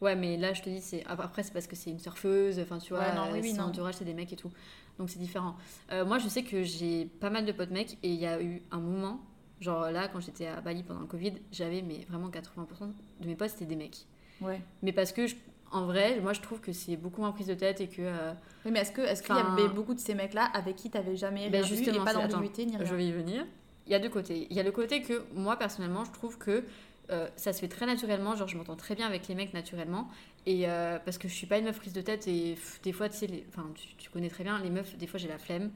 [0.01, 2.79] Ouais, mais là, je te dis, c'est après, c'est parce que c'est une surfeuse, enfin,
[2.79, 3.63] tu vois, Ouais, non, oui, oui, son non.
[3.67, 4.49] entourage, c'est des mecs et tout.
[4.97, 5.55] Donc, c'est différent.
[5.91, 8.41] Euh, moi, je sais que j'ai pas mal de potes mecs et il y a
[8.41, 9.21] eu un moment,
[9.59, 12.87] genre là, quand j'étais à Bali pendant le Covid, j'avais, mais vraiment 80%
[13.19, 14.07] de mes potes, c'était des mecs.
[14.41, 15.35] ouais Mais parce que, je-
[15.71, 18.01] en vrai, moi, je trouve que c'est beaucoup moins prise de tête et que.
[18.01, 18.33] euh,
[18.65, 20.89] Oui, mais est-ce que est-ce qu'il y avait beaucoup de ces mecs là avec qui
[20.89, 23.11] t'avais jamais Ben, rien vu et justement, pas c'est- d'ambiguïté ni rien Je vais y
[23.11, 23.45] venir.
[23.87, 24.47] Il y a deux côtés.
[24.49, 26.63] Il y a le côté que moi personnellement, je trouve que
[27.09, 28.35] euh, ça se fait très naturellement.
[28.35, 30.07] Genre, je m'entends très bien avec les mecs naturellement.
[30.45, 32.93] Et euh, parce que je suis pas une meuf prise de tête et pff, des
[32.93, 34.95] fois, tu sais, les- enfin, tu, tu connais très bien les meufs.
[34.97, 35.71] Des fois, j'ai la flemme.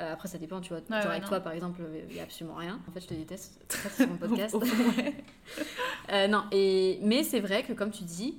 [0.00, 0.78] Euh, après, ça dépend, tu vois.
[0.78, 1.28] genre ouais, avec non.
[1.28, 2.80] toi, par exemple, il y a absolument rien.
[2.88, 3.60] En fait, je te déteste.
[3.66, 4.54] Très sur mon podcast.
[4.54, 5.14] Ouais.
[6.28, 8.38] Non, et, mais c'est vrai que comme tu dis,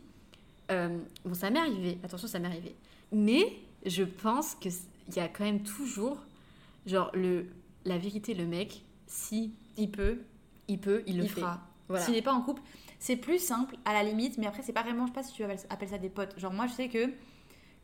[0.69, 2.75] bon, ça m'est arrivé, attention, ça m'est arrivé.
[3.11, 3.43] Mais
[3.85, 4.71] je pense qu'il
[5.15, 6.17] y a quand même toujours,
[6.85, 7.45] genre, le,
[7.85, 10.19] la vérité, le mec, si il peut
[10.69, 11.41] il peut, il le il fait.
[11.41, 12.05] fera Voilà.
[12.05, 12.61] S'il n'est pas en couple,
[12.99, 15.33] c'est plus simple à la limite, mais après, c'est pas vraiment, je sais pas si
[15.33, 16.37] tu appelles ça des potes.
[16.39, 17.09] Genre, moi, je sais que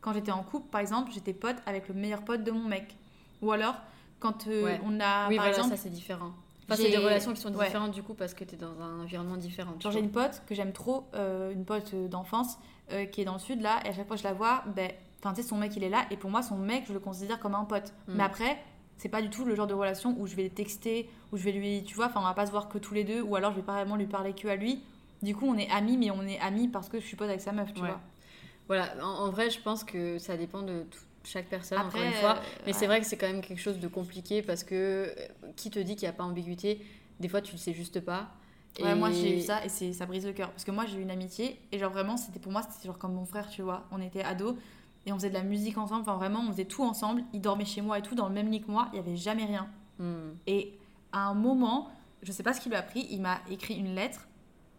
[0.00, 2.96] quand j'étais en couple, par exemple, j'étais pote avec le meilleur pote de mon mec.
[3.42, 3.74] Ou alors,
[4.20, 4.80] quand euh, Ouais.
[4.84, 6.32] on a, oui, par voilà, exemple, ça c'est différent.
[6.68, 7.66] Enfin, c'est des relations qui sont ouais.
[7.66, 9.74] différentes du coup parce que tu es dans un environnement différent.
[9.78, 12.58] genre, j'ai une pote que j'aime trop, euh, une pote euh, d'enfance,
[12.92, 14.64] euh, qui est dans le sud, là, et à chaque fois que je la vois,
[14.74, 16.92] ben, enfin, tu sais, son mec, il est là, et pour moi, son mec, je
[16.92, 17.92] le considère comme un pote.
[18.08, 18.14] Mm.
[18.16, 18.58] Mais après,
[18.98, 21.42] c'est pas du tout le genre de relation où je vais le texter, où je
[21.44, 23.36] vais lui, tu vois, enfin, on va pas se voir que tous les deux, ou
[23.36, 24.82] alors je vais pas vraiment lui parler que à lui.
[25.22, 27.40] Du coup, on est amis, mais on est amis parce que je suis pote avec
[27.40, 27.88] sa meuf, tu Ouais.
[27.88, 28.00] vois.
[28.68, 32.08] Voilà, en, en vrai, je pense que ça dépend de tout- chaque personne, Après, encore
[32.08, 32.30] une fois.
[32.36, 32.78] euh, Mais ouais.
[32.78, 35.12] c'est vrai que c'est quand même quelque chose de compliqué parce que euh,
[35.56, 36.84] qui te dit qu'il n'y a pas ambiguïté?
[37.20, 38.28] Des fois, tu le sais juste pas.
[38.80, 40.84] Ouais, moi Et- j'ai eu ça et c'est ça brise le cœur parce que moi
[40.84, 43.48] j'ai eu une amitié et genre vraiment c'était pour moi c'était genre comme mon frère
[43.48, 44.54] tu vois on était ados
[45.06, 47.64] et on faisait de la musique ensemble enfin vraiment on faisait tout ensemble il dormait
[47.64, 49.68] chez moi et tout dans le même lit que moi il y avait jamais rien
[49.98, 50.34] Hmm.
[50.46, 50.78] et
[51.12, 51.88] à un moment
[52.22, 54.26] je sais pas ce qu'il lui a pris il m'a écrit une lettre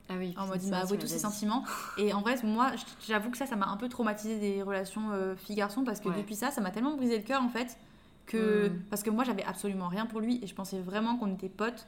[0.09, 0.35] Ah oui.
[0.37, 1.63] En mode, il m'a avoué tous ses sentiments.
[1.97, 2.71] Et en vrai, moi,
[3.07, 6.15] j'avoue que ça, ça m'a un peu traumatisé des relations euh, filles-garçons parce que Ouais.
[6.17, 7.77] depuis ça, ça m'a tellement brisé le cœur en fait.
[8.25, 8.69] Que...
[8.69, 8.83] Mm.
[8.89, 11.87] Parce que moi, j'avais absolument rien pour lui et je pensais vraiment qu'on était potes.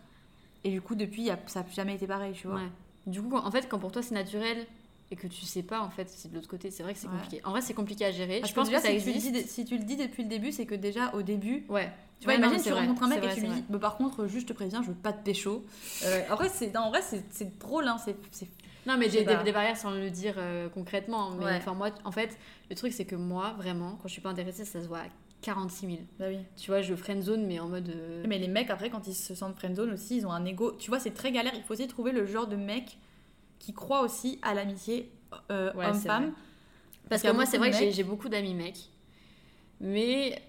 [0.66, 2.58] Et du coup, depuis, ça n'a jamais été pareil, tu vois.
[2.58, 2.72] Ouais.
[3.08, 4.66] Du coup, en fait, quand pour toi c'est naturel
[5.12, 7.08] et que tu sais pas en fait si de l'autre côté, c'est vrai que c'est
[7.08, 7.14] Ouais.
[7.14, 7.42] compliqué.
[7.46, 8.40] En vrai, c'est compliqué à gérer.
[8.40, 9.96] Parce je pense que déjà, que ça si, tu le dis, si tu le dis
[9.98, 11.92] depuis le début, c'est que déjà au début, Ouais.
[12.20, 13.64] tu vois, Ouais, non, imagine mais tu vrai, rencontres un mec et tu lui dis,
[13.70, 15.66] bah, par contre, juste te préviens, je veux pas de pécho.
[16.06, 18.16] Euh, en vrai, c'est non, en vrai, c'est- drôle, hein, c'est
[18.86, 21.32] Non, mais Je sais des, barrières sans le dire euh, concrètement.
[21.32, 21.56] Mais Ouais.
[21.58, 22.38] enfin, moi, en fait,
[22.70, 25.06] le truc, c'est que moi, vraiment, quand je suis pas intéressée, ça se voit à
[25.42, 25.98] 46 000.
[26.18, 26.38] Bah oui.
[26.56, 27.90] Tu vois, je friendzone, mais en mode.
[27.90, 30.72] euh, Mais les mecs, après, quand ils se sentent friendzone aussi, ils ont un ego.
[30.80, 31.54] Tu vois, c'est très galère.
[31.56, 32.98] Il faut aussi trouver le genre de mec
[33.60, 35.12] qui croit aussi à l'amitié
[35.52, 36.34] euh, Ouais, homme-femme.
[37.10, 38.90] Parce que moi, c'est vrai que j'ai beaucoup d'amis mecs.
[39.80, 40.42] Mais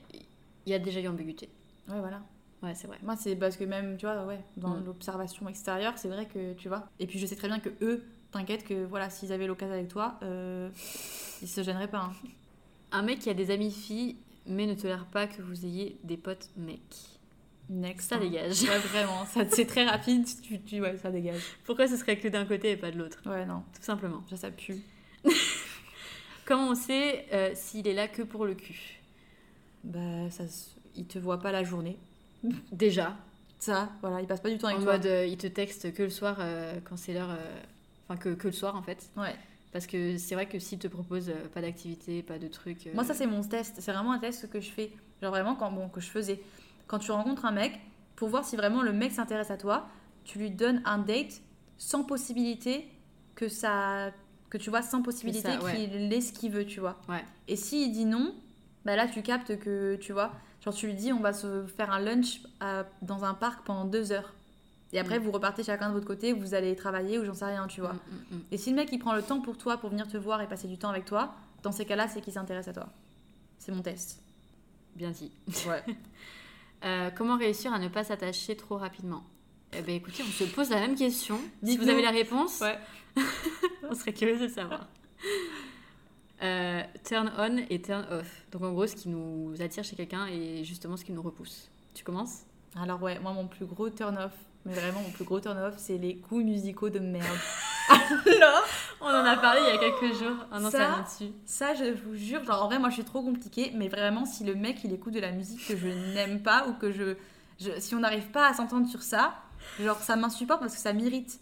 [0.66, 1.48] il y a déjà eu ambiguïté.
[1.88, 2.22] Ouais, voilà.
[2.62, 2.98] Ouais, c'est vrai.
[3.02, 4.84] Moi, c'est parce que même, tu vois, ouais, dans Mm.
[4.84, 6.86] l'observation extérieure, c'est vrai que, tu vois.
[6.98, 9.88] Et puis, je sais très bien que eux, t'inquiète que, voilà, s'ils avaient l'occasion avec
[9.88, 10.68] toi, euh,
[11.40, 12.00] ils se gêneraient pas.
[12.02, 12.12] hein.
[12.92, 16.16] Un mec qui a des amis filles, mais ne tolère pas que vous ayez des
[16.18, 17.20] potes mecs.
[17.71, 18.09] Next.
[18.09, 18.21] Ça hein.
[18.21, 18.62] dégage.
[18.62, 19.25] Ouais, vraiment.
[19.49, 20.27] C'est très rapide.
[20.43, 21.41] Tu, tu, ouais, ça dégage.
[21.64, 23.23] Pourquoi ce serait que d'un côté et pas de l'autre?
[23.27, 23.62] Ouais, non.
[23.75, 24.23] Tout simplement.
[24.29, 24.77] Ça, ça pue.
[26.47, 29.01] Comment on sait euh, s'il est là que pour le cul?
[29.85, 30.45] Bah, ça,
[30.97, 31.97] ils te voient pas la journée.
[32.73, 33.16] Déjà.
[33.59, 34.93] Ça, voilà, ils passent pas du temps avec En toi.
[34.95, 37.37] mode, euh, il te texte que le soir euh, quand c'est l'heure.
[38.09, 39.11] Enfin, que, que le soir en fait.
[39.16, 39.35] Ouais.
[39.73, 42.89] Parce que c'est vrai que s'il te propose pas d'activité, pas de trucs.
[42.89, 43.77] euh, Moi, ça, c'est mon test.
[43.79, 44.91] C'est vraiment un test que je fais.
[45.23, 46.41] Genre, vraiment, quand, bon, que je faisais.
[46.91, 47.78] Quand tu rencontres un mec,
[48.16, 49.86] pour voir si vraiment le mec s'intéresse à toi,
[50.24, 51.41] tu lui donnes un date
[51.78, 52.88] sans possibilité
[53.36, 54.11] que ça.
[54.49, 55.86] Que tu vois, sans possibilité ouais.
[55.86, 56.99] qu'il ait ce qu'il veut, tu vois.
[57.09, 57.24] Ouais.
[57.47, 58.34] Et s'il dit non,
[58.84, 60.32] bah là, tu captes que, tu vois,
[60.64, 63.84] genre, tu lui dis, on va se faire un lunch à- dans un parc pendant
[63.84, 64.34] deux heures.
[64.93, 65.22] Et après, Mm.
[65.22, 67.93] vous repartez chacun de votre côté, vous allez travailler ou j'en sais rien, tu vois.
[67.93, 68.41] Mm, mm.
[68.51, 70.49] Et si le mec il prend le temps pour toi, pour venir te voir et
[70.49, 72.88] passer du temps avec toi, dans ces cas-là, c'est qu'il s'intéresse à toi.
[73.59, 74.20] C'est mon test.
[74.97, 75.30] Bien dit.
[75.68, 75.84] Ouais.
[76.85, 79.22] Euh, comment réussir à ne pas s'attacher trop rapidement
[79.76, 81.39] Eh ben écoutez, on se pose la même question.
[81.62, 82.78] Si vous avez la réponse, Ouais.
[83.91, 84.87] on serait curieux de savoir.
[86.43, 88.47] Euh, turn on et turn off.
[88.53, 91.70] Donc en gros, ce qui nous attire chez quelqu'un et justement ce qui nous repousse.
[91.93, 92.45] Tu commences?
[92.81, 94.33] Alors ouais, moi mon plus gros turn-off,
[94.64, 97.26] mais vraiment mon plus gros turn-off, c'est les coups musicaux de merde.
[97.91, 98.64] Alors,
[99.01, 100.36] On en a parlé il y a quelques jours.
[100.53, 101.32] Un an, Ça, dessus.
[101.47, 104.45] ça je vous jure, genre en vrai moi je suis trop compliquée, mais vraiment si
[104.45, 107.16] le mec il écoute de la musique que je n'aime pas ou que je,
[107.59, 109.34] je- si on n'arrive pas à s'entendre sur ça,
[109.80, 111.41] genre ça m'insupporte parce que ça m'irrite.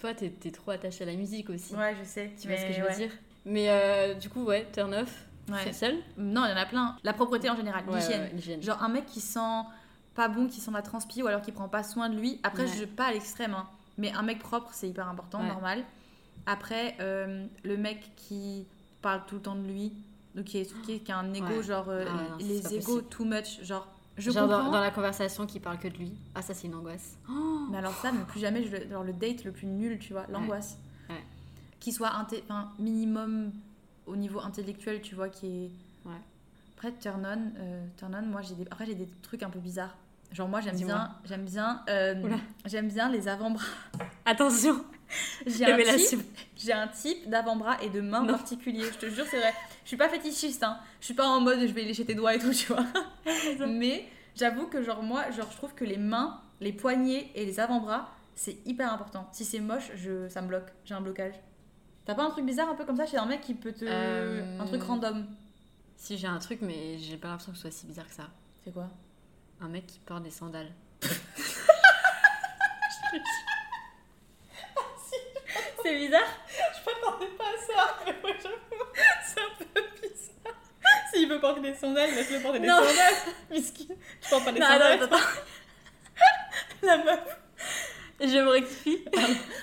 [0.00, 1.74] Toi, t'es es trop attaché à la musique aussi.
[1.74, 2.32] Ouais, je sais.
[2.40, 3.10] Tu vois ce que je veux dire
[3.44, 5.24] Mais euh, du coup, ouais, turn off.
[5.50, 5.58] Ouais.
[5.64, 5.96] C'est seul?
[6.16, 6.96] Non, il y en a plein.
[7.02, 8.62] La propreté en général, Ouais, l'hygiène.
[8.62, 9.40] Genre un mec qui sent
[10.14, 12.38] pas bon, qui sent la transpi ou alors qui prend pas soin de lui.
[12.42, 13.66] Après, je pas à l'extrême, hein.
[13.98, 15.48] Mais un mec propre, c'est hyper important, Ouais.
[15.48, 15.84] normal.
[16.46, 18.66] Après, euh, le mec qui
[19.02, 19.92] parle tout le temps de lui,
[20.34, 21.62] donc qui, est, qui, qui a un ego, Ouais.
[21.62, 23.86] genre euh, Ah ouais, non, les égos too much, genre
[24.16, 24.72] je Genre dans, comprends.
[24.72, 26.12] dans la conversation qui parle que de lui.
[26.34, 27.16] Ah, ça, c'est une angoisse.
[27.70, 30.26] Mais alors ça, mais plus jamais, je, genre le date le plus nul, tu vois,
[30.28, 30.76] l'angoisse.
[31.08, 31.22] Ouais.
[31.78, 33.52] Qui soit enfin, minimum
[34.06, 35.70] au niveau intellectuel, tu vois, qui est...
[36.08, 36.16] Ouais.
[36.76, 38.64] Après, turn on, euh, turn on, moi, j'ai des...
[38.70, 39.94] Après, j'ai des trucs un peu bizarres.
[40.32, 43.64] Genre, moi, j'aime bien, j'aime bien, euh, j'aime bien les avant-bras.
[44.26, 44.84] Attention
[45.46, 46.20] J'ai un type,
[46.56, 48.34] j'ai un type d'avant-bras et de mains Non.
[48.34, 48.84] particulier.
[48.92, 49.54] Je te jure, c'est vrai.
[49.84, 50.78] Je suis pas fétichiste, hein.
[51.00, 52.84] Je suis pas en mode je vais lécher tes doigts et tout, tu vois.
[53.66, 54.06] Mais
[54.36, 58.10] j'avoue que genre moi, genre je trouve que les mains, les poignets et les avant-bras,
[58.34, 59.26] c'est hyper important.
[59.32, 60.68] Si c'est moche, je, ça me bloque.
[60.84, 61.34] J'ai un blocage.
[62.04, 63.86] T'as pas un truc bizarre un peu comme ça chez un mec qui peut te,
[63.88, 65.26] Euh, un truc random?
[65.96, 68.28] Si j'ai un truc, mais j'ai pas l'impression que ce soit si bizarre que ça.
[68.62, 68.88] C'est quoi?
[69.60, 70.72] Un mec qui porte des sandales.
[75.82, 76.20] C'est bizarre
[76.74, 78.84] Je m'attendais pas à ça, mais moi j'avoue,
[79.24, 80.54] c'est un peu bizarre.
[81.12, 82.76] S'il veut porter des sandales, laisse-le porter des Non.
[82.78, 83.14] sandales.
[83.50, 84.98] Miskin, je porte pas des Non, sandales.
[84.98, 85.26] non, attends,
[86.82, 87.38] La meuf,
[88.20, 89.04] Je me rectifie.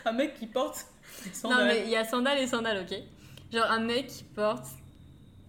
[0.05, 0.85] un mec qui porte
[1.23, 1.67] des Non, sandales.
[1.67, 2.97] mais il y a sandales et sandales, ok
[3.53, 4.65] Genre un mec qui porte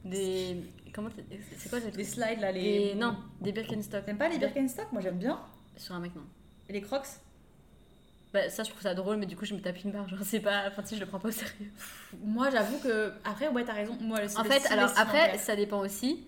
[0.05, 0.57] des.
[0.97, 1.11] Comment
[1.59, 2.63] C'est quoi Les slides là, les.
[2.63, 2.95] Des...
[2.95, 4.07] Non, des Birkenstock.
[4.07, 5.39] T'aimes pas les Birkenstock Moi j'aime bien.
[5.77, 6.23] Sur un mec, non.
[6.71, 7.07] Et les Crocs?
[8.33, 10.09] Bah, ça, je trouve ça drôle, mais du coup, je me tape une barre.
[10.09, 10.65] Genre, c'est pas.
[10.69, 11.71] Enfin, si je le prends pas au sérieux.
[12.25, 13.13] Moi j'avoue que.
[13.25, 13.99] Après, ouais, t'as raison.
[14.01, 16.27] Moi, En fait, alors après, ça dépend aussi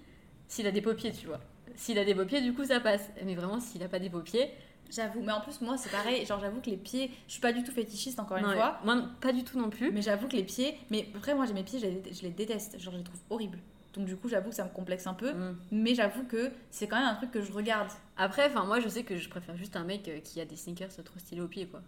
[0.48, 1.40] s'il a des paupiers, tu vois.
[1.74, 3.08] S'il a des paupiers, du coup, ça passe.
[3.24, 4.50] Mais vraiment, s'il a pas des paupiers.
[4.90, 6.26] J'avoue, mais en plus, moi c'est pareil.
[6.26, 7.10] Genre, j'avoue que les pieds.
[7.26, 8.80] Je suis pas du tout fétichiste encore une non, fois.
[8.84, 9.92] Moi, pas du tout non plus.
[9.92, 10.76] Mais j'avoue que les pieds.
[10.90, 12.78] Mais après, moi j'ai mes pieds, je les, je les déteste.
[12.78, 13.58] Genre, je les trouve horribles.
[13.94, 15.32] Donc, du coup, j'avoue que ça me complexe un peu.
[15.32, 15.56] Mm.
[15.72, 17.88] Mais j'avoue que c'est quand même un truc que je regarde.
[18.16, 20.56] Après, enfin, moi, je sais que je préfère juste un mec euh, qui a des
[20.56, 21.80] sneakers trop stylés aux pieds, quoi.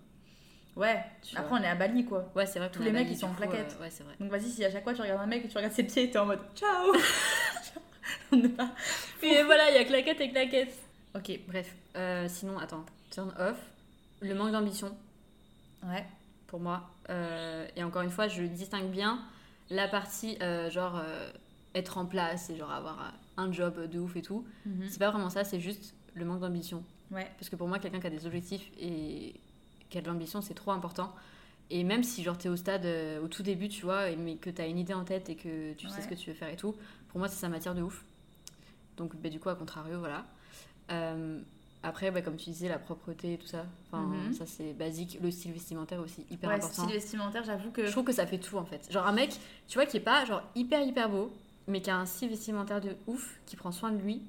[0.76, 1.58] Ouais, Tu après vois.
[1.58, 2.30] on est à Bali quoi.
[2.36, 2.70] Ouais, c'est vrai.
[2.70, 3.76] Tous les mecs, ils sont en claquettes.
[3.78, 4.14] euh, ouais, c'est vrai.
[4.20, 6.08] Donc vas-y, si à chaque fois tu regardes un mec et tu regardes ses pieds,
[6.10, 6.92] t'es en mode ciao
[8.32, 8.70] On pas.
[9.20, 10.72] Et voilà, il y a claquette et claquette.
[11.16, 13.56] Ok, Bref, euh, sinon, attends, turn off.
[14.20, 14.96] Le manque d'ambition,
[15.82, 16.06] ouais.
[16.46, 16.88] pour moi.
[17.10, 19.20] Euh, et encore une fois, je distingue bien
[19.70, 20.38] la partie
[20.70, 21.02] genre
[21.74, 24.44] être en place et genre avoir un job de ouf et tout.
[24.66, 24.86] Mhm.
[24.88, 26.82] C'est pas vraiment ça, c'est juste le manque d'ambition.
[27.10, 27.28] Ouais.
[27.38, 29.34] Parce que pour moi, quelqu'un qui a des objectifs et
[29.88, 31.12] qui a de l'ambition, c'est trop important.
[31.70, 34.36] Et même si genre t'es au stade, euh, au tout début, tu vois, et- mais
[34.36, 36.48] que t'as une idée en tête et que tu sais ce que tu veux faire
[36.48, 36.74] et tout,
[37.08, 38.04] pour moi, ça, ça m'attire de ouf.
[38.96, 40.26] Donc, bah, du coup, à contrario, voilà.
[40.90, 41.40] Euh,
[41.82, 44.32] après, bah, comme tu disais, la propreté et tout ça, enfin, Mhm.
[44.34, 45.18] ça c'est basique.
[45.22, 46.82] Le style vestimentaire aussi, hyper Ouais, important.
[46.82, 47.86] style vestimentaire, j'avoue que.
[47.86, 48.90] Je trouve que ça fait tout en fait.
[48.90, 51.32] Genre un mec, tu vois, qui est pas genre hyper hyper beau,
[51.70, 54.22] mais qui a un style vestimentaire de ouf, qui prend soin de lui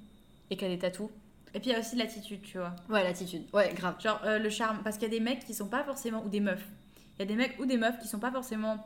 [0.49, 1.09] et qui a des tatous.
[1.53, 2.73] Et puis il y a aussi l'attitude, tu vois.
[2.89, 3.43] Ouais, l'attitude.
[3.53, 3.95] Ouais, grave.
[4.01, 4.79] Genre euh, le charme.
[4.83, 6.23] Parce qu'il y a des mecs qui sont pas forcément.
[6.23, 6.65] Ou des meufs.
[7.17, 8.77] Il y a des mecs ou des meufs qui sont pas forcément.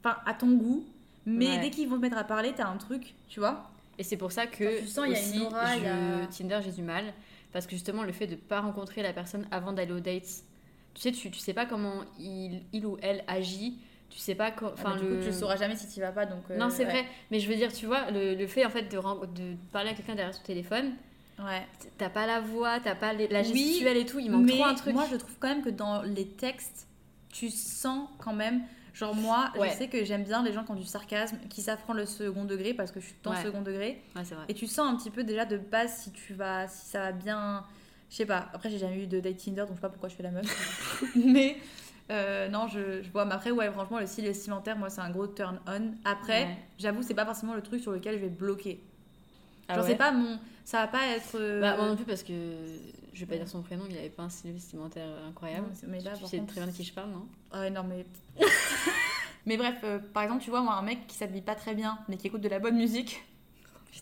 [0.00, 0.84] Enfin, à ton goût.
[1.26, 1.58] Mais Ouais.
[1.60, 3.70] dès qu'ils vont te mettre à parler, t'as un truc, tu vois.
[3.98, 5.86] Et c'est pour ça que tu sens, il y a aussi, une aura, il y
[5.86, 7.04] a- je- Tinder, j'ai du mal.
[7.52, 10.24] Parce que justement, le fait de pas rencontrer la personne avant d'aller au date,
[10.94, 13.78] tu sais, tu, tu sais pas comment il, il ou elle agit.
[14.12, 14.66] Tu sais pas quand.
[14.74, 15.16] Enfin, Enfin, du le...
[15.16, 16.26] coup, tu sauras jamais si tu vas pas.
[16.26, 16.90] Donc, euh, Non, c'est ouais.
[16.90, 17.04] vrai.
[17.30, 19.94] Mais je veux dire, tu vois, le, le fait en fait de, de parler à
[19.94, 20.92] quelqu'un derrière son téléphone,
[21.38, 21.66] Ouais.
[21.96, 24.52] t'as pas la voix, t'as pas les- la Oui, gestuelle et tout, il manque mais
[24.52, 24.92] trop un truc.
[24.94, 26.86] moi, je trouve quand même que dans les textes,
[27.30, 28.60] tu sens quand même.
[28.92, 29.70] Genre, moi, Ouais.
[29.70, 32.04] je sais que j'aime bien les gens qui ont du sarcasme, qui savent prendre le
[32.06, 33.38] second degré parce que je suis dans Ouais.
[33.38, 34.02] le second degré.
[34.14, 34.24] Vrai.
[34.50, 37.12] Et tu sens un petit peu déjà de base si tu vas, si ça va
[37.12, 37.64] bien.
[38.10, 38.50] Je sais pas.
[38.52, 40.30] Après, j'ai jamais eu de date Tinder, donc je sais pas pourquoi je fais la
[40.32, 41.02] meuf.
[41.16, 41.56] mais
[42.10, 43.24] euh, non, je, je vois.
[43.24, 45.92] Mais après, ouais, franchement, le style vestimentaire, moi, c'est un gros turn on.
[46.04, 46.56] Après, Ouais.
[46.78, 48.80] j'avoue, c'est pas forcément le truc sur lequel je vais bloquer.
[49.68, 50.38] Ah Genre, ouais c'est pas mon.
[50.64, 51.36] Ça va pas être.
[51.36, 52.32] euh, Bah, moi non plus parce que
[53.12, 55.66] je vais pas dire son prénom, il avait pas un style vestimentaire incroyable.
[55.68, 57.70] Non, mais là, tu sais contre, très bien de qui je parle, non Ah ouais,
[57.70, 58.04] non, mais.
[59.46, 61.98] mais bref, euh, par exemple, tu vois, moi, un mec qui s'habille pas très bien,
[62.08, 63.22] mais qui écoute de la bonne musique.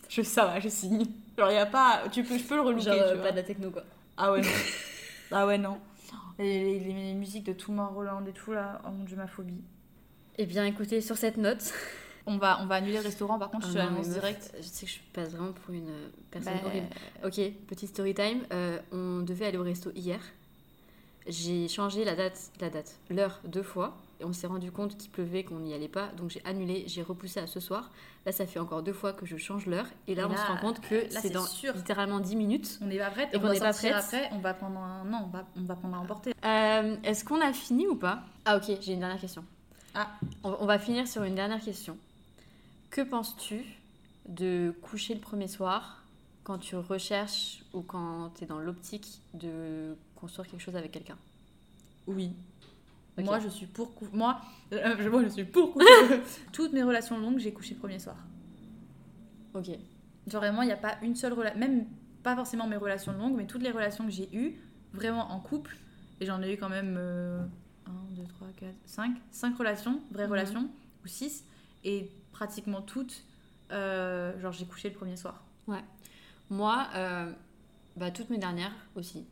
[0.09, 1.05] Je, ça va, je signe.
[1.37, 2.03] Genre, y a pas.
[2.11, 3.23] Tu peux, je peux le relooker, Genre tu vois.
[3.23, 3.83] pas de la techno quoi.
[4.17, 4.47] Ah ouais, non.
[5.31, 5.79] ah ouais, non.
[6.41, 9.61] Les, les- les musiques de Tomorrowland et tout, là, oh mon dieu, ma phobie.
[10.37, 11.73] Eh bien écoutez, sur cette note,
[12.27, 14.53] On va, on va annuler le restaurant, par contre, je te non, l'annonce direct.
[14.57, 16.85] Je sais que je passe vraiment pour une euh, personne Bah, horrible.
[17.25, 18.41] Ok, petit story time.
[18.53, 20.19] Euh, on devait aller au resto hier.
[21.27, 23.97] J'ai changé la date, la date, l'heure deux fois.
[24.21, 26.09] Et on s'est rendu compte qu'il pleuvait, qu'on n'y allait pas.
[26.17, 27.89] Donc j'ai annulé, j'ai repoussé à ce soir.
[28.25, 29.87] Là, ça fait encore deux fois que je change l'heure.
[30.07, 31.73] Et là, Et on se rend compte que c'est dans sûr.
[31.73, 32.77] littéralement 10 minutes.
[32.81, 33.93] On n'est pas prête, Et on qu'on va n'est pas prête.
[33.93, 35.03] après, on va prendre un...
[35.05, 36.33] Non, on va, on va prendre un emporter.
[36.45, 38.21] Euh, Est-ce qu'on a fini ou pas?
[38.45, 39.43] Ah ok, j'ai une dernière question.
[39.95, 40.07] Ah.
[40.43, 41.97] On, on va finir sur une dernière question.
[42.91, 43.65] Que penses-tu
[44.29, 46.03] de coucher le premier soir
[46.43, 51.17] quand tu recherches ou quand tu es dans l'optique de construire quelque chose avec quelqu'un?
[52.05, 52.31] Oui.
[53.17, 53.93] Moi, je suis pour...
[53.95, 54.39] cou- Moi,
[54.73, 55.87] euh, je, moi, je suis pour coucher.
[56.53, 58.15] Toutes mes relations longues, j'ai couché le premier soir.
[59.53, 59.69] Ok.
[60.27, 61.85] Genre vraiment, il n'y a pas une seule relation, même
[62.23, 64.55] pas forcément mes relations longues, mais toutes les relations que j'ai eues,
[64.93, 65.75] vraiment en couple,
[66.19, 70.31] et j'en ai eu quand même 1, 2, 3, 4, 5, 5 relations, vraies Mhm.
[70.31, 70.69] relations,
[71.03, 71.43] ou 6,
[71.83, 73.23] et pratiquement toutes,
[73.71, 75.43] euh, genre j'ai couché le premier soir.
[76.49, 77.31] Moi, euh,
[77.95, 79.25] bah, toutes mes dernières aussi.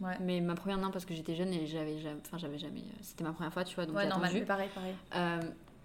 [0.00, 0.16] Ouais.
[0.20, 2.20] Mais ma première, non, parce que j'étais jeune et j'avais jamais.
[2.26, 2.80] Enfin, j'avais jamais.
[2.80, 4.94] euh, C'était ma première fois, tu vois, donc ouais, normal, pareil, pareil.
[5.14, 5.40] Euh,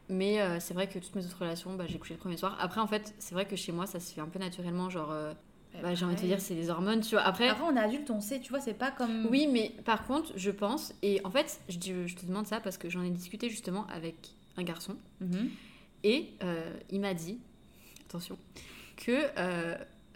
[0.10, 2.58] mais euh, c'est vrai que toutes mes autres relations, bah, j'ai couché le premier soir.
[2.60, 4.90] Après, en fait, c'est vrai que chez moi, ça se fait un peu naturellement.
[4.90, 5.34] Genre, euh,
[5.82, 7.22] bah, j'ai envie de te dire, c'est les hormones, tu vois.
[7.22, 9.28] Après, Après, on est adulte, on sait, tu vois, c'est pas comme.
[9.28, 12.60] oui, mais par contre, je pense, et en fait, je, dis- je te demande ça
[12.60, 14.16] parce que j'en ai discuté justement avec
[14.58, 14.98] un garçon.
[15.22, 15.50] Mhm.
[16.04, 16.34] Et
[16.90, 17.40] il m'a dit,
[18.10, 18.38] attention,
[18.98, 19.30] que.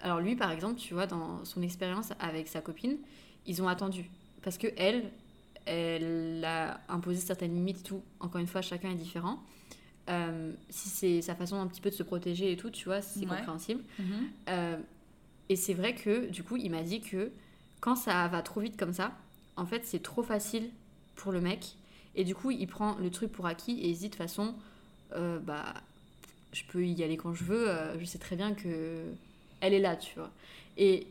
[0.01, 2.97] alors, lui, par exemple, tu vois, dans son expérience avec sa copine,
[3.45, 4.09] ils ont attendu.
[4.41, 5.11] Parce que elle,
[5.65, 8.01] elle a imposé certaines limites et tout.
[8.19, 9.39] Encore une fois, chacun est différent.
[10.09, 13.01] Euh, si c'est sa façon un petit peu de se protéger et tout, tu vois,
[13.01, 13.25] c'est Ouais.
[13.37, 13.83] compréhensible.
[13.97, 14.27] Mhm.
[14.49, 14.77] Euh,
[15.49, 17.31] et c'est vrai que, du coup, il m'a dit que
[17.81, 19.11] quand ça va trop vite comme ça,
[19.57, 20.69] en fait, c'est trop facile
[21.15, 21.75] pour le mec.
[22.15, 24.21] Et du coup, il prend le truc pour acquis et il se dit de toute
[24.21, 24.53] façon,
[25.15, 25.73] euh, bah,
[26.53, 27.67] je peux y aller quand je veux,
[27.99, 29.03] je sais très bien que
[29.61, 30.31] elle est là, tu vois.
[30.77, 31.07] Et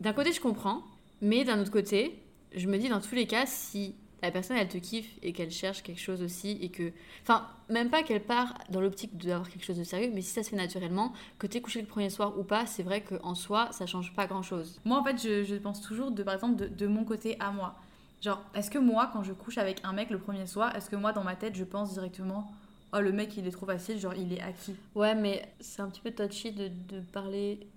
[0.00, 0.82] d'un côté, je comprends,
[1.20, 2.22] mais d'un autre côté,
[2.54, 5.50] je me dis dans tous les cas, si la personne elle te kiffe et qu'elle
[5.50, 6.92] cherche quelque chose aussi et que.
[7.22, 10.42] Enfin, même pas qu'elle part dans l'optique d'avoir quelque chose de sérieux, mais si ça
[10.42, 13.68] se fait naturellement, que t'aies couché le premier soir ou pas, c'est vrai qu'en soi,
[13.72, 14.80] ça change pas grand chose.
[14.84, 17.52] Moi, en fait, je, je pense toujours, de, par exemple, de, de mon côté à
[17.52, 17.76] moi.
[18.20, 20.96] Genre, est-ce que moi, quand je couche avec un mec le premier soir, est-ce que
[20.96, 22.50] moi, dans ma tête, je pense directement,
[22.92, 24.74] oh, le mec, il est trop facile, genre, il est acquis?
[24.96, 27.68] Ouais, mais c'est un petit peu touchy de, de parler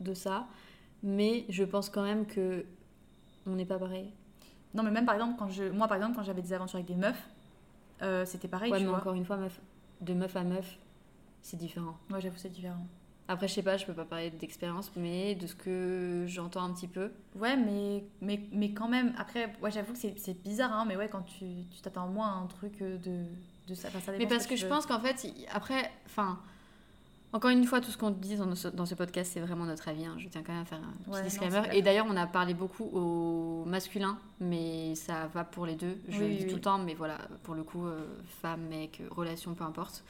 [0.00, 0.46] de ça,
[1.02, 2.66] mais je pense quand même que
[3.48, 4.12] on n'est pas pareil.
[4.74, 5.64] Non, mais même par exemple, quand je...
[5.64, 7.28] moi par exemple, quand j'avais des aventures avec des meufs,
[8.02, 8.98] euh, c'était pareil, Ouais, tu mais vois.
[8.98, 9.60] encore une fois, meuf,
[10.00, 10.78] de meuf à meuf,
[11.42, 11.96] c'est différent.
[12.10, 12.86] Ouais, j'avoue, c'est différent.
[13.30, 16.72] Après, je sais pas, je peux pas parler d'expérience, mais de ce que j'entends un
[16.72, 17.12] petit peu.
[17.36, 21.08] Ouais, mais, mais, mais quand même, après, ouais, j'avoue que c'est bizarre, hein, mais ouais,
[21.10, 23.24] quand tu tu t'attends moins à un truc euh, de,
[23.66, 23.88] de ça.
[23.88, 24.70] Enfin, ça Mais parce ce que je veux.
[24.70, 26.38] pense qu'en fait, après, enfin,
[27.32, 29.88] encore une fois, tout ce qu'on dit dans ce, dans ce podcast, c'est vraiment notre
[29.88, 30.04] avis.
[30.06, 30.14] hein.
[30.18, 31.62] Je tiens quand même à faire un petit Ouais, disclaimer.
[31.72, 35.98] Et d'ailleurs, on a parlé beaucoup au masculin, mais ça va pour les deux.
[36.08, 38.00] Je Oui, le dis oui, tout le temps, mais voilà, pour le coup, euh,
[38.40, 40.04] femme, mec, relation, peu importe.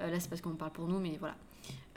[0.00, 1.34] Euh, là, c'est parce qu'on parle pour nous, mais voilà.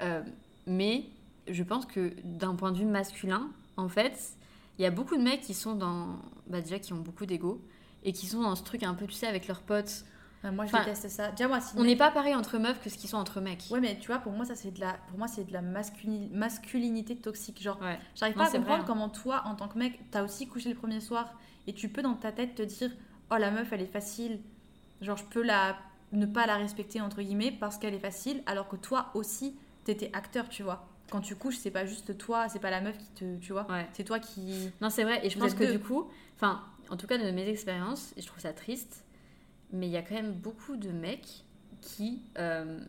[0.02, 0.22] Euh,
[0.68, 1.06] mais
[1.48, 4.34] je pense que d'un point de vue masculin, en fait,
[4.78, 6.20] il y a beaucoup de mecs qui sont dans.
[6.48, 7.62] Bah, déjà, qui ont beaucoup d'ego.
[8.04, 10.06] Et qui sont dans ce truc un peu, tu sais, avec leurs potes.
[10.52, 11.32] Moi, je Enfin, déteste ça.
[11.32, 13.66] Déjà, moi, On n'est pas pareil entre meufs que ce qu'ils sont entre mecs.
[13.72, 15.62] Ouais, mais tu vois, pour moi, ça, c'est de la, pour moi, c'est de la
[15.62, 17.62] masculi- masculinité toxique.
[17.62, 18.00] Genre, Ouais.
[18.16, 18.84] j'arrive Non, pas à comprendre vrai, hein.
[18.88, 21.34] comment toi, en tant que mec, t'as aussi couché le premier soir
[21.68, 22.92] et tu peux dans ta tête te dire,
[23.32, 24.40] oh, la meuf, elle est facile.
[25.02, 25.78] Genre, je peux la,
[26.12, 30.10] ne pas la respecter, entre guillemets, parce qu'elle est facile, alors que toi aussi, t'étais
[30.14, 30.88] acteur, tu vois.
[31.12, 33.70] Quand tu couches, c'est pas juste toi, c'est pas la meuf qui te, tu vois.
[33.72, 33.88] Ouais.
[33.94, 34.72] C'est toi qui.
[34.82, 35.24] Non, c'est vrai.
[35.26, 35.74] Et je Vous pense que deux.
[35.74, 39.05] du coup, enfin, en tout cas de mes expériences, et je trouve ça triste,
[39.72, 41.44] mais il y a quand même beaucoup de mecs
[41.82, 42.80] qui euh,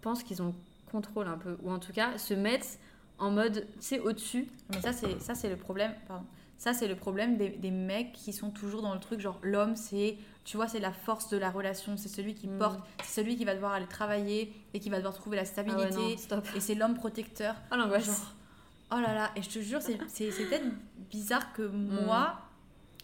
[0.00, 2.78] pensent qu'ils ont le contrôle un peu, ou en tout cas se mettent
[3.18, 4.48] en mode, tu sais, au-dessus.
[4.70, 5.92] Mais ça, c'est ça, c'est le problème.
[6.08, 6.24] Pardon.
[6.56, 9.76] Ça, c'est le problème des, des mecs qui sont toujours dans le truc, genre l'homme,
[9.76, 12.58] c'est, tu vois, c'est la force de la relation, c'est celui qui Mm.
[12.58, 15.44] porte, c'est celui qui va devoir aller travailler et qui va devoir trouver la Ah
[15.44, 15.96] ouais, stabilité.
[15.96, 16.46] non, stop.
[16.54, 17.54] et c'est l'homme protecteur.
[17.72, 18.22] Oh l'angoisse.
[18.92, 20.66] Oh là là, et je te jure, c'est c'est- c'est peut-être
[21.10, 22.36] bizarre que moi,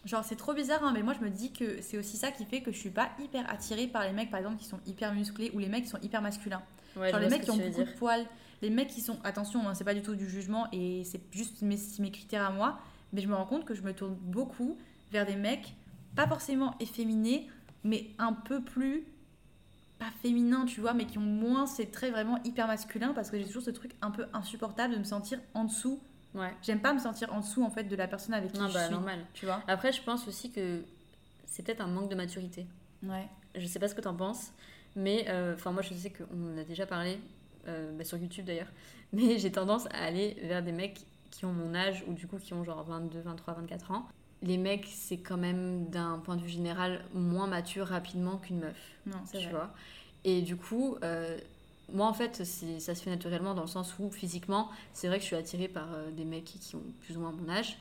[0.07, 2.45] genre c'est trop bizarre, hein, mais moi je me dis que c'est aussi ça qui
[2.45, 5.13] fait que je suis pas hyper attirée par les mecs, par exemple, qui sont hyper
[5.13, 6.63] musclés ou les mecs qui sont hyper masculins.
[6.95, 7.85] Ouais, Genre les mecs qui ont beaucoup dire.
[7.85, 8.25] de poils,
[8.61, 11.61] les mecs qui sont, attention, hein, c'est pas du tout du jugement et c'est juste
[11.61, 12.79] mes, mes critères à moi,
[13.13, 14.77] mais je me rends compte que je me tourne beaucoup
[15.11, 15.75] vers des mecs,
[16.15, 17.47] pas forcément efféminés,
[17.83, 19.05] mais un peu plus,
[19.99, 23.37] pas féminins, tu vois, mais qui ont moins ces traits vraiment hyper masculins parce que
[23.37, 26.01] j'ai toujours ce truc un peu insupportable de me sentir en dessous.
[26.33, 26.53] Ouais.
[26.61, 28.73] J'aime pas me sentir en dessous en fait de la personne avec qui Non, je
[28.73, 28.93] bah suis.
[28.93, 29.25] normal.
[29.33, 30.83] Tu vois Après, je pense aussi que
[31.45, 32.65] c'est peut-être un manque de maturité.
[33.03, 33.27] Ouais.
[33.55, 34.51] Je sais pas ce que t'en penses,
[34.95, 37.19] mais euh, enfin moi je sais qu'on en a déjà parlé
[37.67, 38.71] euh, bah, sur YouTube d'ailleurs,
[39.13, 41.01] mais j'ai tendance à aller vers des mecs
[41.31, 44.07] qui ont mon âge ou du coup qui ont genre 22, 23, 24 ans.
[44.43, 48.77] Les mecs, c'est quand même d'un point de vue général moins mature rapidement qu'une meuf,
[49.07, 49.49] Non, c'est vrai.
[49.49, 49.73] vois?
[50.23, 51.39] Et du coup, euh,
[51.93, 55.21] moi en fait, ça se fait naturellement dans le sens où physiquement, c'est vrai que
[55.23, 57.77] je suis attirée par euh, des mecs qui ont plus ou moins mon âge.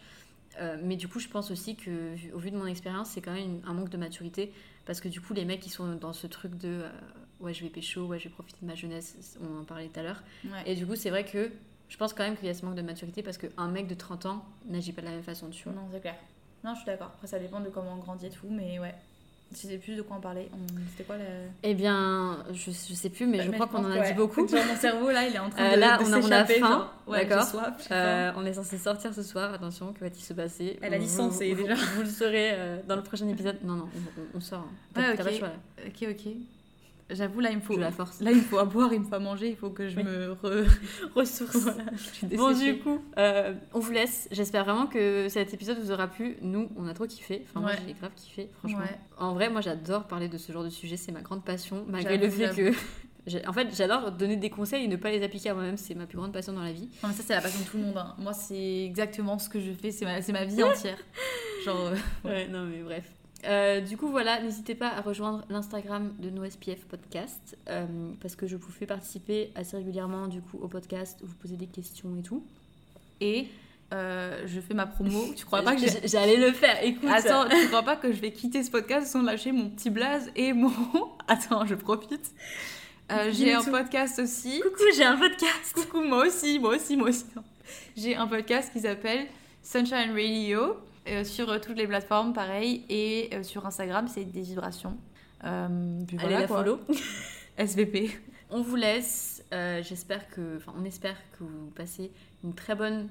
[0.58, 3.20] Euh, mais du coup, je pense aussi que, vu- au vu de mon expérience, c'est
[3.20, 4.52] quand même une- un manque de maturité.
[4.86, 6.88] Parce que du coup, les mecs qui sont dans ce truc de euh,
[7.40, 9.98] ouais, je vais pécho, ouais, je vais profiter de ma jeunesse, on en parlait tout
[10.00, 10.22] à l'heure.
[10.44, 10.62] Ouais.
[10.64, 11.50] Et du coup, c'est vrai que
[11.88, 13.94] je pense quand même qu'il y a ce manque de maturité parce qu'un mec de
[13.94, 15.72] 30 ans n'agit pas de la même façon, tu vois.
[15.74, 16.14] Non, c'est clair.
[16.64, 17.08] Non, je suis d'accord.
[17.08, 18.94] Après, ça dépend de comment on grandit et tout, mais ouais.
[19.52, 20.48] Je sais plus de quoi en parler.
[20.52, 21.24] On- C'était quoi la.
[21.62, 24.46] Eh bien, je, je sais plus, mais je crois qu'on en a dit beaucoup.
[24.46, 26.30] Genre, mon cerveau, là, il est en train Euh, de, là, de on a- on
[26.32, 27.46] a faim, ouais, d'accord.
[27.92, 31.54] Euh, on est censé sortir ce soir, attention, que va-t-il se passer Elle a licencé,
[31.54, 31.74] vous- déjà.
[31.74, 33.58] Vous, vous le saurez euh, dans le prochain épisode.
[33.62, 34.66] Non, non, on, on- on sort.
[34.96, 35.00] hein.
[35.00, 35.30] Ouais, pas ok.
[35.30, 35.54] le choix, là.
[35.86, 36.32] Ok, ok.
[37.08, 37.76] J'avoue, là, il me faut.
[37.76, 38.20] La force.
[38.20, 39.96] Là, il me faut à boire, il me faut à manger, il faut que je
[39.96, 40.02] Oui.
[40.04, 40.66] me re...
[41.14, 41.26] Voilà,
[41.96, 44.28] suis Bon, du coup, euh, on vous laisse.
[44.32, 46.36] J'espère vraiment que cet épisode vous aura plu.
[46.42, 47.44] Nous, on a trop kiffé.
[47.48, 48.80] Enfin, moi, j'ai grave kiffé, franchement.
[48.80, 48.98] Ouais.
[49.18, 50.96] En vrai, moi, j'adore parler de ce genre de sujet.
[50.96, 51.84] C'est ma grande passion.
[51.88, 52.72] Malgré le fait que.
[53.48, 55.76] En fait, j'adore donner des conseils et ne pas les appliquer à moi-même.
[55.76, 56.88] C'est ma plus grande passion dans la vie.
[57.02, 57.96] Non, mais ça, c'est la passion de tout le monde.
[57.98, 58.14] hein.
[58.18, 60.96] Moi, c'est exactement ce que je fais, c'est ma, ma vie entière.
[61.64, 63.04] Genre, euh, Ouais, non, mais bref.
[63.44, 67.84] Euh, du coup, voilà, n'hésitez pas à rejoindre l'Instagram de nos SPF Podcast euh,
[68.20, 71.66] parce que je vous fais participer assez régulièrement du coup au podcast, vous posez des
[71.66, 72.42] questions et tout.
[73.20, 73.48] et
[73.92, 75.32] euh, je fais ma promo.
[75.36, 77.08] Tu crois pas que J'allais le faire, écoute.
[77.12, 80.30] Attends, tu crois pas que je vais quitter ce podcast sans lâcher mon petit blaze
[80.34, 80.72] et mon.
[81.28, 82.32] Attends, je profite.
[83.12, 83.70] Euh, j'ai un tout.
[83.70, 84.60] podcast aussi.
[84.60, 85.72] coucou, j'ai un podcast.
[85.74, 87.26] Coucou, moi aussi, moi aussi, moi aussi.
[87.96, 89.26] J'ai un podcast qui s'appelle
[89.62, 90.76] Sunshine Radio
[91.24, 94.96] sur euh, toutes les plateformes, pareil, et euh, sur Instagram, c'est des vibrations.
[95.44, 95.68] Euh,
[96.06, 96.58] puis Allez voilà, la quoi.
[96.58, 96.80] follow.
[97.58, 98.10] SVP.
[98.50, 99.44] On vous laisse.
[99.52, 102.10] euh, J'espère que, enfin, on espère que vous passez
[102.44, 103.08] une très bonne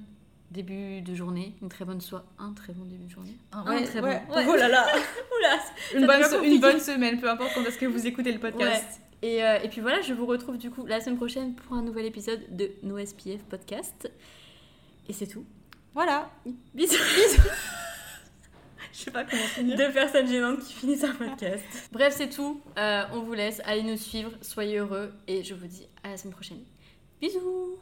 [0.51, 3.35] début de journée, une très bonne soirée, un très bon début de journée.
[3.51, 4.07] Un Un très bon.
[4.07, 4.21] ouais.
[4.29, 4.85] Oh là là.
[5.37, 5.57] Oula.
[5.99, 6.55] Une, bonne, compliqué.
[6.55, 9.01] une bonne semaine, peu importe quand est-ce que vous écoutez le podcast.
[9.21, 11.81] Et, euh, et puis voilà, je vous retrouve du coup la semaine prochaine pour un
[11.81, 14.09] nouvel épisode de No SPF Podcast.
[15.09, 15.45] Et c'est tout.
[15.95, 16.29] Voilà.
[16.75, 16.97] Bisous.
[18.91, 19.77] Je sais pas comment finir.
[19.77, 21.63] Deux personnes gênantes qui finissent un podcast.
[21.91, 22.61] Bref, c'est tout.
[22.77, 23.61] Euh, on vous laisse.
[23.65, 24.31] Allez nous suivre.
[24.41, 25.13] Soyez heureux.
[25.27, 26.63] Et je vous dis à la semaine prochaine.
[27.21, 27.79] Bisous.